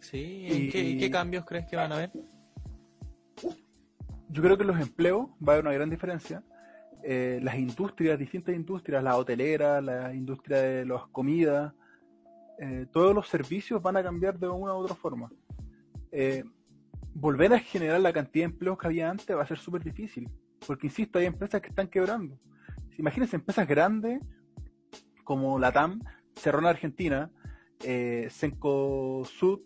Sí, 0.00 0.46
¿en 0.48 0.70
qué, 0.70 0.98
qué 0.98 1.10
cambios 1.10 1.44
crees 1.44 1.66
que 1.66 1.76
van 1.76 1.92
a 1.92 1.96
haber? 1.96 2.10
Yo 4.40 4.44
creo 4.44 4.56
que 4.56 4.64
los 4.64 4.80
empleos 4.80 5.28
va 5.46 5.52
a 5.52 5.56
haber 5.56 5.66
una 5.66 5.74
gran 5.74 5.90
diferencia. 5.90 6.42
Eh, 7.02 7.40
las 7.42 7.56
industrias, 7.56 8.18
distintas 8.18 8.54
industrias, 8.54 9.04
la 9.04 9.18
hotelera, 9.18 9.82
la 9.82 10.14
industria 10.14 10.56
de 10.62 10.86
las 10.86 11.06
comidas, 11.08 11.74
eh, 12.58 12.86
todos 12.90 13.14
los 13.14 13.28
servicios 13.28 13.82
van 13.82 13.98
a 13.98 14.02
cambiar 14.02 14.38
de 14.38 14.48
una 14.48 14.72
u 14.72 14.78
otra 14.78 14.94
forma. 14.94 15.30
Eh, 16.10 16.42
volver 17.12 17.52
a 17.52 17.58
generar 17.58 18.00
la 18.00 18.14
cantidad 18.14 18.46
de 18.46 18.52
empleos 18.52 18.78
que 18.78 18.86
había 18.86 19.10
antes 19.10 19.36
va 19.36 19.42
a 19.42 19.46
ser 19.46 19.58
súper 19.58 19.84
difícil, 19.84 20.26
porque 20.66 20.86
insisto, 20.86 21.18
hay 21.18 21.26
empresas 21.26 21.60
que 21.60 21.68
están 21.68 21.88
quebrando. 21.88 22.38
Imagínense 22.96 23.36
empresas 23.36 23.68
grandes 23.68 24.22
como 25.22 25.58
la 25.58 25.70
TAM 25.70 26.00
cerró 26.34 26.60
en 26.60 26.66
Argentina, 26.66 27.30
eh, 27.84 28.28
Senco 28.30 29.22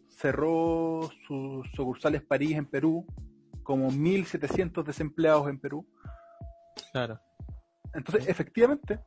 cerró 0.08 1.08
sus 1.28 1.70
sucursales 1.76 2.22
París 2.22 2.56
en 2.56 2.66
Perú, 2.66 3.06
como 3.64 3.90
1.700 3.90 4.84
desempleados 4.84 5.48
en 5.48 5.58
Perú. 5.58 5.88
Claro. 6.92 7.20
Entonces, 7.94 8.28
efectivamente, 8.28 9.00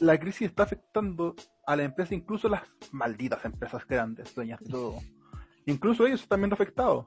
la 0.00 0.18
crisis 0.18 0.48
está 0.48 0.64
afectando 0.64 1.34
a 1.66 1.76
la 1.76 1.84
empresa, 1.84 2.14
incluso 2.14 2.48
las 2.48 2.62
malditas 2.92 3.44
empresas 3.44 3.86
grandes, 3.86 4.34
dueñas 4.34 4.60
de 4.60 4.70
todo. 4.70 4.98
Incluso 5.66 6.06
ellos 6.06 6.22
están 6.22 6.40
viendo 6.40 6.54
afectados. 6.54 7.06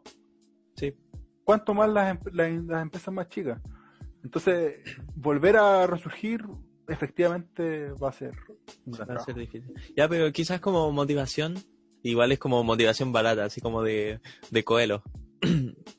Sí. 0.75 0.95
¿Cuánto 1.43 1.73
más 1.73 1.89
las, 1.89 2.17
las, 2.33 2.81
empresas 2.81 3.13
más 3.13 3.29
chicas? 3.29 3.61
Entonces, 4.23 4.75
volver 5.15 5.57
a 5.57 5.87
resurgir 5.87 6.43
efectivamente 6.87 7.91
va 7.91 8.09
a 8.09 8.13
ser 8.13 8.33
va 8.87 9.15
a 9.15 9.19
ser 9.19 9.35
difícil. 9.35 9.73
Ya, 9.95 10.07
pero 10.07 10.31
quizás 10.31 10.59
como 10.59 10.91
motivación, 10.91 11.55
igual 12.03 12.31
es 12.31 12.39
como 12.39 12.63
motivación 12.63 13.11
barata, 13.11 13.45
así 13.45 13.61
como 13.61 13.83
de, 13.83 14.19
de 14.49 14.63
Coelho. 14.63 15.03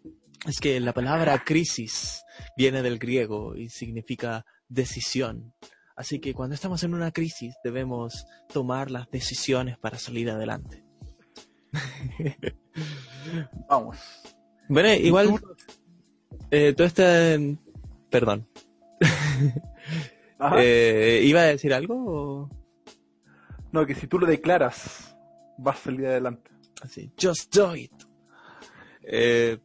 Es 0.48 0.60
que 0.60 0.80
la 0.80 0.94
palabra 0.94 1.44
crisis 1.44 2.24
viene 2.56 2.80
del 2.80 2.98
griego 2.98 3.54
y 3.54 3.68
significa 3.68 4.46
decisión. 4.66 5.52
Así 5.94 6.20
que 6.20 6.32
cuando 6.32 6.54
estamos 6.54 6.82
en 6.84 6.94
una 6.94 7.12
crisis 7.12 7.54
debemos 7.62 8.26
tomar 8.50 8.90
las 8.90 9.10
decisiones 9.10 9.76
para 9.76 9.98
salir 9.98 10.30
adelante. 10.30 10.82
Vamos. 13.68 13.98
Bueno, 14.70 14.94
igual 14.94 15.38
eh, 16.50 16.72
todo 16.74 16.86
este... 16.86 17.58
Perdón. 18.10 18.48
Eh, 20.56 21.22
¿Iba 21.24 21.40
a 21.40 21.46
decir 21.46 21.74
algo? 21.74 22.48
No, 23.72 23.84
que 23.84 23.96
si 23.96 24.06
tú 24.06 24.20
lo 24.20 24.26
declaras, 24.26 25.16
vas 25.56 25.80
a 25.80 25.84
salir 25.86 26.06
adelante. 26.06 26.52
Así, 26.80 27.12
just 27.20 27.52
do 27.52 27.74
it. 27.74 27.90
Eh, 29.02 29.58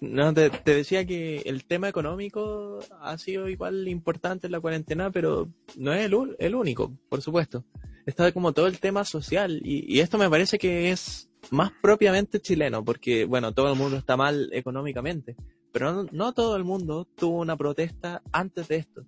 no, 0.00 0.34
te, 0.34 0.50
decía 0.64 1.06
que 1.06 1.38
el 1.46 1.64
tema 1.64 1.88
económico 1.88 2.80
ha 3.00 3.16
sido 3.16 3.48
igual 3.48 3.88
importante 3.88 4.46
en 4.46 4.52
la 4.52 4.60
cuarentena, 4.60 5.10
pero 5.10 5.48
no 5.76 5.92
es 5.92 6.04
el, 6.04 6.36
el 6.38 6.54
único, 6.54 6.92
por 7.08 7.22
supuesto. 7.22 7.64
Está 8.04 8.30
como 8.32 8.52
todo 8.52 8.66
el 8.66 8.78
tema 8.78 9.04
social 9.04 9.60
y, 9.64 10.00
esto 10.00 10.18
me 10.18 10.30
parece 10.30 10.58
que 10.58 10.90
es 10.90 11.30
más 11.50 11.72
propiamente 11.82 12.40
chileno, 12.40 12.84
porque 12.84 13.24
bueno, 13.24 13.52
todo 13.52 13.72
el 13.72 13.78
mundo 13.78 13.96
está 13.96 14.16
mal 14.16 14.50
económicamente, 14.52 15.34
pero 15.72 16.04
no, 16.12 16.32
todo 16.32 16.56
el 16.56 16.64
mundo 16.64 17.06
tuvo 17.16 17.40
una 17.40 17.56
protesta 17.56 18.22
antes 18.32 18.68
de 18.68 18.76
esto. 18.76 19.04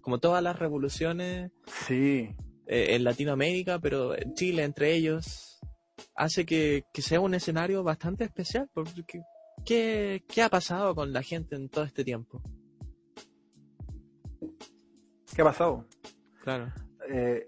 Como 0.00 0.18
todas 0.18 0.42
las 0.42 0.58
revoluciones 0.58 1.50
sí. 1.66 2.28
Eh, 2.66 2.94
en 2.94 3.04
Latinoamérica, 3.04 3.78
pero 3.78 4.16
en 4.16 4.34
Chile 4.34 4.64
entre 4.64 4.94
ellos, 4.94 5.60
hace 6.14 6.46
que, 6.46 6.84
que 6.92 7.02
sea 7.02 7.20
un 7.20 7.34
escenario 7.34 7.82
bastante 7.82 8.24
especial, 8.24 8.70
porque 8.72 9.22
¿Qué, 9.64 10.22
ha 10.42 10.48
pasado 10.48 10.94
con 10.94 11.12
la 11.12 11.22
gente 11.22 11.56
en 11.56 11.68
todo 11.68 11.84
este 11.84 12.04
tiempo? 12.04 12.42
¿Qué 15.34 15.42
ha 15.42 15.44
pasado? 15.44 15.86
Claro. 16.42 16.72
Eh, 17.08 17.44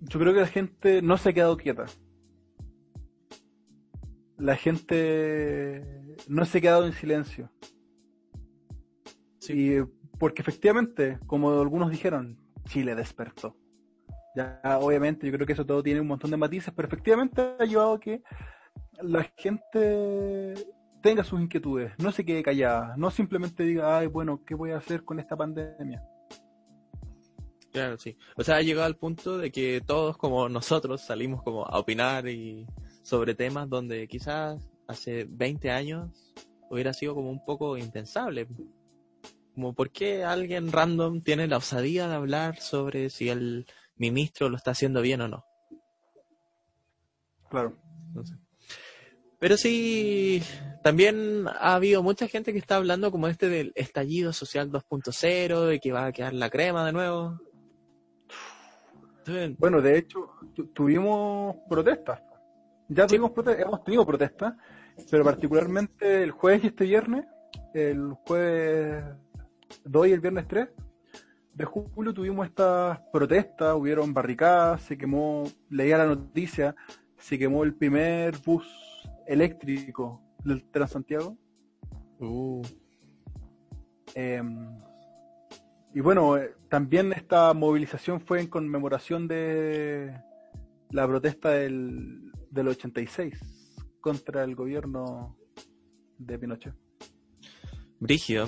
yo 0.00 0.20
creo 0.20 0.34
que 0.34 0.40
la 0.40 0.46
gente 0.46 1.02
no 1.02 1.16
se 1.18 1.30
ha 1.30 1.32
quedado 1.32 1.56
quieta. 1.56 1.86
La 4.36 4.56
gente 4.56 6.16
no 6.28 6.44
se 6.44 6.58
ha 6.58 6.60
quedado 6.60 6.86
en 6.86 6.92
silencio. 6.92 7.50
Sí. 9.40 9.76
porque 10.18 10.42
efectivamente, 10.42 11.18
como 11.26 11.60
algunos 11.60 11.90
dijeron, 11.90 12.38
Chile 12.64 12.94
despertó. 12.94 13.56
Ya, 14.34 14.60
obviamente, 14.80 15.26
yo 15.26 15.32
creo 15.32 15.46
que 15.46 15.52
eso 15.52 15.64
todo 15.64 15.82
tiene 15.82 16.00
un 16.00 16.08
montón 16.08 16.30
de 16.30 16.36
matices, 16.36 16.74
pero 16.74 16.88
efectivamente 16.88 17.54
ha 17.58 17.64
llevado 17.64 17.94
a 17.94 18.00
que 18.00 18.22
la 19.00 19.22
gente 19.36 20.54
tenga 21.02 21.24
sus 21.24 21.40
inquietudes, 21.40 21.92
no 21.98 22.12
se 22.12 22.24
quede 22.24 22.42
callada, 22.42 22.94
no 22.96 23.10
simplemente 23.10 23.62
diga, 23.62 23.98
ay, 23.98 24.06
bueno, 24.06 24.42
¿qué 24.44 24.54
voy 24.54 24.70
a 24.72 24.78
hacer 24.78 25.04
con 25.04 25.20
esta 25.20 25.36
pandemia? 25.36 26.02
Claro, 27.72 27.98
sí. 27.98 28.16
O 28.36 28.42
sea, 28.42 28.56
ha 28.56 28.62
llegado 28.62 28.86
al 28.86 28.96
punto 28.96 29.36
de 29.36 29.52
que 29.52 29.82
todos 29.84 30.16
como 30.16 30.48
nosotros 30.48 31.02
salimos 31.02 31.42
como 31.42 31.66
a 31.66 31.78
opinar 31.78 32.26
y 32.26 32.66
sobre 33.02 33.34
temas 33.34 33.68
donde 33.68 34.08
quizás 34.08 34.66
hace 34.88 35.26
20 35.28 35.70
años 35.70 36.34
hubiera 36.70 36.92
sido 36.92 37.14
como 37.14 37.30
un 37.30 37.44
poco 37.44 37.76
impensable. 37.76 38.48
Como 39.54 39.74
por 39.74 39.90
qué 39.90 40.24
alguien 40.24 40.72
random 40.72 41.20
tiene 41.22 41.46
la 41.46 41.58
osadía 41.58 42.08
de 42.08 42.14
hablar 42.14 42.60
sobre 42.60 43.10
si 43.10 43.28
el 43.28 43.66
ministro 43.96 44.48
lo 44.48 44.56
está 44.56 44.70
haciendo 44.70 45.02
bien 45.02 45.20
o 45.20 45.28
no. 45.28 45.44
Claro. 47.50 47.76
Pero 49.38 49.56
sí, 49.56 50.42
también 50.82 51.46
ha 51.48 51.74
habido 51.74 52.02
mucha 52.02 52.26
gente 52.28 52.52
que 52.52 52.58
está 52.58 52.76
hablando 52.76 53.10
como 53.10 53.28
este 53.28 53.48
del 53.48 53.72
estallido 53.74 54.32
social 54.32 54.70
2.0 54.70 55.74
y 55.74 55.80
que 55.80 55.92
va 55.92 56.06
a 56.06 56.12
quedar 56.12 56.32
la 56.32 56.50
crema 56.50 56.86
de 56.86 56.92
nuevo. 56.92 57.38
Bueno, 59.58 59.82
de 59.82 59.98
hecho, 59.98 60.30
tuvimos 60.72 61.56
protestas. 61.68 62.22
Ya 62.88 63.06
tuvimos 63.06 63.32
protestas, 63.32 63.66
hemos 63.66 63.82
tenido 63.82 64.06
protestas, 64.06 64.54
pero 65.10 65.24
particularmente 65.24 66.22
el 66.22 66.30
jueves 66.30 66.64
y 66.64 66.66
este 66.68 66.84
viernes, 66.84 67.26
el 67.74 68.12
jueves 68.24 69.04
2 69.84 70.06
y 70.06 70.12
el 70.12 70.20
viernes 70.20 70.46
3 70.46 70.68
de 71.56 71.64
julio 71.64 72.12
tuvimos 72.12 72.46
estas 72.46 73.00
protestas, 73.10 73.74
hubieron 73.74 74.12
barricadas, 74.12 74.82
se 74.82 74.98
quemó, 74.98 75.50
leía 75.70 75.96
la 75.96 76.04
noticia, 76.04 76.76
se 77.16 77.38
quemó 77.38 77.64
el 77.64 77.74
primer 77.74 78.36
bus 78.44 78.95
eléctrico 79.26 80.22
del 80.44 80.64
Transantiago. 80.70 81.36
Uh. 82.18 82.62
Em, 84.14 84.78
y 85.94 86.00
bueno, 86.00 86.36
eh, 86.36 86.54
también 86.68 87.12
esta 87.12 87.52
movilización 87.54 88.20
fue 88.20 88.40
en 88.40 88.46
conmemoración 88.48 89.28
de 89.28 90.12
la 90.90 91.06
protesta 91.06 91.50
del, 91.50 92.32
del 92.50 92.68
86 92.68 93.38
contra 94.00 94.44
el 94.44 94.54
gobierno 94.54 95.36
de 96.18 96.38
Pinochet. 96.38 96.74
Brigio. 97.98 98.46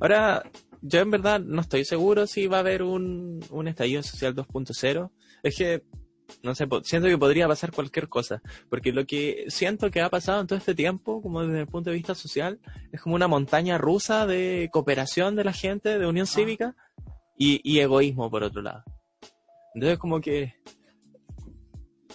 Ahora, 0.00 0.42
yo 0.80 1.00
en 1.00 1.10
verdad 1.10 1.40
no 1.40 1.60
estoy 1.60 1.84
seguro 1.84 2.26
si 2.26 2.46
va 2.46 2.58
a 2.58 2.60
haber 2.60 2.82
un, 2.82 3.40
un 3.50 3.68
estallido 3.68 4.02
social 4.02 4.34
2.0. 4.34 5.10
Es 5.42 5.56
que 5.56 5.84
no 6.42 6.54
sé, 6.54 6.66
siento 6.84 7.08
que 7.08 7.18
podría 7.18 7.48
pasar 7.48 7.72
cualquier 7.72 8.08
cosa, 8.08 8.42
porque 8.68 8.92
lo 8.92 9.06
que 9.06 9.44
siento 9.48 9.90
que 9.90 10.00
ha 10.00 10.10
pasado 10.10 10.40
en 10.40 10.46
todo 10.46 10.58
este 10.58 10.74
tiempo, 10.74 11.22
como 11.22 11.42
desde 11.42 11.60
el 11.60 11.66
punto 11.66 11.90
de 11.90 11.96
vista 11.96 12.14
social, 12.14 12.60
es 12.90 13.00
como 13.00 13.14
una 13.14 13.28
montaña 13.28 13.78
rusa 13.78 14.26
de 14.26 14.68
cooperación 14.72 15.36
de 15.36 15.44
la 15.44 15.52
gente, 15.52 15.98
de 15.98 16.06
unión 16.06 16.26
ah. 16.28 16.34
cívica 16.34 16.76
y, 17.36 17.78
egoísmo 17.80 18.30
por 18.30 18.44
otro 18.44 18.62
lado. 18.62 18.84
Entonces 19.74 19.98
como 19.98 20.20
que 20.20 20.54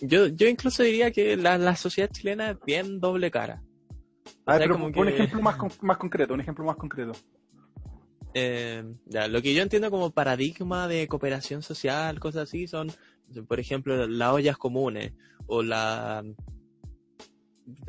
yo, 0.01 0.27
yo 0.27 0.47
incluso 0.47 0.83
diría 0.83 1.11
que 1.11 1.35
la, 1.37 1.75
sociedad 1.75 2.09
chilena 2.11 2.51
es 2.51 2.57
bien 2.65 2.99
doble 2.99 3.31
cara. 3.31 3.61
A 4.45 4.57
ver, 4.57 4.69
como 4.69 4.87
un 4.87 5.07
ejemplo 5.07 5.41
más, 5.41 5.57
más 5.81 5.97
concreto, 5.97 6.33
un 6.33 6.41
ejemplo 6.41 6.63
más 6.63 6.77
concreto. 6.77 7.13
Eh, 8.33 8.83
ya, 9.05 9.27
lo 9.27 9.41
que 9.41 9.53
yo 9.53 9.63
entiendo 9.63 9.89
como 9.89 10.11
paradigma 10.11 10.87
de 10.87 11.07
cooperación 11.07 11.63
social, 11.63 12.19
cosas 12.19 12.43
así, 12.43 12.67
son 12.67 12.91
por 13.47 13.59
ejemplo, 13.59 14.07
las 14.07 14.33
ollas 14.33 14.57
comunes 14.57 15.13
o 15.47 15.63
la... 15.63 16.23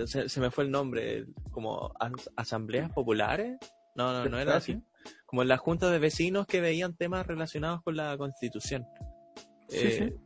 Se, 0.06 0.40
me 0.40 0.50
fue 0.50 0.64
el 0.64 0.70
nombre, 0.70 1.26
como 1.52 1.92
asambleas 2.36 2.90
populares. 2.90 3.58
No, 3.94 4.12
no, 4.12 4.28
no 4.28 4.38
era 4.38 4.56
así. 4.56 4.82
Como 5.24 5.44
las 5.44 5.60
juntas 5.60 5.92
de 5.92 6.00
vecinos 6.00 6.46
que 6.46 6.60
veían 6.60 6.96
temas 6.96 7.26
relacionados 7.26 7.82
con 7.82 7.96
la 7.96 8.16
constitución. 8.18 8.84
Eh, 9.70 10.16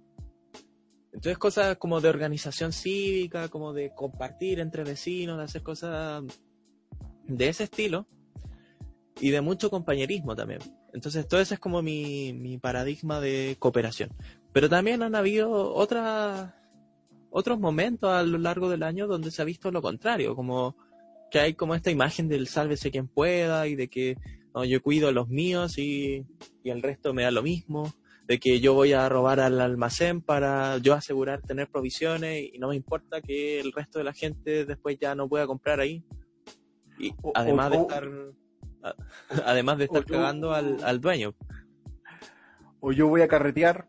entonces 1.12 1.36
cosas 1.36 1.76
como 1.76 2.00
de 2.00 2.08
organización 2.08 2.72
cívica, 2.72 3.48
como 3.48 3.74
de 3.74 3.92
compartir 3.94 4.58
entre 4.60 4.84
vecinos, 4.84 5.36
de 5.36 5.44
hacer 5.44 5.62
cosas 5.62 6.22
de 7.26 7.48
ese 7.48 7.64
estilo 7.64 8.06
y 9.22 9.30
de 9.30 9.40
mucho 9.40 9.70
compañerismo 9.70 10.34
también. 10.34 10.58
Entonces 10.92 11.28
todo 11.28 11.40
eso 11.40 11.54
es 11.54 11.60
como 11.60 11.80
mi, 11.80 12.32
mi 12.32 12.58
paradigma 12.58 13.20
de 13.20 13.54
cooperación. 13.56 14.10
Pero 14.52 14.68
también 14.68 15.00
han 15.00 15.14
habido 15.14 15.72
otras 15.72 16.52
otros 17.30 17.60
momentos 17.60 18.10
a 18.10 18.24
lo 18.24 18.36
largo 18.36 18.68
del 18.68 18.82
año 18.82 19.06
donde 19.06 19.30
se 19.30 19.40
ha 19.40 19.44
visto 19.44 19.70
lo 19.70 19.80
contrario, 19.80 20.34
como 20.34 20.76
que 21.30 21.38
hay 21.38 21.54
como 21.54 21.76
esta 21.76 21.92
imagen 21.92 22.28
del 22.28 22.48
sálvese 22.48 22.90
quien 22.90 23.06
pueda 23.06 23.68
y 23.68 23.76
de 23.76 23.86
que 23.86 24.18
no, 24.54 24.64
yo 24.64 24.82
cuido 24.82 25.08
a 25.08 25.12
los 25.12 25.28
míos 25.28 25.78
y, 25.78 26.26
y 26.64 26.70
el 26.70 26.82
resto 26.82 27.14
me 27.14 27.22
da 27.22 27.30
lo 27.30 27.44
mismo, 27.44 27.94
de 28.26 28.40
que 28.40 28.58
yo 28.58 28.74
voy 28.74 28.92
a 28.92 29.08
robar 29.08 29.38
al 29.38 29.60
almacén 29.60 30.20
para 30.20 30.78
yo 30.78 30.94
asegurar 30.94 31.42
tener 31.42 31.68
provisiones 31.68 32.50
y 32.52 32.58
no 32.58 32.70
me 32.70 32.76
importa 32.76 33.20
que 33.20 33.60
el 33.60 33.70
resto 33.70 34.00
de 34.00 34.04
la 34.04 34.14
gente 34.14 34.66
después 34.66 34.98
ya 35.00 35.14
no 35.14 35.28
pueda 35.28 35.46
comprar 35.46 35.78
ahí. 35.78 36.02
Y 36.98 37.14
además 37.34 37.70
de 37.70 37.76
estar 37.78 38.32
además 39.46 39.78
de 39.78 39.84
estar 39.84 40.04
cagando 40.04 40.52
al, 40.52 40.82
al 40.84 41.00
dueño. 41.00 41.34
O 42.80 42.92
yo 42.92 43.08
voy 43.08 43.22
a 43.22 43.28
carretear 43.28 43.86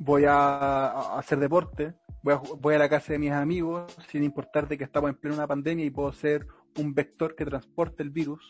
voy 0.00 0.24
a, 0.24 1.18
hacer 1.18 1.38
deporte, 1.38 1.94
voy 2.22 2.34
a, 2.34 2.36
voy 2.38 2.74
a 2.74 2.78
la 2.78 2.88
casa 2.88 3.12
de 3.12 3.18
mis 3.18 3.32
amigos, 3.32 3.94
sin 4.08 4.24
importar 4.24 4.66
de 4.66 4.78
que 4.78 4.84
estamos 4.84 5.10
en 5.10 5.16
plena 5.16 5.36
una 5.36 5.46
pandemia 5.46 5.84
y 5.84 5.90
puedo 5.90 6.12
ser 6.12 6.46
un 6.78 6.94
vector 6.94 7.36
que 7.36 7.44
transporte 7.44 8.02
el 8.02 8.10
virus. 8.10 8.42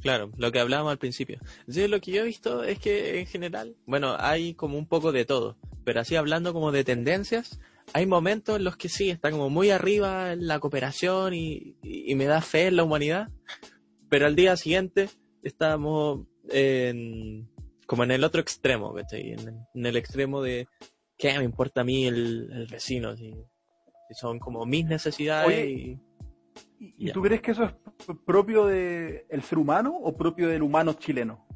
Claro, 0.00 0.30
lo 0.36 0.52
que 0.52 0.58
hablábamos 0.58 0.90
al 0.90 0.98
principio. 0.98 1.38
Entonces, 1.60 1.88
lo 1.88 2.00
que 2.00 2.10
yo 2.10 2.22
he 2.22 2.26
visto 2.26 2.64
es 2.64 2.78
que 2.80 3.20
en 3.20 3.26
general, 3.26 3.76
bueno, 3.86 4.16
hay 4.18 4.54
como 4.54 4.76
un 4.76 4.86
poco 4.86 5.12
de 5.12 5.24
todo, 5.24 5.56
pero 5.84 6.00
así 6.00 6.16
hablando 6.16 6.52
como 6.52 6.72
de 6.72 6.82
tendencias, 6.82 7.60
hay 7.92 8.04
momentos 8.04 8.56
en 8.56 8.64
los 8.64 8.76
que 8.76 8.88
sí, 8.88 9.10
está 9.10 9.30
como 9.30 9.48
muy 9.48 9.70
arriba 9.70 10.32
en 10.32 10.48
la 10.48 10.58
cooperación 10.58 11.34
y, 11.34 11.76
me 12.16 12.24
da 12.24 12.40
fe 12.40 12.66
en 12.66 12.76
la 12.76 12.82
humanidad, 12.82 13.28
pero 14.08 14.26
al 14.26 14.36
día 14.36 14.56
siguiente 14.56 15.08
estamos 15.42 16.26
en, 16.48 17.48
como 17.86 18.04
en 18.04 18.10
el 18.10 18.24
otro 18.24 18.40
extremo, 18.40 18.94
en 19.12 19.86
el 19.86 19.96
extremo 19.96 20.42
de 20.42 20.66
¿qué 21.16 21.36
me 21.38 21.44
importa 21.44 21.80
a 21.82 21.84
mí 21.84 22.06
el, 22.06 22.66
vecino? 22.70 23.16
Si, 23.16 23.34
son 24.10 24.38
como 24.38 24.64
mis 24.66 24.86
necesidades 24.86 25.68
y... 25.68 25.98
¿Y, 26.78 27.10
tú 27.10 27.22
crees 27.22 27.40
que 27.40 27.52
eso 27.52 27.64
es 27.64 27.72
propio 28.26 28.66
del 28.66 29.42
ser 29.42 29.58
humano 29.58 29.96
o 29.96 30.14
propio 30.14 30.48
del 30.48 30.62
humano 30.62 30.92
chileno? 30.92 31.46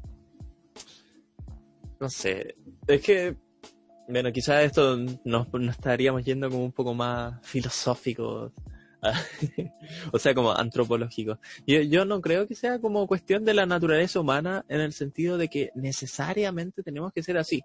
no 2.01 2.09
sé, 2.09 2.55
es 2.87 3.01
que, 3.01 3.37
bueno, 4.09 4.31
quizás 4.31 4.63
esto 4.63 4.97
nos, 5.23 5.47
estaríamos 5.69 6.25
yendo 6.25 6.49
como 6.49 6.65
un 6.65 6.71
poco 6.71 6.95
más 6.95 7.35
filosófico, 7.43 8.51
o 10.11 10.19
sea, 10.19 10.33
como 10.33 10.51
antropológico. 10.51 11.39
Yo, 11.65 12.05
no 12.05 12.21
creo 12.21 12.47
que 12.47 12.55
sea 12.55 12.79
como 12.79 13.07
cuestión 13.07 13.45
de 13.45 13.53
la 13.53 13.65
naturaleza 13.65 14.19
humana 14.19 14.65
en 14.69 14.81
el 14.81 14.93
sentido 14.93 15.37
de 15.37 15.47
que 15.47 15.71
necesariamente 15.75 16.83
tenemos 16.83 17.11
que 17.13 17.23
ser 17.23 17.37
así. 17.37 17.61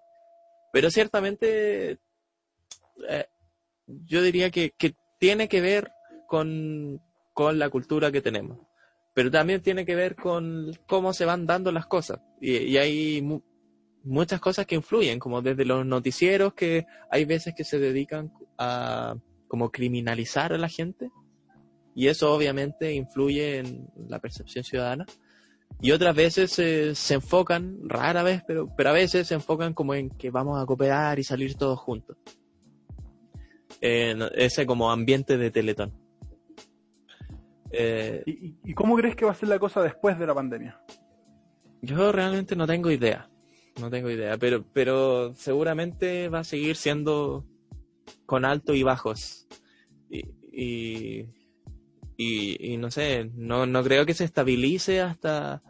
Pero 0.73 0.91
ciertamente, 0.91 1.99
eh, 3.09 3.25
yo 3.87 4.21
diría 4.21 4.49
que, 4.51 4.71
que 4.77 4.95
tiene 5.19 5.47
que 5.47 5.61
ver 5.61 5.91
con, 6.27 7.01
con 7.33 7.59
la 7.59 7.69
cultura 7.69 8.11
que 8.11 8.21
tenemos 8.21 8.67
pero 9.17 9.31
también 9.31 9.63
tiene 9.63 9.83
que 9.83 9.95
ver 9.95 10.15
con 10.15 10.77
cómo 10.85 11.11
se 11.11 11.25
van 11.25 11.47
dando 11.47 11.71
las 11.71 11.87
cosas. 11.87 12.19
Y, 12.39 12.77
hay 12.77 13.19
muchas 14.03 14.39
cosas 14.39 14.67
que 14.67 14.75
influyen, 14.75 15.17
como 15.17 15.41
desde 15.41 15.65
los 15.65 15.83
noticieros 15.87 16.53
que 16.53 16.85
hay 17.09 17.25
veces 17.25 17.55
que 17.55 17.63
se 17.63 17.79
dedican 17.79 18.31
a 18.59 19.15
como 19.47 19.71
criminalizar 19.71 20.53
a 20.53 20.59
la 20.59 20.69
gente, 20.69 21.09
y 21.97 22.09
eso 22.09 22.31
obviamente 22.31 22.93
influye 22.93 23.57
en 23.57 23.89
la 24.07 24.19
percepción 24.19 24.63
ciudadana. 24.63 25.03
Y 25.81 25.89
otras 25.89 26.15
veces 26.15 26.51
se 26.51 27.13
enfocan, 27.15 27.89
rara 27.89 28.21
vez, 28.21 28.43
pero, 28.45 28.69
pero 28.77 28.91
a 28.91 28.93
veces 28.93 29.25
se 29.25 29.33
enfocan 29.33 29.73
como 29.73 29.95
en 29.95 30.11
que 30.11 30.29
vamos 30.29 30.61
a 30.61 30.65
cooperar 30.67 31.17
y 31.17 31.23
salir 31.23 31.55
todos 31.55 31.79
juntos. 31.79 32.15
En 33.81 34.21
ese 34.35 34.67
como 34.67 34.91
ambiente 34.91 35.39
de 35.39 35.49
teletón. 35.49 35.91
Eh, 37.71 38.21
¿Y, 38.27 38.75
cómo 38.75 38.95
crees 38.95 39.15
que 39.15 39.25
va 39.25 39.31
a 39.31 39.35
ser 39.35 39.49
la 39.49 39.57
cosa 39.57 39.81
después 39.81 40.19
de 40.19 40.27
la 40.27 40.35
pandemia? 40.35 40.79
Yo 41.81 42.11
realmente 42.11 42.55
no 42.55 42.67
tengo 42.67 42.91
idea. 42.91 43.27
No 43.81 43.89
tengo 43.89 44.11
idea, 44.11 44.37
pero, 44.37 44.63
pero 44.71 45.33
seguramente 45.33 46.29
va 46.29 46.39
a 46.39 46.43
seguir 46.43 46.75
siendo 46.75 47.43
con 48.27 48.45
altos 48.45 48.75
y 48.75 48.83
bajos. 48.83 49.47
Y, 50.11 50.25
y, 50.51 51.36
no 52.79 52.91
sé, 52.91 53.31
no, 53.35 53.65
no 53.65 53.83
creo 53.83 54.05
que 54.05 54.13
se 54.13 54.23
estabilice 54.23 55.01
hasta, 55.01 55.61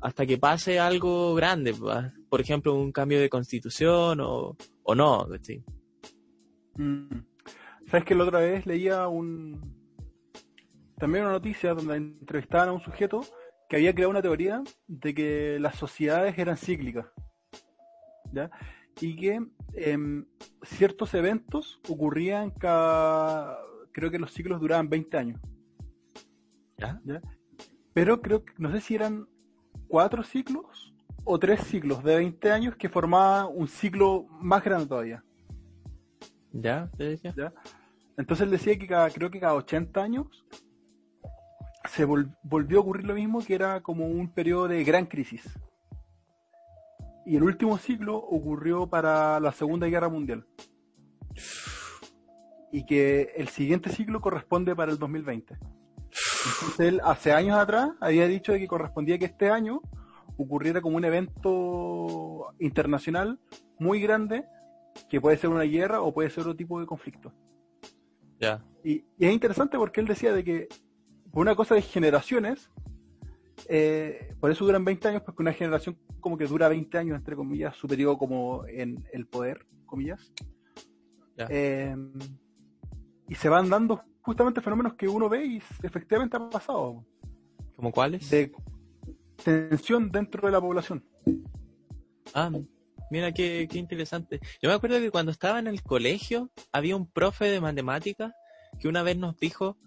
hasta 0.00 0.26
que 0.26 0.38
pase 0.38 0.78
algo 0.78 1.34
grande. 1.34 1.74
Por 2.28 2.40
ejemplo, 2.40 2.74
un 2.74 2.92
cambio 2.92 3.20
de 3.20 3.28
constitución 3.28 4.20
o, 4.20 4.56
o 4.82 4.94
no. 4.94 5.26
¿sí? 5.42 5.62
Mm. 6.76 7.24
¿Sabes 7.90 8.04
que 8.04 8.14
la 8.14 8.24
otra 8.24 8.40
vez 8.40 8.66
leía 8.66 9.06
un, 9.06 9.76
también 10.98 11.24
una 11.24 11.34
noticia 11.34 11.74
donde 11.74 11.96
entrevistaban 11.96 12.70
a 12.70 12.72
un 12.72 12.80
sujeto 12.80 13.22
que 13.68 13.76
había 13.76 13.94
creado 13.94 14.10
una 14.10 14.22
teoría 14.22 14.62
de 14.86 15.14
que 15.14 15.58
las 15.60 15.76
sociedades 15.76 16.38
eran 16.38 16.56
cíclicas. 16.56 17.06
¿ya? 18.32 18.50
Y 19.00 19.16
que 19.16 19.40
em, 19.74 20.26
ciertos 20.62 21.14
eventos 21.14 21.80
ocurrían 21.88 22.50
cada. 22.50 23.58
Creo 23.92 24.10
que 24.10 24.18
los 24.18 24.32
ciclos 24.32 24.60
duraban 24.60 24.88
20 24.88 25.16
años. 25.16 25.40
¿Ya? 26.78 27.00
Pero 27.92 28.20
creo 28.20 28.44
que. 28.44 28.52
No 28.58 28.70
sé 28.70 28.80
si 28.80 28.94
eran 28.94 29.26
cuatro 29.88 30.22
ciclos 30.22 30.94
o 31.24 31.38
tres 31.38 31.60
ciclos 31.64 32.02
de 32.04 32.16
20 32.16 32.52
años 32.52 32.76
que 32.76 32.88
formaba 32.88 33.46
un 33.46 33.68
ciclo 33.68 34.26
más 34.40 34.62
grande 34.62 34.86
todavía. 34.86 35.24
¿Ya? 36.52 36.90
¿Ya? 36.98 37.52
Entonces 38.16 38.44
él 38.44 38.50
decía 38.50 38.78
que 38.78 38.86
cada, 38.86 39.10
creo 39.10 39.30
que 39.30 39.40
cada 39.40 39.54
80 39.54 40.02
años 40.02 40.46
se 41.88 42.04
volvió 42.04 42.78
a 42.78 42.80
ocurrir 42.80 43.06
lo 43.06 43.14
mismo 43.14 43.44
que 43.44 43.54
era 43.54 43.82
como 43.82 44.06
un 44.06 44.28
periodo 44.28 44.68
de 44.68 44.84
gran 44.84 45.06
crisis. 45.06 45.42
Y 47.24 47.36
el 47.36 47.42
último 47.42 47.76
ciclo 47.76 48.16
ocurrió 48.16 48.86
para 48.86 49.40
la 49.40 49.52
Segunda 49.52 49.86
Guerra 49.88 50.08
Mundial. 50.08 50.46
Y 52.70 52.86
que 52.86 53.32
el 53.36 53.48
siguiente 53.48 53.90
ciclo 53.90 54.20
corresponde 54.20 54.76
para 54.76 54.92
el 54.92 54.98
2020. 54.98 55.58
Entonces 56.54 56.80
él 56.80 57.00
hace 57.04 57.32
años 57.32 57.58
atrás 57.58 57.90
había 58.00 58.26
dicho 58.26 58.52
que 58.52 58.66
correspondía 58.66 59.18
que 59.18 59.26
este 59.26 59.50
año 59.50 59.80
ocurriera 60.36 60.80
como 60.80 60.96
un 60.96 61.04
evento 61.04 62.54
internacional 62.58 63.40
muy 63.78 64.00
grande, 64.00 64.44
que 65.08 65.20
puede 65.20 65.36
ser 65.36 65.50
una 65.50 65.62
guerra 65.62 66.00
o 66.00 66.12
puede 66.12 66.30
ser 66.30 66.42
otro 66.42 66.56
tipo 66.56 66.80
de 66.80 66.86
conflicto. 66.86 67.32
Ya. 68.38 68.62
Y, 68.84 69.04
y, 69.18 69.26
es 69.26 69.32
interesante 69.32 69.78
porque 69.78 70.00
él 70.00 70.06
decía 70.06 70.32
de 70.32 70.44
que 70.44 70.68
una 71.32 71.54
cosa 71.54 71.74
de 71.74 71.82
generaciones, 71.82 72.70
eh, 73.68 74.34
por 74.40 74.50
eso 74.50 74.64
duran 74.64 74.84
20 74.84 75.08
años, 75.08 75.22
porque 75.22 75.42
una 75.42 75.52
generación 75.52 75.98
como 76.20 76.38
que 76.38 76.46
dura 76.46 76.68
20 76.68 76.98
años, 76.98 77.16
entre 77.16 77.36
comillas, 77.36 77.76
superior 77.76 78.16
como 78.18 78.66
en 78.66 79.04
el 79.12 79.26
poder, 79.26 79.66
comillas. 79.84 80.32
Em, 81.36 82.12
y 83.28 83.34
se 83.34 83.48
van 83.48 83.68
dando 83.68 84.02
justamente 84.26 84.60
fenómenos 84.60 84.94
que 84.94 85.06
uno 85.06 85.28
ve 85.28 85.46
y 85.46 85.62
efectivamente 85.82 86.36
han 86.36 86.50
pasado. 86.50 87.04
¿Como 87.76 87.92
cuáles? 87.92 88.28
De 88.28 88.52
tensión 89.42 90.10
dentro 90.10 90.46
de 90.46 90.52
la 90.52 90.60
población. 90.60 91.04
Ah, 92.34 92.50
mira 93.10 93.30
qué, 93.32 93.68
qué 93.70 93.78
interesante. 93.78 94.40
Yo 94.60 94.68
me 94.68 94.74
acuerdo 94.74 94.98
que 94.98 95.12
cuando 95.12 95.30
estaba 95.30 95.60
en 95.60 95.68
el 95.68 95.82
colegio 95.82 96.50
había 96.72 96.96
un 96.96 97.06
profe 97.08 97.44
de 97.44 97.60
matemáticas 97.60 98.32
que 98.80 98.88
una 98.88 99.04
vez 99.04 99.16
nos 99.16 99.36
dijo 99.38 99.78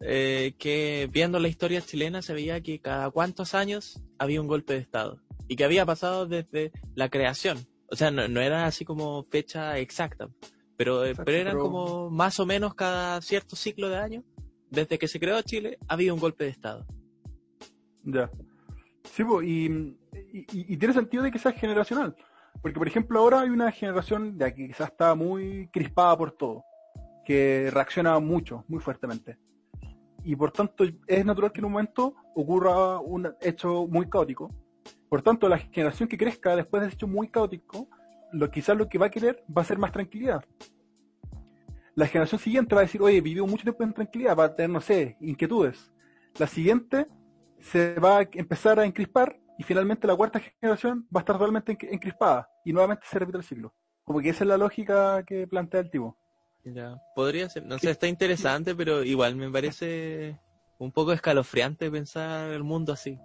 eh, 0.00 0.54
que 0.58 1.08
viendo 1.10 1.40
la 1.40 1.48
historia 1.48 1.80
chilena 1.80 2.22
se 2.22 2.32
veía 2.32 2.60
que 2.60 2.80
cada 2.80 3.10
cuantos 3.10 3.54
años 3.54 4.00
había 4.18 4.40
un 4.40 4.46
golpe 4.46 4.74
de 4.74 4.78
Estado 4.78 5.20
y 5.48 5.56
que 5.56 5.64
había 5.64 5.84
pasado 5.84 6.26
desde 6.26 6.70
la 6.94 7.08
creación. 7.08 7.58
O 7.90 7.96
sea, 7.96 8.12
no, 8.12 8.40
era 8.40 8.66
así 8.66 8.84
como 8.84 9.24
fecha 9.24 9.78
exacta, 9.78 10.28
pero, 10.76 11.04
eh, 11.04 11.14
pero 11.14 11.36
eran 11.36 11.58
como 11.58 12.10
más 12.10 12.38
o 12.40 12.46
menos 12.46 12.74
cada 12.74 13.20
cierto 13.22 13.56
ciclo 13.56 13.88
de 13.88 13.96
años, 13.96 14.24
desde 14.70 14.98
que 14.98 15.08
se 15.08 15.20
creó 15.20 15.40
Chile, 15.42 15.78
había 15.88 16.14
un 16.14 16.20
golpe 16.20 16.44
de 16.44 16.50
Estado. 16.50 16.86
Ya. 18.02 18.30
Sí, 19.04 19.22
y, 19.44 19.96
y, 20.32 20.76
tiene 20.76 20.94
sentido 20.94 21.22
de 21.22 21.30
que 21.30 21.38
sea 21.38 21.52
generacional. 21.52 22.16
Porque, 22.62 22.78
por 22.78 22.88
ejemplo, 22.88 23.18
ahora 23.18 23.40
hay 23.40 23.50
una 23.50 23.70
generación 23.70 24.38
de 24.38 24.54
que 24.54 24.66
quizás 24.68 24.90
está 24.90 25.14
muy 25.14 25.68
crispada 25.72 26.16
por 26.16 26.32
todo, 26.32 26.64
que 27.24 27.70
reacciona 27.72 28.18
mucho, 28.18 28.64
muy 28.68 28.80
fuertemente 28.80 29.38
y 30.24 30.34
por 30.34 30.50
tanto 30.50 30.84
es 31.06 31.24
natural 31.24 31.52
que 31.52 31.60
en 31.60 31.66
un 31.66 31.72
momento 31.72 32.14
ocurra 32.34 32.98
un 32.98 33.32
hecho 33.40 33.86
muy 33.86 34.08
caótico. 34.08 34.50
Por 35.08 35.22
tanto, 35.22 35.48
la 35.48 35.58
generación 35.58 36.08
que 36.08 36.16
crezca 36.16 36.56
después 36.56 36.80
de 36.80 36.88
ese 36.88 36.96
hecho 36.96 37.06
muy 37.06 37.28
caótico, 37.28 37.88
lo, 38.34 38.50
quizás 38.50 38.76
lo 38.76 38.88
que 38.88 38.98
va 38.98 39.06
a 39.06 39.10
querer 39.10 39.44
va 39.56 39.62
a 39.62 39.64
ser 39.64 39.78
más 39.78 39.92
tranquilidad. 39.92 40.44
La 41.94 42.06
generación 42.06 42.40
siguiente 42.40 42.74
va 42.74 42.80
a 42.80 42.84
decir, 42.84 43.00
oye, 43.00 43.20
vivió 43.20 43.46
mucho 43.46 43.62
tiempo 43.62 43.84
en 43.84 43.94
tranquilidad, 43.94 44.36
va 44.36 44.44
a 44.44 44.54
tener, 44.54 44.70
no 44.70 44.80
sé, 44.80 45.16
inquietudes. 45.20 45.92
La 46.38 46.48
siguiente 46.48 47.06
se 47.60 47.94
va 48.00 48.18
a 48.18 48.28
empezar 48.32 48.80
a 48.80 48.84
encrispar 48.84 49.38
y 49.58 49.62
finalmente 49.62 50.06
la 50.06 50.16
cuarta 50.16 50.40
generación 50.40 51.06
va 51.14 51.20
a 51.20 51.22
estar 51.22 51.36
totalmente 51.36 51.78
encrispada 51.92 52.48
y 52.64 52.72
nuevamente 52.72 53.06
se 53.08 53.18
repite 53.18 53.38
el 53.38 53.44
ciclo. 53.44 53.74
Como 54.02 54.20
que 54.20 54.30
esa 54.30 54.44
es 54.44 54.48
la 54.48 54.58
lógica 54.58 55.22
que 55.24 55.46
plantea 55.46 55.80
el 55.80 55.90
tipo. 55.90 56.18
Ya, 56.64 57.00
podría 57.14 57.48
ser, 57.48 57.64
no 57.64 57.78
sé, 57.78 57.90
está 57.90 58.08
interesante, 58.08 58.74
pero 58.74 59.04
igual 59.04 59.36
me 59.36 59.50
parece 59.50 60.40
un 60.78 60.90
poco 60.90 61.12
escalofriante 61.12 61.90
pensar 61.90 62.50
el 62.50 62.64
mundo 62.64 62.92
así. 62.92 63.18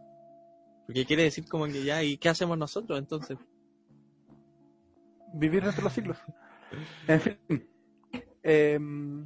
Porque 0.86 1.06
quiere 1.06 1.24
decir 1.24 1.48
como 1.48 1.66
que 1.66 1.84
ya, 1.84 2.04
¿y 2.04 2.18
qué 2.18 2.30
hacemos 2.30 2.58
nosotros 2.58 3.00
entonces? 3.00 3.38
Vivir 5.34 5.64
entre 5.64 5.84
los 5.84 5.94
siglos. 5.94 6.18
En 7.08 7.20
fin. 7.20 7.68
Em, 8.44 9.26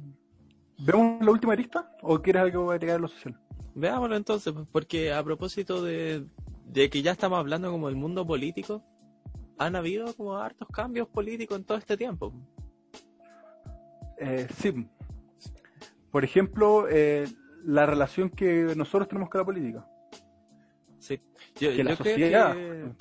¿Vemos 0.78 1.22
la 1.22 1.30
última 1.30 1.54
lista 1.54 1.94
o 2.00 2.22
quieres 2.22 2.40
algo 2.40 2.70
agregar 2.70 2.96
a 2.96 3.00
lo 3.00 3.08
social? 3.08 3.38
Veámoslo 3.74 4.16
entonces, 4.16 4.50
pues, 4.54 4.66
porque 4.72 5.12
a 5.12 5.22
propósito 5.22 5.82
de, 5.82 6.26
de 6.64 6.88
que 6.88 7.02
ya 7.02 7.12
estamos 7.12 7.38
hablando 7.38 7.70
como 7.70 7.90
el 7.90 7.96
mundo 7.96 8.26
político, 8.26 8.82
han 9.58 9.76
habido 9.76 10.14
como 10.14 10.36
hartos 10.36 10.68
cambios 10.68 11.08
políticos 11.08 11.58
en 11.58 11.64
todo 11.64 11.78
este 11.78 11.96
tiempo. 11.96 12.32
Eh, 14.18 14.46
sí. 14.56 14.88
Por 16.10 16.24
ejemplo, 16.24 16.86
eh, 16.88 17.26
la 17.64 17.86
relación 17.86 18.30
que 18.30 18.74
nosotros 18.76 19.08
tenemos 19.08 19.30
con 19.30 19.40
la 19.40 19.44
política. 19.44 19.86
Sí. 20.98 21.20
Yo, 21.56 21.70
creo 21.72 21.96
que, 21.98 22.92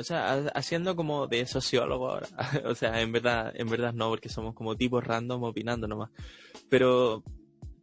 o 0.00 0.02
sea, 0.02 0.32
haciendo 0.54 0.96
como 0.96 1.26
de 1.26 1.44
sociólogo 1.44 2.10
ahora, 2.10 2.28
o 2.64 2.74
sea, 2.74 3.00
en 3.02 3.12
verdad, 3.12 3.52
en 3.54 3.68
verdad 3.68 3.92
no, 3.92 4.08
porque 4.08 4.30
somos 4.30 4.54
como 4.54 4.74
tipos 4.74 5.04
random 5.04 5.42
opinando 5.44 5.86
nomás. 5.86 6.10
Pero, 6.70 7.22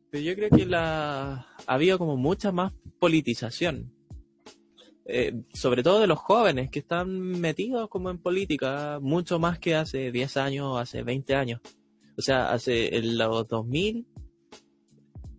pero 0.09 0.23
yo 0.23 0.35
creo 0.35 0.49
que 0.49 0.65
la 0.65 1.47
ha 1.67 1.73
habido 1.73 1.99
como 1.99 2.17
mucha 2.17 2.51
más 2.51 2.73
politización. 2.99 3.93
Eh, 5.05 5.43
sobre 5.53 5.83
todo 5.83 6.01
de 6.01 6.07
los 6.07 6.17
jóvenes 6.17 6.69
que 6.69 6.79
están 6.79 7.09
metidos 7.17 7.87
como 7.87 8.09
en 8.09 8.17
política, 8.17 8.99
mucho 9.01 9.39
más 9.39 9.59
que 9.59 9.75
hace 9.75 10.11
10 10.11 10.37
años, 10.37 10.77
hace 10.79 11.03
20 11.03 11.35
años. 11.35 11.61
O 12.17 12.21
sea, 12.21 12.51
hace 12.51 12.97
en 12.97 13.17
los 13.17 13.47
2000 13.47 14.07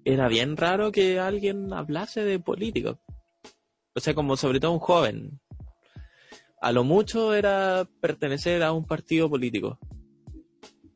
era 0.05 0.29
bien 0.29 0.57
raro 0.57 0.93
que 0.93 1.19
alguien 1.19 1.73
hablase 1.73 2.25
de 2.25 2.39
política. 2.39 2.99
O 3.95 4.01
sea, 4.01 4.15
como 4.15 4.37
sobre 4.37 4.61
todo 4.61 4.73
un 4.73 4.79
joven. 4.79 5.41
A 6.61 6.73
lo 6.73 6.85
mucho 6.85 7.35
era 7.35 7.89
pertenecer 8.01 8.63
a 8.63 8.73
un 8.73 8.85
partido 8.85 9.29
político. 9.29 9.79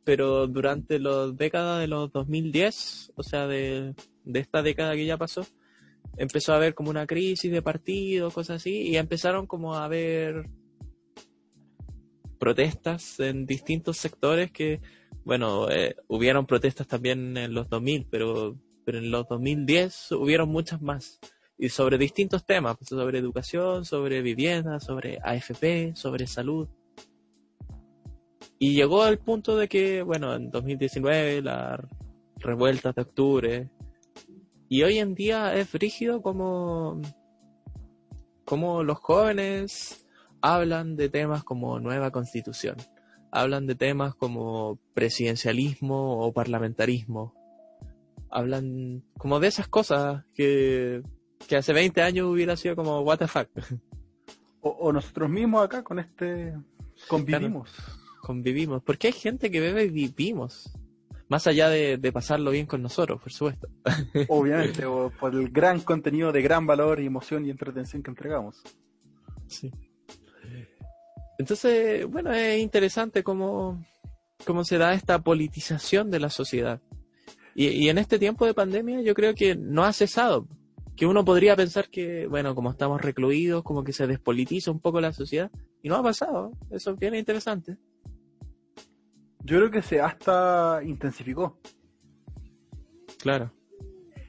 Pero 0.05 0.49
durante 0.49 0.99
las 0.99 1.37
décadas 1.37 1.81
de 1.81 1.87
los 1.87 2.11
2010, 2.13 3.13
o 3.15 3.23
sea, 3.23 3.47
de, 3.47 3.95
esta 4.35 4.63
década 4.63 4.95
que 4.95 5.07
ya 5.07 5.17
pasó, 5.17 5.47
empezó 6.17 6.53
a 6.53 6.57
haber 6.57 6.75
como 6.75 6.91
una 6.91 7.07
crisis 7.07 7.51
de 7.53 7.63
partidos, 7.63 8.35
cosas 8.35 8.57
así, 8.57 8.89
y 8.89 8.97
empezaron 8.97 9.47
como 9.47 9.75
a 9.75 9.85
haber 9.85 10.49
protestas 12.39 13.21
en 13.21 13.47
distintos 13.47 13.99
sectores 13.99 14.51
que, 14.51 14.81
bueno, 15.25 15.71
eh, 15.71 15.95
hubieron 16.09 16.47
protestas 16.47 16.89
también 16.89 17.37
en 17.37 17.55
los 17.55 17.69
2000, 17.69 18.09
pero, 18.11 18.59
pero 18.85 18.99
en 18.99 19.13
los 19.13 19.29
2010 19.29 20.13
hubieron 20.13 20.49
muchas 20.49 20.83
más. 20.83 21.21
Y 21.63 21.69
sobre 21.69 21.97
distintos 21.97 22.45
temas, 22.45 22.77
pues, 22.77 22.89
sobre 22.89 23.21
educación, 23.21 23.85
sobre 23.85 24.21
vivienda, 24.21 24.81
sobre 24.81 25.21
AFP, 25.23 25.95
sobre 25.95 26.27
salud. 26.27 26.69
Y 28.59 28.75
llegó 28.75 29.05
al 29.05 29.21
punto 29.21 29.57
de 29.57 29.69
que, 29.69 30.03
bueno, 30.03 30.35
en 30.35 30.51
2019 30.51 31.41
las 31.41 31.79
revueltas 32.39 32.97
de 32.97 33.03
octubre, 33.03 33.71
y 34.69 34.83
hoy 34.83 34.99
en 34.99 35.15
día 35.15 35.55
es 35.55 35.73
rígido 35.73 36.21
como, 36.21 37.01
como 38.45 38.83
los 38.83 38.99
jóvenes 38.99 40.05
hablan 40.41 40.97
de 40.97 41.11
temas 41.11 41.45
como 41.45 41.79
nueva 41.79 42.11
constitución, 42.11 42.75
hablan 43.31 43.69
de 43.69 43.77
temas 43.77 44.17
como 44.17 44.81
presidencialismo 44.95 46.27
o 46.27 46.33
parlamentarismo, 46.33 47.37
hablan 48.31 49.05
como 49.17 49.39
de 49.39 49.47
esas 49.47 49.69
cosas 49.69 50.25
que, 50.35 51.05
que 51.49 51.57
hace 51.57 51.72
20 51.72 52.03
años 52.03 52.26
hubiera 52.26 52.57
sido 52.57 52.76
como 52.76 53.01
what 53.01 53.18
the 53.18 53.28
fuck. 53.28 53.49
O, 54.61 54.93
nosotros 54.93 55.28
mismos 55.28 55.64
acá 55.64 55.82
con 55.82 55.99
este 55.99 56.55
convivimos. 57.09 57.68
convivimos, 58.20 58.82
porque 58.82 59.09
hay 59.09 59.12
gente 59.12 59.51
que 59.51 59.61
bebe 59.61 59.84
y 59.84 59.90
vivimos. 59.90 60.72
Más 61.28 61.47
allá 61.47 61.70
de, 61.70 62.12
pasarlo 62.12 62.51
bien 62.51 62.66
con 62.66 62.82
nosotros, 62.82 63.20
por 63.20 63.32
supuesto. 63.32 63.66
Obviamente, 64.28 64.84
por 65.18 65.34
el 65.34 65.49
gran 65.49 65.80
contenido 65.80 66.30
de 66.30 66.43
gran 66.43 66.66
valor 66.66 67.01
y 67.01 67.07
emoción 67.07 67.47
y 67.47 67.51
entretención 67.51 68.03
que 68.03 68.11
entregamos. 68.11 68.62
Sí. 69.47 69.72
Entonces, 71.38 72.07
bueno, 72.07 72.32
es 72.32 72.61
interesante 72.61 73.24
cómo, 73.24 73.82
cómo 74.45 74.62
se 74.62 74.78
da 74.78 74.93
esta 74.93 75.18
politización 75.20 76.11
de 76.11 76.20
la 76.20 76.28
sociedad. 76.28 76.80
Y, 77.55 77.66
y, 77.68 77.88
en 77.88 77.99
este 77.99 78.18
tiempo 78.18 78.47
de 78.47 78.55
pandemia 78.55 79.01
yo 79.01 79.14
creo 79.14 79.34
que 79.34 79.57
no 79.57 79.84
ha 79.84 79.93
cesado. 79.93 80.47
Que 81.03 81.07
uno 81.07 81.24
podría 81.24 81.57
pensar 81.57 81.88
que, 81.88 82.28
bueno, 82.28 82.55
como 82.55 82.70
estamos 82.70 83.00
recluidos, 83.00 83.64
como 83.64 83.82
que 83.82 83.92
se 83.92 84.07
despolitiza 84.07 84.70
un 84.70 84.78
poco 84.78 85.00
la 85.00 85.12
sociedad. 85.12 85.50
Y 85.82 85.88
no 85.88 85.96
ha 85.96 86.03
pasado. 86.05 86.53
Eso 86.70 86.92
es 86.92 86.96
bien 87.00 87.16
interesante. 87.16 87.76
Yo 89.40 89.57
creo 89.57 89.68
que 89.68 89.82
se 89.82 90.00
hasta 90.00 90.80
intensificó. 90.84 91.59
Claro. 93.18 93.53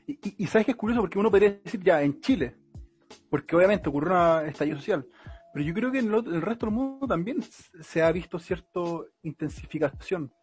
Y, 0.08 0.48
sabes 0.48 0.66
que 0.66 0.72
es 0.72 0.78
curioso 0.78 1.02
porque 1.02 1.20
uno 1.20 1.30
podría 1.30 1.52
decir 1.64 1.80
ya 1.84 2.02
en 2.02 2.20
Chile, 2.22 2.56
porque 3.30 3.56
obviamente 3.56 3.90
ocurrió 3.90 4.10
una 4.10 4.44
estallido 4.48 4.78
social, 4.78 5.06
pero 5.54 5.64
yo 5.64 5.76
creo 5.76 5.92
que 5.92 6.00
en 6.00 6.12
el, 6.12 6.42
resto 6.42 6.66
del 6.66 6.74
mundo 6.74 7.06
también 7.06 7.38
se 7.82 8.02
ha 8.02 8.12
visto 8.12 8.40
cierta 8.40 8.80
intensificación. 9.22 10.34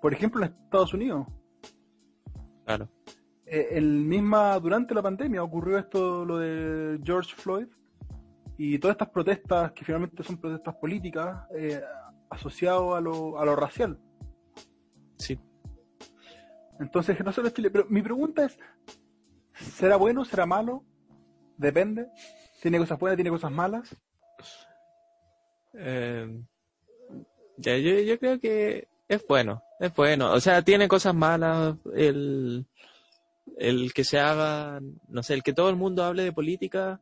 Por 0.00 0.14
ejemplo, 0.14 0.42
en 0.42 0.54
Estados 0.64 0.94
Unidos. 0.94 1.26
Claro. 2.64 2.88
Eh, 3.52 3.70
el 3.72 4.04
misma, 4.04 4.60
durante 4.60 4.94
la 4.94 5.02
pandemia 5.02 5.42
ocurrió 5.42 5.76
esto, 5.76 6.24
lo 6.24 6.38
de 6.38 7.00
George 7.02 7.34
Floyd, 7.34 7.66
y 8.56 8.78
todas 8.78 8.94
estas 8.94 9.08
protestas, 9.08 9.72
que 9.72 9.84
finalmente 9.84 10.22
son 10.22 10.38
protestas 10.38 10.76
políticas, 10.76 11.48
eh, 11.56 11.82
asociado 12.30 12.94
a 12.94 13.00
lo, 13.00 13.40
a 13.40 13.44
lo 13.44 13.56
racial. 13.56 13.98
Sí. 15.18 15.36
Entonces, 16.78 17.18
no 17.24 17.32
solo 17.32 17.48
Chile, 17.48 17.70
pero 17.70 17.86
mi 17.88 18.02
pregunta 18.02 18.44
es, 18.44 18.56
¿será 19.52 19.96
bueno, 19.96 20.24
será 20.24 20.46
malo? 20.46 20.84
Depende. 21.56 22.06
¿Tiene 22.62 22.78
cosas 22.78 23.00
buenas, 23.00 23.16
tiene 23.16 23.30
cosas 23.30 23.50
malas? 23.50 23.96
Eh, 25.74 26.40
ya, 27.56 27.76
yo, 27.78 27.98
yo 27.98 28.16
creo 28.16 28.38
que 28.38 28.86
es 29.08 29.26
bueno, 29.26 29.60
es 29.80 29.92
bueno. 29.92 30.30
O 30.30 30.38
sea, 30.38 30.62
tiene 30.62 30.86
cosas 30.86 31.14
malas 31.16 31.74
el, 31.92 32.64
el 33.58 33.92
que 33.92 34.04
se 34.04 34.18
haga, 34.18 34.80
no 35.08 35.22
sé, 35.22 35.34
el 35.34 35.42
que 35.42 35.52
todo 35.52 35.70
el 35.70 35.76
mundo 35.76 36.04
hable 36.04 36.22
de 36.22 36.32
política 36.32 37.00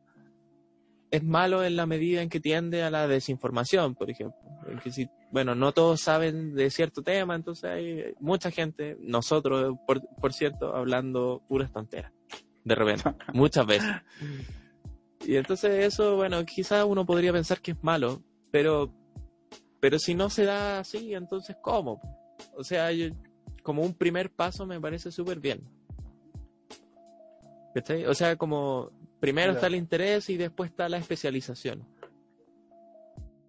es 1.11 1.23
malo 1.23 1.63
en 1.63 1.75
la 1.75 1.85
medida 1.85 2.21
en 2.21 2.29
que 2.29 2.39
tiende 2.39 2.83
a 2.83 2.91
la 2.91 3.07
desinformación, 3.07 3.95
por 3.95 4.09
ejemplo. 4.09 4.37
que 4.83 4.91
si, 4.91 5.09
bueno, 5.31 5.55
no 5.55 5.71
todos 5.71 6.01
saben 6.01 6.53
de 6.53 6.69
cierto 6.69 7.01
tema, 7.01 7.35
entonces 7.35 7.69
hay 7.69 8.13
mucha 8.19 8.51
gente, 8.51 8.97
nosotros, 8.99 9.77
por, 9.87 10.01
por 10.17 10.33
cierto, 10.33 10.75
hablando 10.75 11.43
puras 11.47 11.71
tonteras, 11.71 12.11
de 12.63 12.75
repente, 12.75 13.03
muchas 13.33 13.65
veces. 13.65 13.91
Y 15.25 15.35
entonces 15.35 15.85
eso, 15.85 16.15
bueno, 16.15 16.45
quizás 16.45 16.85
uno 16.85 17.05
podría 17.05 17.33
pensar 17.33 17.61
que 17.61 17.71
es 17.71 17.83
malo, 17.83 18.21
pero, 18.51 18.93
pero 19.79 19.99
si 19.99 20.13
no 20.13 20.29
se 20.29 20.45
da 20.45 20.79
así, 20.79 21.13
entonces 21.13 21.57
¿cómo? 21.61 22.01
O 22.55 22.63
sea, 22.63 22.89
como 23.63 23.83
un 23.83 23.93
primer 23.93 24.31
paso 24.31 24.65
me 24.65 24.79
parece 24.79 25.11
súper 25.11 25.39
bien. 25.39 25.61
O 28.07 28.13
sea, 28.13 28.35
como 28.35 28.91
Primero 29.19 29.51
está 29.51 29.67
el 29.67 29.75
interés 29.75 30.29
y 30.29 30.37
después 30.37 30.71
está 30.71 30.87
la 30.87 30.97
especialización. 30.97 31.85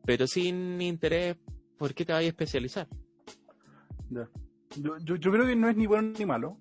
Pero 0.05 0.27
sin 0.27 0.81
interés, 0.81 1.37
¿por 1.79 1.95
qué 1.95 2.05
te 2.05 2.13
vas 2.13 2.23
a 2.23 2.27
especializar? 2.27 2.89
Yo, 4.77 4.99
yo, 4.99 5.33
creo 5.33 5.47
que 5.47 5.55
no 5.55 5.69
es 5.69 5.77
ni 5.77 5.87
bueno 5.87 6.13
ni 6.19 6.27
malo. 6.27 6.59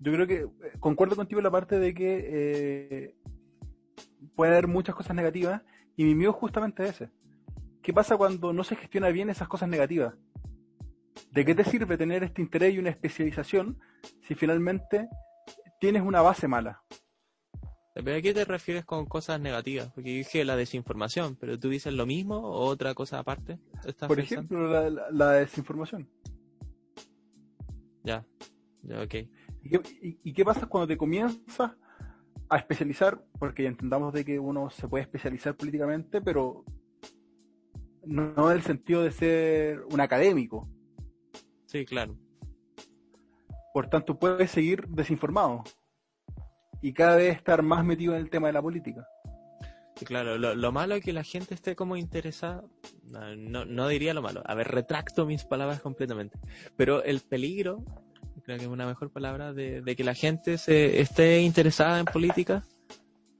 Yo 0.00 0.12
creo 0.12 0.26
que 0.26 0.40
eh, 0.40 0.72
concuerdo 0.80 1.14
contigo 1.14 1.38
en 1.38 1.44
la 1.44 1.50
parte 1.50 1.78
de 1.78 1.94
que 1.94 2.24
eh, 2.28 3.14
puede 4.34 4.52
haber 4.52 4.66
muchas 4.66 4.94
cosas 4.94 5.14
negativas 5.14 5.62
y 5.96 6.04
mi 6.04 6.16
miedo 6.16 6.32
es 6.32 6.36
justamente 6.36 6.84
ese. 6.84 7.10
¿Qué 7.82 7.92
pasa 7.92 8.16
cuando 8.16 8.52
no 8.52 8.64
se 8.64 8.76
gestiona 8.76 9.08
bien 9.10 9.30
esas 9.30 9.46
cosas 9.46 9.68
negativas? 9.68 10.14
¿De 11.30 11.44
qué 11.44 11.54
te 11.54 11.64
sirve 11.64 11.96
tener 11.96 12.24
este 12.24 12.42
interés 12.42 12.74
y 12.74 12.78
una 12.78 12.90
especialización 12.90 13.78
si 14.22 14.34
finalmente 14.34 15.08
tienes 15.78 16.02
una 16.02 16.20
base 16.20 16.48
mala? 16.48 16.82
¿Pero 18.04 18.16
a 18.16 18.20
qué 18.20 18.32
te 18.32 18.44
refieres 18.44 18.84
con 18.84 19.06
cosas 19.06 19.40
negativas? 19.40 19.90
Porque 19.92 20.10
dije 20.10 20.44
la 20.44 20.54
desinformación, 20.54 21.36
pero 21.36 21.58
tú 21.58 21.68
dices 21.68 21.92
lo 21.92 22.06
mismo 22.06 22.36
o 22.36 22.66
otra 22.66 22.94
cosa 22.94 23.18
aparte. 23.18 23.58
Por 24.06 24.20
ejemplo, 24.20 24.68
la, 25.10 25.32
desinformación. 25.32 26.08
Ya, 28.04 28.24
ya, 28.82 29.02
ok. 29.02 29.14
¿Y 29.62 30.32
qué, 30.32 30.44
pasa 30.44 30.66
cuando 30.66 30.86
te 30.86 30.96
comienzas 30.96 31.72
a 32.48 32.56
especializar? 32.56 33.24
Porque 33.38 33.64
ya 33.64 33.68
entendamos 33.68 34.12
de 34.12 34.24
que 34.24 34.38
uno 34.38 34.70
se 34.70 34.86
puede 34.86 35.02
especializar 35.02 35.56
políticamente, 35.56 36.20
pero 36.20 36.64
no 38.04 38.50
en 38.50 38.56
el 38.56 38.62
sentido 38.62 39.02
de 39.02 39.10
ser 39.10 39.82
un 39.92 40.00
académico. 40.00 40.68
Sí, 41.66 41.84
claro. 41.84 42.16
Por 43.78 43.88
tanto, 43.88 44.18
puedes 44.18 44.50
seguir 44.50 44.88
desinformado 44.88 45.62
y 46.82 46.92
cada 46.92 47.14
vez 47.14 47.36
estar 47.36 47.62
más 47.62 47.84
metido 47.84 48.12
en 48.16 48.22
el 48.22 48.28
tema 48.28 48.48
de 48.48 48.54
la 48.54 48.60
política. 48.60 49.06
Claro, 50.04 50.36
lo, 50.36 50.72
malo 50.72 50.96
es 50.96 51.04
que 51.04 51.12
la 51.12 51.22
gente 51.22 51.54
esté 51.54 51.76
como 51.76 51.96
interesada, 51.96 52.64
no, 53.04 53.64
no, 53.64 53.86
diría 53.86 54.14
lo 54.14 54.20
malo, 54.20 54.42
a 54.44 54.54
ver, 54.56 54.66
retracto 54.66 55.26
mis 55.26 55.44
palabras 55.44 55.80
completamente, 55.80 56.40
pero 56.76 57.04
el 57.04 57.20
peligro, 57.20 57.84
creo 58.42 58.58
que 58.58 58.64
es 58.64 58.68
una 58.68 58.84
mejor 58.84 59.12
palabra, 59.12 59.52
de, 59.52 59.94
que 59.96 60.02
la 60.02 60.14
gente 60.14 60.58
se 60.58 61.00
esté 61.00 61.42
interesada 61.42 62.00
en 62.00 62.06
política, 62.06 62.66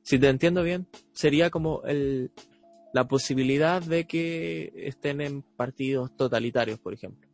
si 0.04 0.20
te 0.20 0.28
entiendo 0.28 0.62
bien, 0.62 0.86
sería 1.14 1.50
como 1.50 1.82
el, 1.82 2.30
la 2.94 3.08
posibilidad 3.08 3.82
de 3.82 4.06
que 4.06 4.72
estén 4.76 5.20
en 5.20 5.42
partidos 5.42 6.14
totalitarios, 6.14 6.78
por 6.78 6.94
ejemplo. 6.94 7.27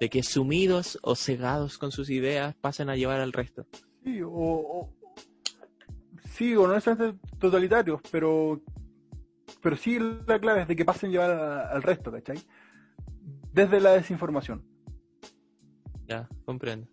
De 0.00 0.08
que 0.08 0.22
sumidos 0.22 0.98
o 1.02 1.16
cegados 1.16 1.78
con 1.78 1.90
sus 1.90 2.10
ideas 2.10 2.54
pasen 2.60 2.88
a 2.88 2.96
llevar 2.96 3.20
al 3.20 3.32
resto. 3.32 3.66
Sí, 4.04 4.20
o, 4.24 4.88
sí, 6.32 6.54
o 6.54 6.66
no 6.66 6.74
necesariamente 6.74 7.18
totalitarios, 7.38 8.00
pero 8.10 8.62
pero 9.60 9.76
sí 9.76 9.98
la 10.26 10.38
clave 10.38 10.62
es 10.62 10.68
de 10.68 10.76
que 10.76 10.84
pasen 10.84 11.10
a 11.10 11.12
llevar 11.12 11.30
al 11.30 11.82
resto, 11.82 12.12
¿cachai? 12.12 12.38
Desde 13.52 13.80
la 13.80 13.92
desinformación. 13.92 14.64
Ya, 16.06 16.28
comprendo. 16.44 16.88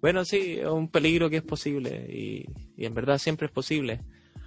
Bueno, 0.00 0.24
sí, 0.24 0.58
es 0.60 0.66
un 0.66 0.90
peligro 0.90 1.30
que 1.30 1.38
es 1.38 1.42
posible 1.42 2.06
y, 2.08 2.46
en 2.76 2.94
verdad 2.94 3.18
siempre 3.18 3.46
es 3.46 3.52
posible. 3.52 4.04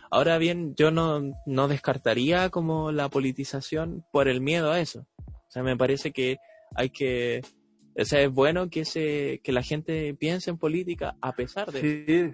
Ahora 0.09 0.37
bien, 0.37 0.75
yo 0.75 0.91
no, 0.91 1.21
no 1.45 1.67
descartaría 1.67 2.49
como 2.49 2.91
la 2.91 3.09
politización 3.09 4.05
por 4.11 4.27
el 4.27 4.41
miedo 4.41 4.71
a 4.71 4.79
eso. 4.79 5.07
O 5.25 5.51
sea, 5.51 5.63
me 5.63 5.77
parece 5.77 6.11
que 6.11 6.37
hay 6.75 6.89
que 6.89 7.41
o 7.97 8.05
sea, 8.05 8.21
es 8.21 8.31
bueno 8.31 8.69
que 8.69 8.85
se 8.85 9.41
que 9.43 9.51
la 9.51 9.63
gente 9.63 10.13
piense 10.13 10.49
en 10.49 10.57
política 10.57 11.17
a 11.21 11.33
pesar 11.33 11.71
de 11.71 11.81
sí, 11.81 12.33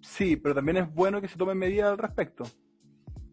Sí, 0.00 0.36
pero 0.36 0.54
también 0.54 0.78
es 0.78 0.92
bueno 0.92 1.20
que 1.20 1.28
se 1.28 1.36
tomen 1.36 1.58
medidas 1.58 1.90
al 1.90 1.98
respecto. 1.98 2.44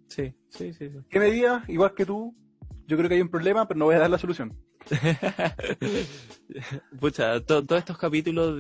Sí, 0.08 0.34
sí, 0.50 0.74
sí. 0.74 0.90
¿Qué 1.10 1.20
medida? 1.20 1.64
Igual 1.68 1.94
que 1.94 2.06
tú, 2.06 2.36
yo 2.88 2.98
creo 2.98 3.10
que 3.10 3.16
hay 3.16 3.22
un 3.22 3.30
problema, 3.30 3.68
pero 3.68 3.78
no 3.78 3.86
voy 3.86 3.96
a 3.96 4.00
dar 4.00 4.10
la 4.10 4.18
solución. 4.18 4.58
Pucha, 7.00 7.42
todos 7.42 7.80
estos 7.80 7.98
capítulos 7.98 8.58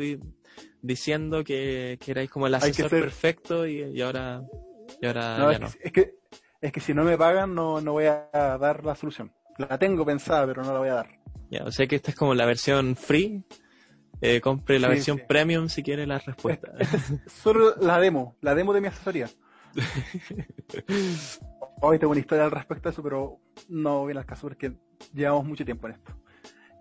diciendo 0.81 1.43
que, 1.43 1.97
que, 2.01 2.11
erais 2.11 2.29
como 2.29 2.47
el 2.47 2.55
asesor 2.55 2.89
perfecto 2.89 3.67
y, 3.67 4.01
ahora, 4.01 4.41
y 5.01 5.05
ahora 5.05 5.53
ya 5.53 5.59
no. 5.59 5.67
Es 5.81 5.91
que, 5.91 6.15
es 6.59 6.71
que 6.71 6.79
si 6.79 6.93
no 6.93 7.03
me 7.03 7.17
pagan 7.17 7.55
no, 7.55 7.81
no 7.81 7.93
voy 7.93 8.05
a 8.05 8.29
dar 8.33 8.83
la 8.83 8.95
solución. 8.95 9.31
La 9.57 9.77
tengo 9.77 10.05
pensada, 10.05 10.45
pero 10.45 10.63
no 10.63 10.73
la 10.73 10.79
voy 10.79 10.89
a 10.89 10.95
dar. 10.95 11.16
Ya, 11.49 11.63
o 11.63 11.71
sea 11.71 11.87
que 11.87 11.95
esta 11.95 12.11
es 12.11 12.17
como 12.17 12.33
la 12.33 12.45
versión 12.45 12.95
free. 12.95 13.43
Eh, 14.19 14.41
compre 14.41 14.79
la 14.79 14.87
versión 14.87 15.21
premium 15.27 15.69
si 15.69 15.83
quiere 15.83 16.07
la 16.07 16.17
respuesta. 16.17 16.71
solo 17.27 17.75
la 17.79 17.99
demo, 17.99 18.35
la 18.41 18.55
demo 18.55 18.73
de 18.73 18.81
mi 18.81 18.87
asesoría. 18.87 19.29
Hoy 21.81 21.99
tengo 21.99 22.11
una 22.11 22.19
historia 22.19 22.45
al 22.45 22.51
respecto 22.51 22.89
a 22.89 22.91
eso, 22.91 23.03
pero 23.03 23.39
no 23.69 24.05
viene 24.05 24.19
al 24.19 24.25
caso 24.25 24.47
porque 24.47 24.75
llevamos 25.13 25.45
mucho 25.45 25.63
tiempo 25.63 25.87
en 25.87 25.93
esto. 25.93 26.19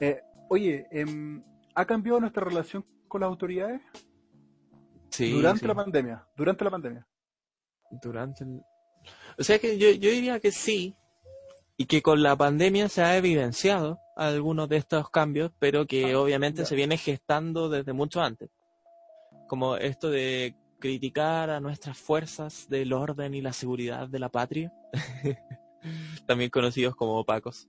Eh, 0.00 0.22
oye, 0.48 0.86
em, 0.90 1.44
¿ha 1.74 1.84
cambiado 1.84 2.20
nuestra 2.20 2.44
relación 2.44 2.86
con 3.06 3.20
las 3.20 3.28
autoridades? 3.28 3.82
Sí. 5.10 5.32
Durante 5.32 5.66
la 5.66 5.74
pandemia. 5.74 6.26
Durante 6.34 6.64
la 6.64 6.70
pandemia. 6.70 7.06
Durante 8.02 8.44
O 9.38 9.44
sea 9.44 9.58
que 9.58 9.76
yo, 9.76 9.90
yo 9.90 10.10
diría 10.10 10.40
que 10.40 10.50
sí, 10.50 10.96
y 11.76 11.86
que 11.86 12.02
con 12.02 12.22
la 12.22 12.36
pandemia 12.36 12.88
se 12.88 13.02
ha 13.02 13.16
evidenciado 13.16 14.00
algunos 14.16 14.68
de 14.68 14.78
estos 14.78 15.10
cambios, 15.10 15.52
pero 15.58 15.86
que 15.86 16.12
ah, 16.12 16.20
obviamente 16.20 16.64
se 16.64 16.74
viene 16.74 16.96
gestando 16.96 17.68
desde 17.68 17.92
mucho 17.92 18.22
antes. 18.22 18.50
Como 19.46 19.76
esto 19.76 20.10
de 20.10 20.54
criticar 20.78 21.50
a 21.50 21.60
nuestras 21.60 21.98
fuerzas 21.98 22.68
del 22.68 22.92
orden 22.92 23.34
y 23.34 23.42
la 23.42 23.52
seguridad 23.52 24.08
de 24.08 24.18
la 24.18 24.30
patria, 24.30 24.72
también 26.26 26.50
conocidos 26.50 26.96
como 26.96 27.18
opacos. 27.18 27.68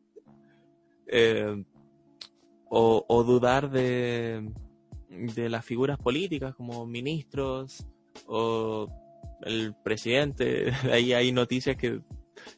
Eh, 1.08 1.64
o, 2.70 3.24
dudar 3.24 3.70
de, 3.70 4.52
de 5.10 5.50
las 5.50 5.64
figuras 5.64 5.98
políticas 5.98 6.54
como 6.56 6.86
ministros 6.86 7.88
o 8.28 8.90
el 9.44 9.74
presidente. 9.84 10.72
Ahí 10.92 11.14
hay 11.14 11.32
noticias 11.32 11.78
que 11.78 12.02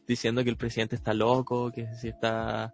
diciendo 0.08 0.44
que 0.44 0.50
el 0.50 0.58
presidente 0.58 0.96
está 0.96 1.14
loco, 1.14 1.72
que 1.72 1.94
si 1.96 2.10
está 2.10 2.74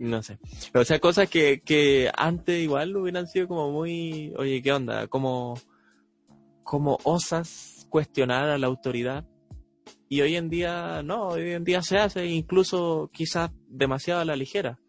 no 0.00 0.22
sé. 0.22 0.38
O 0.74 0.84
sea, 0.84 0.98
cosas 0.98 1.28
que, 1.28 1.60
que 1.60 2.10
antes 2.16 2.60
igual 2.60 2.96
hubieran 2.96 3.26
sido 3.26 3.46
como 3.48 3.70
muy, 3.70 4.32
oye, 4.38 4.62
¿qué 4.62 4.72
onda? 4.72 5.06
Como, 5.08 5.60
como 6.62 6.98
osas 7.04 7.86
cuestionar 7.90 8.48
a 8.48 8.56
la 8.56 8.66
autoridad. 8.66 9.26
Y 10.08 10.22
hoy 10.22 10.36
en 10.36 10.48
día, 10.48 11.02
no, 11.02 11.28
hoy 11.28 11.50
en 11.50 11.64
día 11.64 11.82
se 11.82 11.98
hace 11.98 12.26
incluso 12.26 13.10
quizás 13.12 13.50
demasiado 13.68 14.22
a 14.22 14.24
la 14.24 14.36
ligera. 14.36 14.80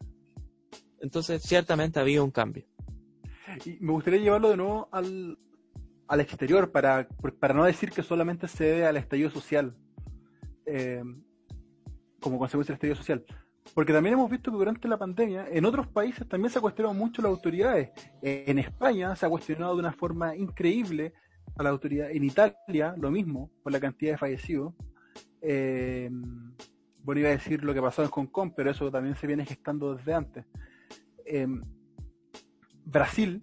Entonces, 1.02 1.42
ciertamente 1.44 2.00
ha 2.00 2.04
habido 2.04 2.24
un 2.24 2.32
cambio. 2.32 2.66
Y 3.66 3.78
me 3.82 3.92
gustaría 3.92 4.22
llevarlo 4.22 4.50
de 4.50 4.58
nuevo 4.58 4.88
al, 4.94 5.38
al 6.08 6.22
exterior, 6.22 6.72
para, 6.72 7.10
para 7.40 7.54
no 7.54 7.66
decir 7.66 7.92
que 7.92 8.02
solamente 8.02 8.48
se 8.48 8.64
debe 8.64 8.86
al 8.88 8.96
estallido 8.96 9.30
social, 9.30 9.76
eh, 10.66 11.04
como 12.20 12.38
consecuencia 12.38 12.74
del 12.74 12.78
estallido 12.78 12.96
social. 12.96 13.26
Porque 13.74 13.94
también 13.94 14.14
hemos 14.14 14.30
visto 14.30 14.52
que 14.52 14.58
durante 14.58 14.88
la 14.88 14.98
pandemia, 14.98 15.48
en 15.50 15.66
otros 15.66 15.88
países 15.88 16.28
también 16.28 16.52
se 16.52 16.60
ha 16.60 16.62
cuestionado 16.62 16.94
mucho 16.94 17.22
las 17.22 17.30
autoridades. 17.30 17.92
En 18.22 18.60
España 18.60 19.16
se 19.16 19.26
ha 19.26 19.30
cuestionado 19.30 19.76
de 19.76 19.80
una 19.80 19.94
forma 19.94 20.36
increíble 20.36 21.14
a 21.56 21.64
la 21.64 21.70
autoridad. 21.70 22.12
En 22.12 22.24
Italia, 22.24 22.96
lo 22.98 23.12
mismo, 23.12 23.52
por 23.64 23.72
la 23.72 23.80
cantidad 23.80 24.14
de 24.14 24.18
fallecidos. 24.18 24.74
Eh, 25.42 26.10
bueno, 27.04 27.22
iba 27.22 27.30
a 27.30 27.34
decir 27.34 27.64
lo 27.64 27.74
que 27.74 27.82
pasó 27.82 28.04
en 28.04 28.10
Hong 28.10 28.28
Kong, 28.28 28.52
pero 28.56 28.72
eso 28.72 28.92
también 28.92 29.16
se 29.16 29.28
viene 29.28 29.46
gestando 29.46 29.96
desde 29.96 30.14
antes. 30.14 30.46
Eh, 31.26 31.48
Brasil, 32.86 33.42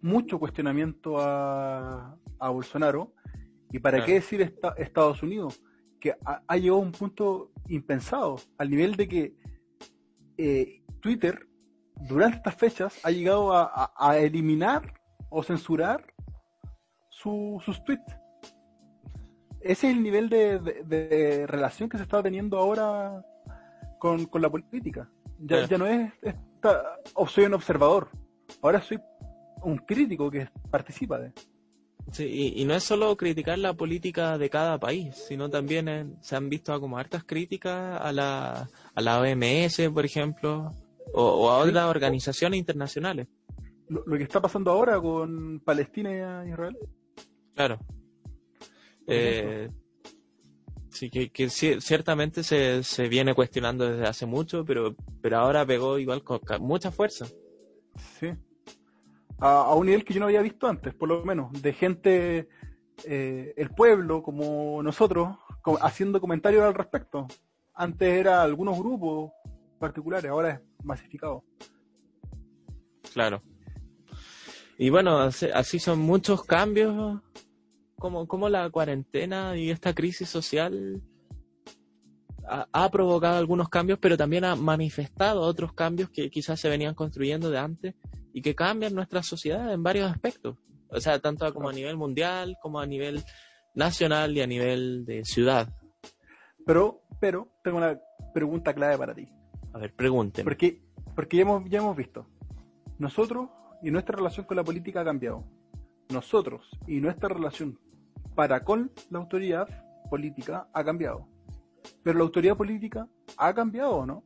mucho 0.00 0.38
cuestionamiento 0.38 1.20
a, 1.20 2.16
Bolsonaro. 2.40 3.12
¿Y 3.70 3.80
para 3.80 4.04
qué 4.04 4.14
decir 4.14 4.56
Estados 4.78 5.22
Unidos? 5.22 5.60
Que 6.00 6.14
ha, 6.24 6.42
ha, 6.46 6.56
llegado 6.56 6.78
a 6.78 6.82
un 6.82 6.92
punto 6.92 7.50
impensado, 7.68 8.40
al 8.56 8.70
nivel 8.70 8.94
de 8.96 9.08
que 9.08 9.34
eh, 10.36 10.82
Twitter 11.00 11.48
durante 12.00 12.36
estas 12.36 12.54
fechas 12.54 13.00
ha 13.04 13.10
llegado 13.10 13.52
a, 13.52 14.18
eliminar 14.18 14.94
o 15.30 15.42
censurar 15.42 16.14
sus 17.10 17.82
tweets. 17.84 18.16
Ese 19.60 19.88
es 19.88 19.96
el 19.96 20.02
nivel 20.02 20.28
de, 20.28 21.44
relación 21.48 21.88
que 21.88 21.96
se 21.96 22.04
está 22.04 22.22
teniendo 22.22 22.58
ahora 22.58 23.24
con, 23.98 24.28
la 24.34 24.48
política. 24.48 25.10
Ya, 25.40 25.66
ya 25.66 25.78
no 25.78 25.86
es 25.86 26.12
esta, 26.22 26.98
soy 27.26 27.44
un 27.44 27.54
observador, 27.54 28.08
ahora 28.62 28.80
soy 28.80 29.00
un 29.62 29.78
crítico 29.78 30.30
que 30.30 30.48
participa 30.70 31.18
de. 31.18 31.32
Sí, 32.12 32.54
y, 32.56 32.64
no 32.64 32.74
es 32.74 32.84
solo 32.84 33.14
criticar 33.16 33.58
la 33.58 33.74
política 33.74 34.38
de 34.38 34.48
cada 34.48 34.78
país, 34.78 35.14
sino 35.28 35.50
también 35.50 36.16
se 36.22 36.36
han 36.36 36.48
visto 36.48 36.78
como 36.80 36.96
hartas 36.96 37.24
críticas 37.24 38.00
a 38.00 38.12
la, 38.12 38.68
a 38.94 39.00
la 39.00 39.20
OMS, 39.20 39.90
por 39.92 40.06
ejemplo, 40.06 40.72
o, 41.12 41.50
a 41.50 41.58
otras 41.58 41.84
organizaciones 41.84 42.58
internacionales. 42.58 43.28
Lo, 43.88 44.16
que 44.16 44.22
está 44.22 44.40
pasando 44.40 44.70
ahora 44.70 45.00
con 45.00 45.60
Palestina 45.60 46.44
e 46.44 46.50
Israel. 46.50 46.78
Claro. 47.54 47.78
Eh, 49.06 49.68
sí, 50.90 51.10
que, 51.10 51.30
que 51.30 51.50
ciertamente 51.50 52.42
se, 52.42 52.82
se 52.82 53.08
viene 53.08 53.34
cuestionando 53.34 53.90
desde 53.90 54.06
hace 54.06 54.24
mucho, 54.24 54.64
pero, 54.64 54.94
pero 55.20 55.38
ahora 55.38 55.66
pegó 55.66 55.98
igual 55.98 56.22
con 56.22 56.40
mucha 56.60 56.90
fuerza. 56.90 57.26
Sí 58.18 58.28
a, 59.38 59.74
un 59.74 59.86
nivel 59.86 60.04
que 60.04 60.14
yo 60.14 60.20
no 60.20 60.26
había 60.26 60.42
visto 60.42 60.66
antes, 60.66 60.94
por 60.94 61.08
lo 61.08 61.24
menos, 61.24 61.50
de 61.62 61.72
gente, 61.72 62.48
eh, 63.04 63.54
el 63.56 63.70
pueblo, 63.70 64.22
como 64.22 64.82
nosotros, 64.82 65.36
haciendo 65.80 66.20
comentarios 66.20 66.64
al 66.64 66.74
respecto. 66.74 67.26
Antes 67.74 68.08
era 68.08 68.42
algunos 68.42 68.78
grupos 68.78 69.32
particulares, 69.78 70.30
ahora 70.30 70.50
es 70.50 70.84
masificado. 70.84 71.44
Claro. 73.12 73.42
Y 74.76 74.90
bueno, 74.90 75.18
así, 75.18 75.78
son 75.78 76.00
muchos 76.00 76.44
cambios, 76.44 77.20
como, 77.96 78.26
como 78.28 78.48
la 78.48 78.70
cuarentena 78.70 79.56
y 79.56 79.70
esta 79.70 79.94
crisis 79.94 80.28
social 80.28 81.02
ha, 82.72 82.90
provocado 82.90 83.38
algunos 83.38 83.68
cambios, 83.68 83.98
pero 83.98 84.16
también 84.16 84.44
ha 84.44 84.56
manifestado 84.56 85.42
otros 85.42 85.72
cambios 85.72 86.10
que 86.10 86.30
quizás 86.30 86.60
se 86.60 86.68
venían 86.68 86.94
construyendo 86.94 87.50
de 87.50 87.58
antes 87.58 87.94
y 88.38 88.40
que 88.40 88.54
cambian 88.54 88.94
nuestra 88.94 89.20
sociedad 89.20 89.72
en 89.72 89.82
varios 89.82 90.08
aspectos. 90.08 90.56
O 90.90 91.00
sea, 91.00 91.18
tanto 91.18 91.52
como 91.52 91.70
a 91.70 91.72
nivel 91.72 91.96
mundial, 91.96 92.56
como 92.62 92.78
a 92.78 92.86
nivel 92.86 93.24
nacional 93.74 94.36
y 94.36 94.40
a 94.40 94.46
nivel 94.46 95.04
de 95.04 95.24
ciudad. 95.24 95.68
Pero, 96.64 97.02
pero, 97.18 97.48
tengo 97.64 97.78
una 97.78 97.98
pregunta 98.32 98.72
clave 98.72 98.96
para 98.96 99.12
ti. 99.12 99.28
A 99.72 99.78
ver, 99.78 99.92
pregúnteme. 99.92 100.44
Porque, 100.44 100.80
porque 101.16 101.38
ya 101.38 101.42
hemos, 101.42 101.68
ya 101.68 101.78
hemos 101.78 101.96
visto, 101.96 102.28
nosotros 102.98 103.48
y 103.82 103.90
nuestra 103.90 104.16
relación 104.16 104.46
con 104.46 104.56
la 104.56 104.62
política 104.62 105.00
ha 105.00 105.04
cambiado. 105.04 105.44
Nosotros 106.10 106.70
y 106.86 107.00
nuestra 107.00 107.28
relación 107.28 107.76
para 108.36 108.62
con 108.62 108.92
la 109.10 109.18
autoridad 109.18 109.68
política 110.08 110.68
ha 110.72 110.84
cambiado. 110.84 111.26
Pero 112.04 112.18
la 112.18 112.24
autoridad 112.24 112.56
política 112.56 113.08
ha 113.36 113.52
cambiado 113.52 113.96
o 113.96 114.06
no? 114.06 114.22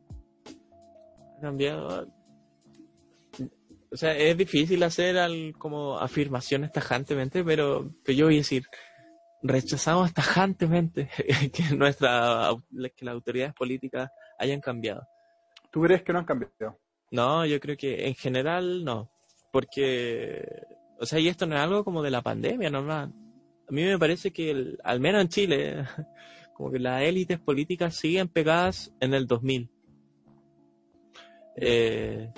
Ha 1.38 1.40
cambiado 1.40 2.12
o 3.92 3.96
sea, 3.96 4.16
es 4.16 4.36
difícil 4.38 4.82
hacer 4.84 5.18
al, 5.18 5.54
como 5.58 5.98
afirmaciones 5.98 6.72
tajantemente, 6.72 7.44
pero, 7.44 7.90
yo 8.06 8.24
voy 8.24 8.36
a 8.36 8.38
decir, 8.38 8.64
rechazamos 9.42 10.14
tajantemente 10.14 11.10
que 11.52 11.76
nuestra 11.76 12.48
que 12.96 13.04
las 13.04 13.14
autoridades 13.14 13.52
políticas 13.54 14.10
hayan 14.38 14.60
cambiado. 14.60 15.06
¿Tú 15.70 15.82
crees 15.82 16.02
que 16.02 16.12
no 16.12 16.20
han 16.20 16.24
cambiado? 16.24 16.80
No, 17.10 17.44
yo 17.44 17.60
creo 17.60 17.76
que 17.76 18.06
en 18.06 18.14
general 18.14 18.82
no, 18.82 19.10
porque, 19.52 20.42
o 20.98 21.04
sea, 21.04 21.18
y 21.18 21.28
esto 21.28 21.44
no 21.44 21.54
es 21.54 21.60
algo 21.60 21.84
como 21.84 22.02
de 22.02 22.10
la 22.10 22.22
pandemia, 22.22 22.70
normal. 22.70 23.12
A 23.68 23.72
mí 23.72 23.84
me 23.84 23.98
parece 23.98 24.32
que, 24.32 24.74
al 24.82 25.00
menos 25.00 25.20
en 25.20 25.28
Chile, 25.28 25.84
como 26.54 26.70
que 26.70 26.78
las 26.78 27.02
élites 27.02 27.38
políticas 27.38 27.94
siguen 27.94 28.28
pegadas 28.28 28.90
en 29.00 29.12
el 29.12 29.26
2000. 29.26 29.68
Eh, 31.56 32.32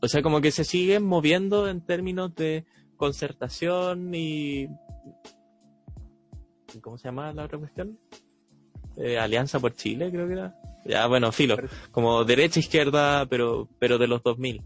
o 0.00 0.08
sea, 0.08 0.22
como 0.22 0.40
que 0.40 0.50
se 0.50 0.64
siguen 0.64 1.04
moviendo 1.04 1.68
en 1.68 1.84
términos 1.84 2.34
de 2.34 2.64
concertación 2.96 4.14
y... 4.14 4.68
¿Cómo 6.80 6.98
se 6.98 7.08
llama 7.08 7.32
la 7.32 7.44
otra 7.44 7.58
cuestión? 7.58 7.98
Eh, 8.96 9.18
Alianza 9.18 9.60
por 9.60 9.74
Chile, 9.74 10.10
creo 10.10 10.26
que 10.26 10.34
era. 10.34 10.54
Ya, 10.84 11.06
bueno, 11.06 11.32
filo, 11.32 11.56
como 11.90 12.24
derecha-izquierda, 12.24 13.26
pero, 13.26 13.68
pero 13.78 13.98
de 13.98 14.06
los 14.06 14.22
2000. 14.22 14.62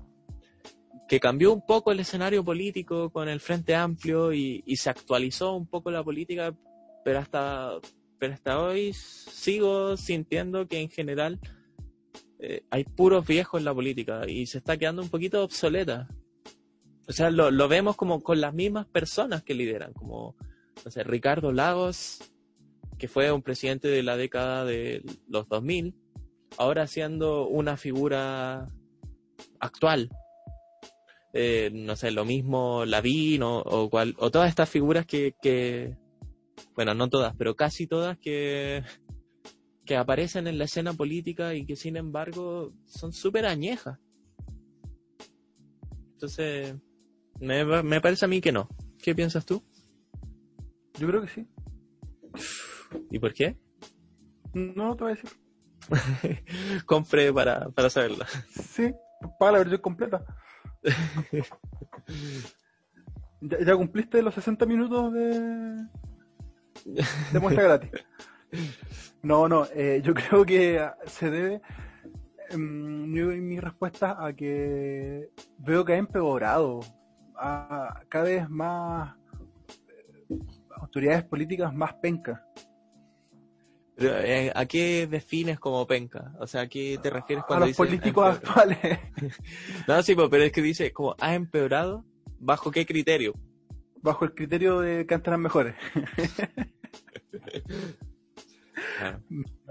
Que 1.09 1.21
cambió 1.21 1.53
un 1.53 1.65
poco 1.65 1.93
el 1.93 2.01
escenario 2.01 2.45
político 2.45 3.11
con 3.11 3.29
el 3.29 3.41
Frente 3.41 3.75
Amplio 3.75 4.33
y, 4.33 4.63
y 4.67 4.77
se 4.77 4.91
actualizó 4.91 5.55
un 5.55 5.67
poco 5.67 5.91
la 5.91 6.05
política, 6.05 6.55
pero 7.05 7.21
hasta 7.21 7.81
pero 8.21 8.35
hasta 8.35 8.61
hoy 8.61 8.93
sigo 8.93 9.97
sintiendo 9.97 10.69
que 10.69 10.79
en 10.79 10.91
general 10.91 11.41
eh, 12.43 12.65
hay 12.71 12.85
puros 12.85 13.27
viejos 13.27 13.61
en 13.61 13.67
la 13.67 13.75
política 13.75 14.23
y 14.27 14.47
se 14.47 14.59
está 14.59 14.79
quedando 14.79 15.03
un 15.03 15.11
poquito 15.11 15.45
obsoleta. 15.45 16.09
O 17.07 17.13
sea, 17.13 17.31
lo, 17.31 17.69
vemos 17.69 17.97
como 17.97 18.23
con 18.23 18.41
las 18.41 18.55
mismas 18.55 18.87
personas 18.87 19.43
que 19.43 19.53
lideran, 19.53 19.93
como, 19.93 20.37
no 20.85 20.91
sé, 20.91 21.03
Ricardo 21.03 21.53
Lagos, 21.53 22.21
que 22.99 23.09
fue 23.09 23.31
un 23.33 23.43
presidente 23.43 23.89
de 23.89 24.03
la 24.03 24.17
década 24.17 24.65
de 24.65 25.03
los 25.29 25.49
2000, 25.49 25.95
ahora 26.57 26.87
siendo 26.87 27.47
una 27.47 27.77
figura 27.77 28.69
actual. 29.59 30.09
Eh, 31.33 31.71
no 31.73 31.95
sé, 31.95 32.11
lo 32.11 32.25
mismo 32.25 32.85
Lavín 32.87 33.43
o, 33.43 33.59
o, 33.59 33.91
o 33.93 34.31
todas 34.31 34.49
estas 34.49 34.69
figuras 34.69 35.05
que, 35.05 35.35
que, 35.43 35.97
bueno, 36.75 36.95
no 36.95 37.09
todas, 37.09 37.35
pero 37.37 37.55
casi 37.55 37.87
todas 37.87 38.19
que, 38.19 38.83
que 39.91 39.97
aparecen 39.97 40.47
en 40.47 40.57
la 40.57 40.67
escena 40.67 40.93
política 40.93 41.53
y 41.53 41.67
que 41.67 41.75
sin 41.75 41.97
embargo 41.97 42.73
son 42.87 43.13
súper 43.13 43.45
añejas. 43.45 43.99
Entonces, 46.13 46.77
me, 47.41 47.65
me 47.83 48.01
parece 48.01 48.25
a 48.25 48.29
mí 48.29 48.41
que 48.41 48.53
no. 48.53 48.69
¿Qué 49.03 49.17
piensas 49.17 49.45
tú? 49.45 49.65
Yo 50.97 51.09
creo 51.09 51.23
que 51.23 51.27
sí. 51.27 51.45
¿Y 53.11 53.19
por 53.19 53.35
qué? 53.35 53.59
No, 54.55 54.95
te 54.95 55.03
voy 55.03 55.13
a 55.13 55.17
decir. 55.17 55.31
Compré 56.87 57.33
para, 57.33 57.69
para 57.71 57.91
saberla. 57.91 58.29
Sí, 58.63 58.93
para 59.41 59.51
la 59.51 59.59
versión 59.59 59.81
completa. 59.81 60.25
¿Ya, 63.41 63.75
cumpliste 63.75 64.23
los 64.23 64.37
60 64.37 64.67
minutos 64.67 65.13
de, 65.15 65.85
de 66.85 67.41
muestra 67.41 67.65
gratis? 67.65 67.91
No, 69.23 69.49
no, 69.49 69.67
eh, 69.75 70.01
yo 70.03 70.15
creo 70.29 70.45
que 70.45 70.89
se 71.07 71.31
debe 71.31 71.61
em, 72.51 73.11
mi, 73.11 73.23
mi 73.23 73.61
respuesta 73.61 74.25
a 74.25 74.33
que 74.33 75.31
veo 75.59 75.85
que 75.85 75.95
ha 75.95 75.97
empeorado 75.97 76.81
a 77.37 78.03
cada 78.09 78.25
vez 78.25 78.49
más 78.49 79.17
eh, 79.89 80.39
autoridades 80.77 81.25
políticas 81.25 81.75
más 81.75 81.95
pencas 81.95 82.41
eh, 84.03 84.51
¿A 84.55 84.65
qué 84.65 85.07
defines 85.07 85.61
como 85.61 85.87
penca? 85.87 86.33
O 86.39 86.47
sea, 86.47 86.63
¿a 86.63 86.69
qué 86.69 86.99
te 87.03 87.11
refieres 87.11 87.45
cuando 87.45 87.67
a 87.67 87.69
los 87.69 87.77
políticos 87.77 88.37
actuales? 88.37 88.79
no, 89.89 90.03
sí, 90.03 90.15
pero 90.15 90.43
es 90.43 90.53
que 90.53 90.63
dice, 90.63 90.93
como 90.93 91.15
ha 91.21 91.35
empeorado, 91.35 92.05
¿bajo 92.39 92.71
qué 92.71 92.87
criterio? 92.87 93.35
Bajo 94.01 94.25
el 94.25 94.35
criterio 94.35 94.81
de 94.81 95.07
que 95.07 95.15
antes 95.15 95.29
eran 95.29 95.43
mejores. 95.43 95.75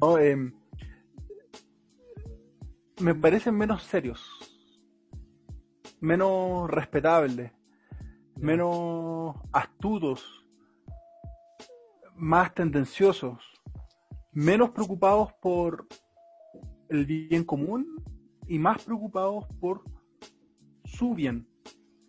no, 0.02 0.18
em, 0.18 0.54
me 3.02 3.16
parecen 3.16 3.56
menos 3.56 3.84
serios, 3.84 4.22
menos 6.00 6.70
respetables, 6.70 7.52
menos 8.36 9.36
astutos, 9.52 10.46
más 12.16 12.54
tendenciosos 12.54 13.60
menos 14.32 14.72
preocupados 14.72 15.34
por 15.42 15.88
el 16.90 17.06
bien 17.06 17.44
común 17.44 18.04
y 18.48 18.60
más 18.60 18.84
preocupados 18.84 19.46
por 19.60 19.84
su 20.86 21.14
bien, 21.14 21.48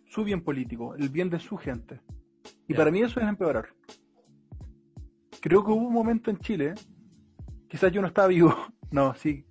su 0.05 0.23
bien 0.23 0.43
político, 0.43 0.95
el 0.95 1.09
bien 1.09 1.29
de 1.29 1.39
su 1.39 1.57
gente. 1.57 2.01
Y 2.67 2.73
para 2.73 2.91
mí 2.91 3.01
eso 3.01 3.19
es 3.19 3.27
empeorar. 3.27 3.69
Creo 5.41 5.63
que 5.63 5.71
hubo 5.71 5.87
un 5.87 5.93
momento 5.93 6.31
en 6.31 6.37
Chile, 6.37 6.73
quizás 7.71 7.91
yo 7.91 8.01
no 8.01 8.07
estaba 8.07 8.27
vivo, 8.27 8.53
no, 8.91 9.15
sí, 9.15 9.45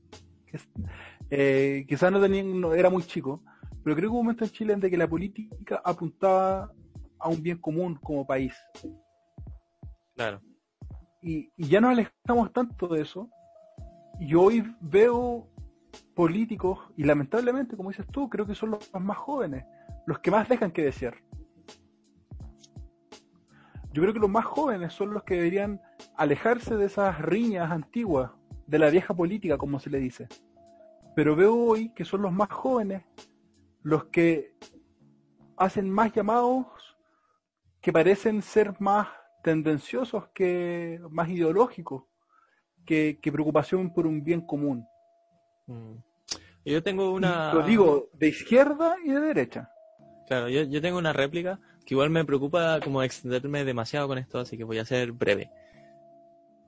eh, 1.30 1.84
quizás 1.88 2.12
no, 2.12 2.20
tenía, 2.20 2.44
no 2.44 2.74
era 2.74 2.90
muy 2.90 3.02
chico, 3.02 3.42
pero 3.82 3.96
creo 3.96 4.08
que 4.08 4.12
hubo 4.12 4.20
un 4.20 4.26
momento 4.26 4.44
en 4.44 4.50
Chile 4.50 4.72
en 4.74 4.80
que 4.80 4.96
la 4.96 5.08
política 5.08 5.80
apuntaba 5.84 6.70
a 7.18 7.28
un 7.28 7.42
bien 7.42 7.58
común 7.58 7.96
como 7.96 8.26
país. 8.26 8.54
Claro 10.14 10.40
y, 11.22 11.50
ya 11.56 11.80
nos 11.80 11.90
alejamos 11.90 12.52
tanto 12.52 12.88
de 12.88 13.02
eso. 13.02 13.28
Y 14.18 14.34
hoy 14.34 14.74
veo 14.80 15.48
políticos, 16.14 16.78
y 16.96 17.04
lamentablemente, 17.04 17.76
como 17.76 17.90
dices 17.90 18.06
tú, 18.08 18.28
creo 18.28 18.46
que 18.46 18.54
son 18.54 18.72
los 18.72 18.90
más 19.00 19.16
jóvenes, 19.16 19.64
los 20.06 20.18
que 20.18 20.30
más 20.30 20.48
dejan 20.48 20.70
que 20.70 20.82
desear. 20.84 21.14
Yo 23.92 24.02
creo 24.02 24.12
que 24.12 24.20
los 24.20 24.30
más 24.30 24.44
jóvenes 24.44 24.92
son 24.92 25.12
los 25.12 25.24
que 25.24 25.34
deberían 25.34 25.80
alejarse 26.20 26.76
de 26.76 26.84
esas 26.84 27.18
riñas 27.18 27.70
antiguas, 27.70 28.30
de 28.66 28.78
la 28.78 28.90
vieja 28.90 29.14
política, 29.14 29.56
como 29.56 29.80
se 29.80 29.88
le 29.88 29.98
dice. 29.98 30.28
Pero 31.16 31.34
veo 31.34 31.56
hoy 31.56 31.94
que 31.94 32.04
son 32.04 32.20
los 32.20 32.30
más 32.30 32.50
jóvenes 32.50 33.02
los 33.82 34.04
que 34.04 34.54
hacen 35.56 35.90
más 35.90 36.12
llamados 36.12 36.66
que 37.80 37.90
parecen 37.90 38.42
ser 38.42 38.78
más 38.80 39.08
tendenciosos 39.42 40.28
que 40.34 41.00
más 41.10 41.30
ideológicos 41.30 42.04
que, 42.84 43.18
preocupación 43.22 43.90
por 43.94 44.06
un 44.06 44.22
bien 44.22 44.42
común. 44.42 44.86
Mm. 45.68 45.94
Yo 46.66 46.82
tengo 46.82 47.12
una... 47.12 47.54
lo 47.54 47.62
digo 47.62 48.10
de 48.12 48.28
izquierda 48.28 48.96
y 49.02 49.08
de 49.08 49.20
derecha. 49.20 49.70
Claro, 50.26 50.50
yo, 50.50 50.64
yo 50.64 50.82
tengo 50.82 50.98
una 50.98 51.14
réplica 51.14 51.58
que 51.86 51.94
igual 51.94 52.10
me 52.10 52.26
preocupa 52.26 52.78
como 52.84 53.02
extenderme 53.02 53.64
demasiado 53.64 54.06
con 54.06 54.18
esto, 54.18 54.38
así 54.38 54.58
que 54.58 54.64
voy 54.64 54.78
a 54.78 54.84
ser 54.84 55.12
breve. 55.12 55.50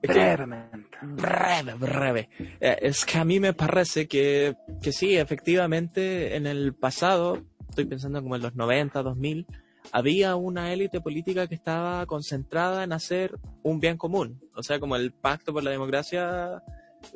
Brevemente. 0.03 0.97
Breve, 1.01 1.73
breve. 1.75 2.29
Eh, 2.59 2.77
es 2.81 3.05
que 3.05 3.17
a 3.17 3.25
mí 3.25 3.39
me 3.39 3.53
parece 3.53 4.07
que, 4.07 4.55
que 4.81 4.91
sí, 4.91 5.15
efectivamente, 5.17 6.35
en 6.35 6.45
el 6.45 6.73
pasado, 6.73 7.41
estoy 7.69 7.85
pensando 7.85 8.21
como 8.21 8.35
en 8.35 8.41
los 8.41 8.55
90, 8.55 9.01
2000, 9.01 9.47
había 9.91 10.35
una 10.35 10.71
élite 10.73 11.01
política 11.01 11.47
que 11.47 11.55
estaba 11.55 12.05
concentrada 12.05 12.83
en 12.83 12.93
hacer 12.93 13.37
un 13.63 13.79
bien 13.79 13.97
común. 13.97 14.41
O 14.55 14.63
sea, 14.63 14.79
como 14.79 14.95
el 14.95 15.11
pacto 15.11 15.53
por 15.53 15.63
la 15.63 15.71
democracia 15.71 16.61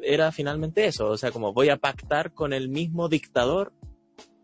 era 0.01 0.31
finalmente 0.31 0.85
eso. 0.85 1.07
O 1.07 1.17
sea, 1.17 1.31
como 1.31 1.53
voy 1.53 1.69
a 1.69 1.77
pactar 1.77 2.33
con 2.33 2.53
el 2.53 2.69
mismo 2.69 3.09
dictador 3.09 3.73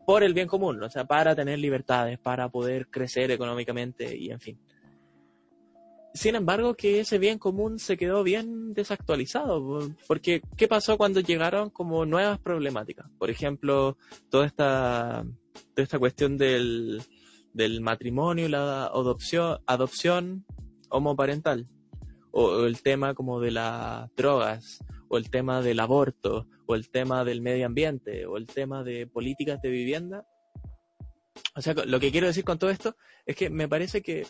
por 0.05 0.23
el 0.23 0.33
bien 0.33 0.47
común. 0.47 0.81
O 0.83 0.89
sea, 0.89 1.05
para 1.05 1.35
tener 1.35 1.59
libertades, 1.59 2.19
para 2.19 2.49
poder 2.49 2.87
crecer 2.87 3.31
económicamente 3.31 4.15
y 4.15 4.31
en 4.31 4.39
fin. 4.39 4.59
Sin 6.13 6.35
embargo, 6.35 6.75
que 6.75 6.99
ese 6.99 7.17
bien 7.17 7.39
común 7.39 7.79
se 7.79 7.97
quedó 7.97 8.23
bien 8.23 8.73
desactualizado, 8.75 9.89
porque 10.07 10.41
¿qué 10.55 10.67
pasó 10.67 10.95
cuando 10.95 11.19
llegaron 11.19 11.71
como 11.71 12.05
nuevas 12.05 12.37
problemáticas? 12.39 13.07
Por 13.17 13.31
ejemplo, 13.31 13.97
toda 14.29 14.45
esta, 14.45 15.25
toda 15.73 15.83
esta 15.83 15.97
cuestión 15.97 16.37
del, 16.37 17.01
del 17.53 17.81
matrimonio 17.81 18.47
la 18.47 18.85
adopción, 18.85 19.59
adopción 19.65 20.45
homoparental, 20.89 21.67
o, 22.31 22.65
el 22.65 22.81
tema 22.83 23.15
como 23.15 23.39
de 23.39 23.51
las 23.51 24.13
drogas, 24.15 24.79
o 25.07 25.17
el 25.17 25.31
tema 25.31 25.61
del 25.61 25.79
aborto, 25.79 26.47
o 26.67 26.75
el 26.75 26.89
tema 26.89 27.25
del 27.25 27.41
medio 27.41 27.65
ambiente, 27.65 28.27
o 28.27 28.37
el 28.37 28.45
tema 28.45 28.83
de 28.83 29.07
políticas 29.07 29.61
de 29.61 29.69
vivienda. 29.69 30.27
O 31.55 31.61
sea, 31.61 31.73
lo 31.73 31.99
que 31.99 32.11
quiero 32.11 32.27
decir 32.27 32.43
con 32.43 32.59
todo 32.59 32.69
esto 32.69 32.95
es 33.25 33.35
que 33.35 33.49
me 33.49 33.67
parece 33.67 34.01
que 34.01 34.27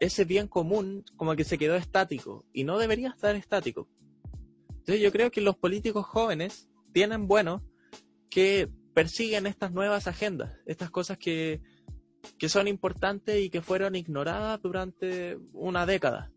ese 0.00 0.24
bien 0.24 0.48
común 0.48 1.04
como 1.16 1.36
que 1.36 1.44
se 1.44 1.58
quedó 1.58 1.76
estático 1.76 2.44
y 2.52 2.64
no 2.64 2.78
debería 2.78 3.10
estar 3.10 3.36
estático. 3.36 3.88
Entonces 4.70 5.00
yo 5.00 5.12
creo 5.12 5.30
que 5.30 5.40
los 5.40 5.56
políticos 5.56 6.06
jóvenes 6.06 6.68
tienen 6.92 7.28
bueno 7.28 7.62
que 8.30 8.68
persiguen 8.94 9.46
estas 9.46 9.72
nuevas 9.72 10.06
agendas, 10.06 10.52
estas 10.66 10.90
cosas 10.90 11.18
que, 11.18 11.60
que 12.38 12.48
son 12.48 12.66
importantes 12.66 13.40
y 13.40 13.50
que 13.50 13.62
fueron 13.62 13.94
ignoradas 13.94 14.60
durante 14.62 15.38
una 15.52 15.86
década 15.86 16.32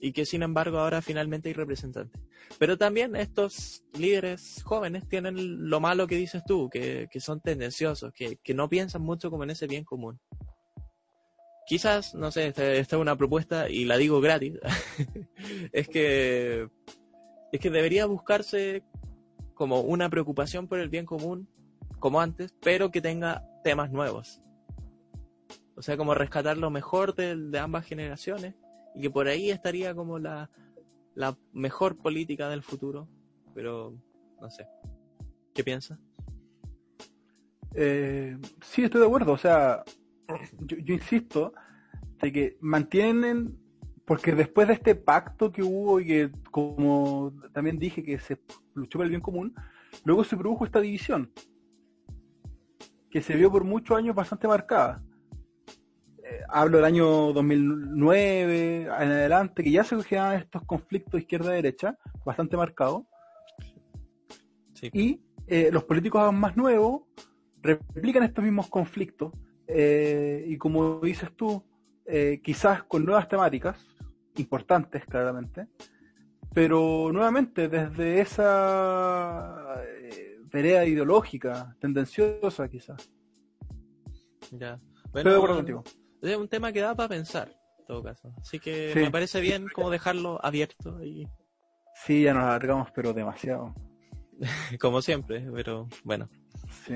y 0.00 0.12
que 0.12 0.24
sin 0.24 0.42
embargo 0.42 0.78
ahora 0.78 1.02
finalmente 1.02 1.48
hay 1.48 1.54
representantes. 1.54 2.20
Pero 2.58 2.78
también 2.78 3.14
estos 3.16 3.84
líderes 3.98 4.62
jóvenes 4.64 5.08
tienen 5.08 5.68
lo 5.68 5.80
malo 5.80 6.06
que 6.06 6.16
dices 6.16 6.42
tú, 6.46 6.68
que, 6.70 7.08
son 7.20 7.40
tendenciosos, 7.40 8.12
que, 8.12 8.54
no 8.54 8.68
piensan 8.68 9.02
mucho 9.02 9.30
como 9.30 9.44
en 9.44 9.50
ese 9.50 9.66
bien 9.66 9.84
común. 9.84 10.18
Quizás, 11.68 12.14
no 12.14 12.30
sé, 12.30 12.48
esta, 12.48 12.72
es 12.72 12.92
una 12.94 13.16
propuesta 13.16 13.68
y 13.68 13.84
la 13.84 13.96
digo 13.96 14.20
gratis, 14.20 14.54
es 15.72 15.88
que 15.88 16.68
es 17.52 17.60
que 17.60 17.70
debería 17.70 18.06
buscarse 18.06 18.82
como 19.54 19.80
una 19.80 20.08
preocupación 20.08 20.66
por 20.66 20.80
el 20.80 20.88
bien 20.88 21.06
común, 21.06 21.48
como 21.98 22.20
antes, 22.20 22.54
pero 22.60 22.90
que 22.90 23.00
tenga 23.00 23.44
temas 23.62 23.90
nuevos 23.90 24.42
o 25.78 25.82
sea, 25.82 25.96
como 25.96 26.12
rescatar 26.12 26.58
lo 26.58 26.70
mejor 26.70 27.14
de, 27.14 27.56
ambas 27.56 27.86
generaciones 27.86 28.56
y 28.96 29.02
que 29.02 29.10
por 29.10 29.28
ahí 29.28 29.50
estaría 29.50 29.94
como 29.94 30.18
la, 30.18 30.50
mejor 31.52 31.96
política 31.96 32.48
del 32.48 32.64
futuro. 32.64 33.08
Pero, 33.54 33.94
no 34.40 34.50
sé. 34.50 34.66
¿Qué 35.54 35.62
piensas? 35.62 36.00
Eh, 37.74 38.36
sí, 38.60 38.82
estoy 38.82 39.00
de 39.00 39.06
acuerdo. 39.06 39.32
O 39.32 39.38
sea, 39.38 39.84
yo, 40.60 40.94
insisto 40.94 41.52
de 42.20 42.32
que 42.32 42.58
mantienen 42.60 43.58
Porque 44.04 44.32
después 44.32 44.68
de 44.68 44.74
este 44.74 44.94
pacto 44.94 45.52
que 45.52 45.62
hubo 45.62 46.00
y 46.00 46.06
que, 46.06 46.30
como 46.50 47.32
también 47.52 47.78
dije, 47.78 48.02
que 48.02 48.18
se 48.18 48.38
luchó 48.74 48.98
por 48.98 49.04
el 49.04 49.10
bien 49.10 49.20
común, 49.20 49.54
luego 50.04 50.24
se 50.24 50.36
produjo 50.36 50.64
esta 50.64 50.80
división, 50.80 51.30
que 53.10 53.20
se 53.20 53.36
vio 53.36 53.50
por 53.50 53.64
muchos 53.64 53.98
años 53.98 54.14
bastante 54.14 54.48
marcada. 54.48 55.02
Eh, 56.24 56.40
hablo 56.48 56.78
del 56.78 56.86
año 56.86 57.32
2009 57.34 58.82
en 58.82 58.90
adelante, 58.90 59.62
que 59.62 59.70
ya 59.70 59.84
se 59.84 60.02
generaban 60.02 60.40
estos 60.40 60.64
conflictos 60.64 61.20
izquierda-derecha, 61.20 61.98
bastante 62.24 62.56
marcados. 62.56 63.02
Y 64.92 65.20
eh, 65.46 65.70
los 65.70 65.84
políticos 65.84 66.32
más 66.32 66.56
nuevos 66.56 67.02
replican 67.60 68.22
estos 68.22 68.44
mismos 68.44 68.68
conflictos 68.68 69.32
eh, 69.68 70.44
y 70.48 70.56
como 70.56 71.00
dices 71.00 71.30
tú, 71.36 71.62
quizás 72.42 72.84
con 72.84 73.04
nuevas 73.04 73.28
temáticas, 73.28 73.76
importantes 74.36 75.04
claramente, 75.04 75.66
pero 76.54 77.10
nuevamente 77.12 77.68
desde 77.68 78.20
esa 78.20 79.82
vereda 80.50 80.86
ideológica, 80.86 81.76
tendenciosa 81.78 82.68
quizás. 82.68 83.10
Ya. 84.52 84.80
Bueno, 85.12 85.38
contigo 85.46 85.84
es 86.22 86.36
un 86.36 86.48
tema 86.48 86.72
que 86.72 86.80
da 86.80 86.94
para 86.94 87.08
pensar, 87.08 87.48
en 87.78 87.86
todo 87.86 88.02
caso. 88.02 88.32
Así 88.40 88.58
que 88.58 88.92
me 88.94 89.10
parece 89.10 89.40
bien 89.40 89.68
como 89.72 89.90
dejarlo 89.90 90.44
abierto. 90.44 91.02
Y... 91.02 91.28
Sí, 91.94 92.22
ya 92.22 92.34
nos 92.34 92.44
alargamos, 92.44 92.90
pero 92.94 93.12
demasiado. 93.12 93.74
como 94.80 95.02
siempre, 95.02 95.46
pero 95.52 95.88
bueno. 96.04 96.28
Sí. 96.86 96.94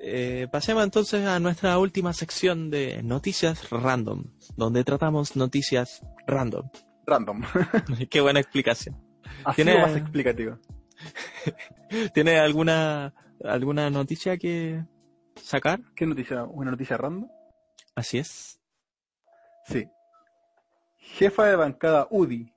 Eh, 0.00 0.46
pasemos 0.50 0.84
entonces 0.84 1.26
a 1.26 1.40
nuestra 1.40 1.76
última 1.78 2.12
sección 2.12 2.70
de 2.70 3.02
noticias 3.02 3.68
random, 3.70 4.24
donde 4.56 4.84
tratamos 4.84 5.34
noticias 5.34 6.02
random. 6.26 6.68
Random. 7.04 7.42
Qué 8.10 8.20
buena 8.20 8.40
explicación. 8.40 8.96
Así 9.44 9.62
¿Tiene... 9.62 9.80
más 9.80 9.96
explicativo. 9.96 10.58
¿Tiene 12.14 12.38
alguna 12.38 13.14
alguna 13.44 13.88
noticia 13.90 14.36
que 14.36 14.84
sacar? 15.36 15.80
¿Qué 15.94 16.06
noticia? 16.06 16.44
¿Una 16.44 16.70
noticia 16.70 16.96
random? 16.96 17.28
Así 17.94 18.18
es. 18.18 18.60
Sí. 19.66 19.88
Jefa 20.98 21.46
de 21.46 21.56
bancada 21.56 22.06
UDI 22.10 22.52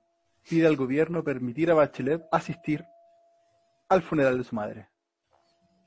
pide 0.48 0.66
al 0.66 0.76
gobierno 0.76 1.24
permitir 1.24 1.70
a 1.70 1.74
Bachelet 1.74 2.22
asistir 2.30 2.84
al 3.88 4.02
funeral 4.02 4.38
de 4.38 4.44
su 4.44 4.54
madre. 4.54 4.91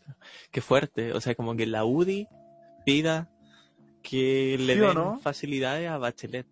Qué 0.51 0.62
fuerte, 0.62 1.14
o 1.14 1.22
sea, 1.22 1.36
como 1.36 1.56
que 1.56 1.66
la 1.66 1.86
UDI 1.86 2.28
pida 2.86 3.30
que 4.01 4.58
le 4.60 4.76
den 4.76 5.20
facilidades 5.20 5.89
a 5.89 5.97
Bachelet. 5.97 6.47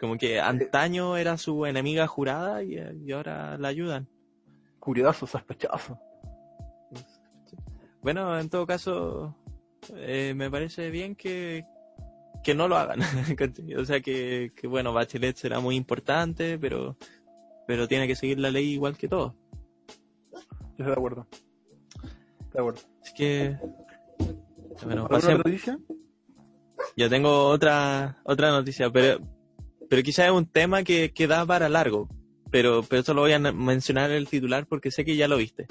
Como 0.00 0.16
que 0.16 0.36
eh, 0.36 0.40
antaño 0.40 1.16
era 1.16 1.36
su 1.36 1.66
enemiga 1.66 2.06
jurada 2.06 2.62
y, 2.62 2.78
ahora 3.12 3.58
la 3.58 3.68
ayudan. 3.68 4.08
Curioso, 4.78 5.26
sospechoso. 5.26 6.00
Bueno, 8.00 8.38
en 8.38 8.48
todo 8.48 8.66
caso, 8.66 9.36
eh, 9.96 10.32
me 10.36 10.50
parece 10.50 10.90
bien 10.90 11.16
que, 11.16 11.66
que 12.42 12.54
no 12.54 12.68
lo 12.68 12.76
hagan. 12.76 13.00
o 13.78 13.84
sea 13.84 14.00
que, 14.00 14.52
bueno, 14.64 14.92
Bachelet 14.92 15.36
será 15.36 15.60
muy 15.60 15.76
importante, 15.76 16.58
pero, 16.58 16.96
pero 17.66 17.88
tiene 17.88 18.06
que 18.06 18.16
seguir 18.16 18.38
la 18.38 18.50
ley 18.50 18.72
igual 18.72 18.96
que 18.96 19.08
todo. 19.08 19.34
Yo 20.32 20.38
estoy 20.70 20.86
de 20.86 20.92
acuerdo. 20.92 21.26
De 22.58 22.62
acuerdo. 22.62 22.80
Así 23.00 23.14
que, 23.14 23.56
bueno, 24.84 25.04
otra 25.08 25.36
noticia? 25.36 25.78
Yo 26.96 27.08
tengo 27.08 27.46
otra, 27.46 28.20
otra 28.24 28.50
noticia, 28.50 28.90
pero, 28.90 29.20
pero 29.88 30.02
quizás 30.02 30.26
es 30.26 30.32
un 30.32 30.44
tema 30.44 30.82
que, 30.82 31.12
que 31.12 31.28
da 31.28 31.46
para 31.46 31.68
largo. 31.68 32.08
Pero, 32.50 32.82
pero 32.82 33.02
eso 33.02 33.14
lo 33.14 33.20
voy 33.20 33.32
a 33.32 33.38
mencionar 33.38 34.10
el 34.10 34.26
titular 34.28 34.66
porque 34.66 34.90
sé 34.90 35.04
que 35.04 35.14
ya 35.14 35.28
lo 35.28 35.36
viste. 35.36 35.68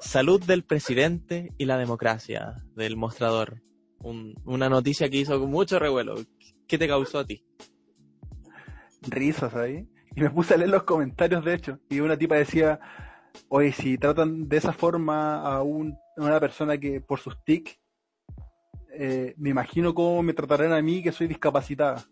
Salud 0.00 0.42
del 0.42 0.64
presidente 0.64 1.52
y 1.56 1.66
la 1.66 1.78
democracia 1.78 2.56
del 2.74 2.96
mostrador 2.96 3.62
una 4.00 4.68
noticia 4.68 5.08
que 5.08 5.18
hizo 5.18 5.38
mucho 5.46 5.78
revuelo. 5.78 6.16
¿Qué 6.66 6.78
te 6.78 6.88
causó 6.88 7.20
a 7.20 7.24
ti? 7.24 7.44
Risas 9.02 9.54
ahí. 9.54 9.88
Y 10.14 10.20
me 10.20 10.30
puse 10.30 10.54
a 10.54 10.56
leer 10.56 10.70
los 10.70 10.84
comentarios, 10.84 11.44
de 11.44 11.54
hecho. 11.54 11.78
Y 11.88 12.00
una 12.00 12.16
tipa 12.16 12.36
decía, 12.36 12.80
oye, 13.48 13.72
si 13.72 13.98
tratan 13.98 14.48
de 14.48 14.56
esa 14.56 14.72
forma 14.72 15.40
a, 15.42 15.62
una 15.62 16.40
persona 16.40 16.78
que 16.78 17.00
por 17.00 17.20
sus 17.20 17.42
tics, 17.44 17.78
eh, 18.92 19.34
me 19.36 19.50
imagino 19.50 19.94
cómo 19.94 20.22
me 20.22 20.32
tratarán 20.32 20.72
a 20.72 20.82
mí 20.82 21.02
que 21.02 21.12
soy 21.12 21.26
discapacitada. 21.26 22.04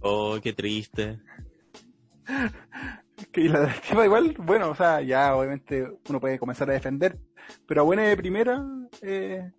Oh, 0.00 0.38
qué 0.42 0.52
triste. 0.52 1.20
y 3.34 3.48
la 3.48 3.72
tipa 3.80 4.04
igual, 4.04 4.34
bueno, 4.38 4.70
o 4.70 4.74
sea, 4.74 5.00
ya 5.00 5.36
obviamente 5.36 5.88
uno 6.08 6.20
puede 6.20 6.38
comenzar 6.38 6.68
a 6.70 6.74
defender, 6.74 7.18
pero 7.66 7.82
a 7.82 7.84
buena 7.84 8.02
de 8.02 8.16
primera, 8.16 8.64
eh, 9.02 9.50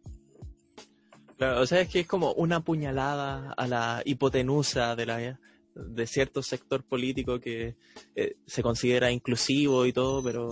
Claro, 1.38 1.61
o 1.61 1.68
sea, 1.68 1.82
es 1.82 1.89
que 1.89 1.99
es 1.99 2.07
como 2.07 2.34
una 2.34 2.61
puñalada 2.61 3.53
a 3.55 3.68
la 3.68 4.01
hipotenusa 4.05 4.95
de 4.95 5.05
la 5.05 5.38
de 5.78 6.08
cierto 6.08 6.42
sector 6.42 6.84
político 6.84 7.40
que 7.40 7.76
eh, 8.16 8.36
se 8.46 8.64
considera 8.64 9.12
inclusivo 9.12 9.86
y 9.86 9.94
todo, 9.94 10.24
pero 10.24 10.50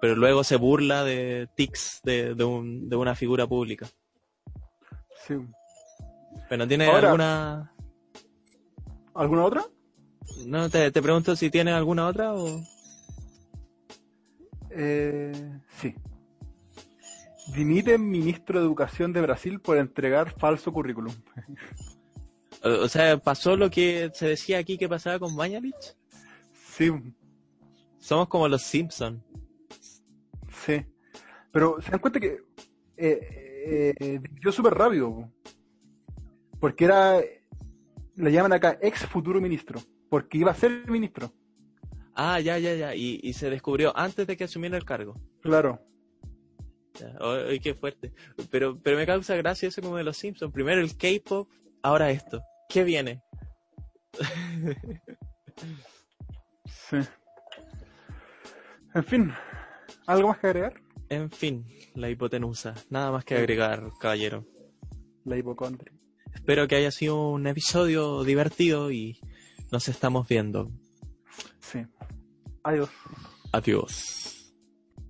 pero 0.00 0.14
luego 0.14 0.44
se 0.44 0.56
burla 0.56 1.04
de 1.04 1.48
tics 1.54 2.00
de, 2.04 2.34
de, 2.34 2.44
un, 2.44 2.88
de 2.88 2.96
una 2.96 3.14
figura 3.14 3.46
pública. 3.46 3.88
Sí. 5.26 5.34
Bueno, 6.48 6.68
¿tiene 6.68 6.86
alguna 6.86 7.72
alguna 9.14 9.44
otra? 9.44 9.64
No, 10.46 10.68
te, 10.68 10.90
te 10.90 11.02
pregunto 11.02 11.34
si 11.34 11.50
tiene 11.50 11.72
alguna 11.72 12.06
otra 12.06 12.34
o... 12.34 12.60
Eh, 14.70 15.60
sí. 15.80 15.94
Dimite 17.54 17.96
ministro 17.96 18.58
de 18.58 18.66
Educación 18.66 19.12
de 19.12 19.22
Brasil 19.22 19.60
por 19.60 19.78
entregar 19.78 20.32
falso 20.38 20.72
currículum. 20.72 21.14
O 22.66 22.88
sea, 22.88 23.18
¿pasó 23.18 23.56
lo 23.56 23.70
que 23.70 24.10
se 24.14 24.28
decía 24.28 24.58
aquí 24.58 24.76
que 24.76 24.88
pasaba 24.88 25.18
con 25.18 25.34
Mañalich? 25.34 25.96
Sí. 26.52 26.90
Somos 27.98 28.28
como 28.28 28.48
los 28.48 28.62
Simpson. 28.62 29.22
Sí. 30.64 30.84
Pero 31.52 31.80
se 31.80 31.90
dan 31.90 32.00
cuenta 32.00 32.20
que 32.20 32.38
eh, 32.96 33.94
eh, 33.98 34.20
yo 34.42 34.52
súper 34.52 34.74
rápido. 34.74 35.30
Porque 36.60 36.84
era, 36.86 37.20
le 38.14 38.32
llaman 38.32 38.52
acá 38.52 38.78
ex 38.80 39.06
futuro 39.06 39.40
ministro. 39.40 39.80
Porque 40.08 40.38
iba 40.38 40.50
a 40.50 40.54
ser 40.54 40.88
ministro. 40.90 41.32
Ah, 42.14 42.40
ya, 42.40 42.58
ya, 42.58 42.74
ya. 42.74 42.94
Y, 42.94 43.20
y 43.22 43.32
se 43.32 43.50
descubrió 43.50 43.96
antes 43.96 44.26
de 44.26 44.36
que 44.36 44.44
asumiera 44.44 44.76
el 44.76 44.84
cargo. 44.84 45.20
Claro. 45.40 45.80
Ay, 47.20 47.60
qué 47.60 47.74
fuerte. 47.74 48.12
Pero, 48.50 48.80
pero 48.82 48.96
me 48.96 49.06
causa 49.06 49.36
gracia 49.36 49.68
eso 49.68 49.82
como 49.82 49.96
de 49.96 50.04
los 50.04 50.16
Simpsons. 50.16 50.52
Primero 50.52 50.80
el 50.80 50.96
K-pop, 50.96 51.48
ahora 51.82 52.10
esto. 52.10 52.42
¿Qué 52.68 52.84
viene? 52.84 53.22
sí. 56.66 56.96
En 58.94 59.04
fin, 59.04 59.32
¿algo 60.06 60.28
más 60.28 60.38
que 60.38 60.46
agregar? 60.46 60.80
En 61.08 61.30
fin, 61.30 61.66
la 61.94 62.10
hipotenusa. 62.10 62.74
Nada 62.90 63.10
más 63.12 63.24
que 63.24 63.36
agregar, 63.36 63.90
caballero. 64.00 64.44
La 65.24 65.36
hipocondria. 65.36 65.92
Espero 66.34 66.66
que 66.66 66.76
haya 66.76 66.90
sido 66.90 67.30
un 67.30 67.46
episodio 67.46 68.24
divertido 68.24 68.90
y 68.90 69.20
nos 69.70 69.88
estamos 69.88 70.28
viendo. 70.28 70.70
Sí. 71.60 71.84
Adiós. 72.62 72.90
Adiós. 73.52 74.25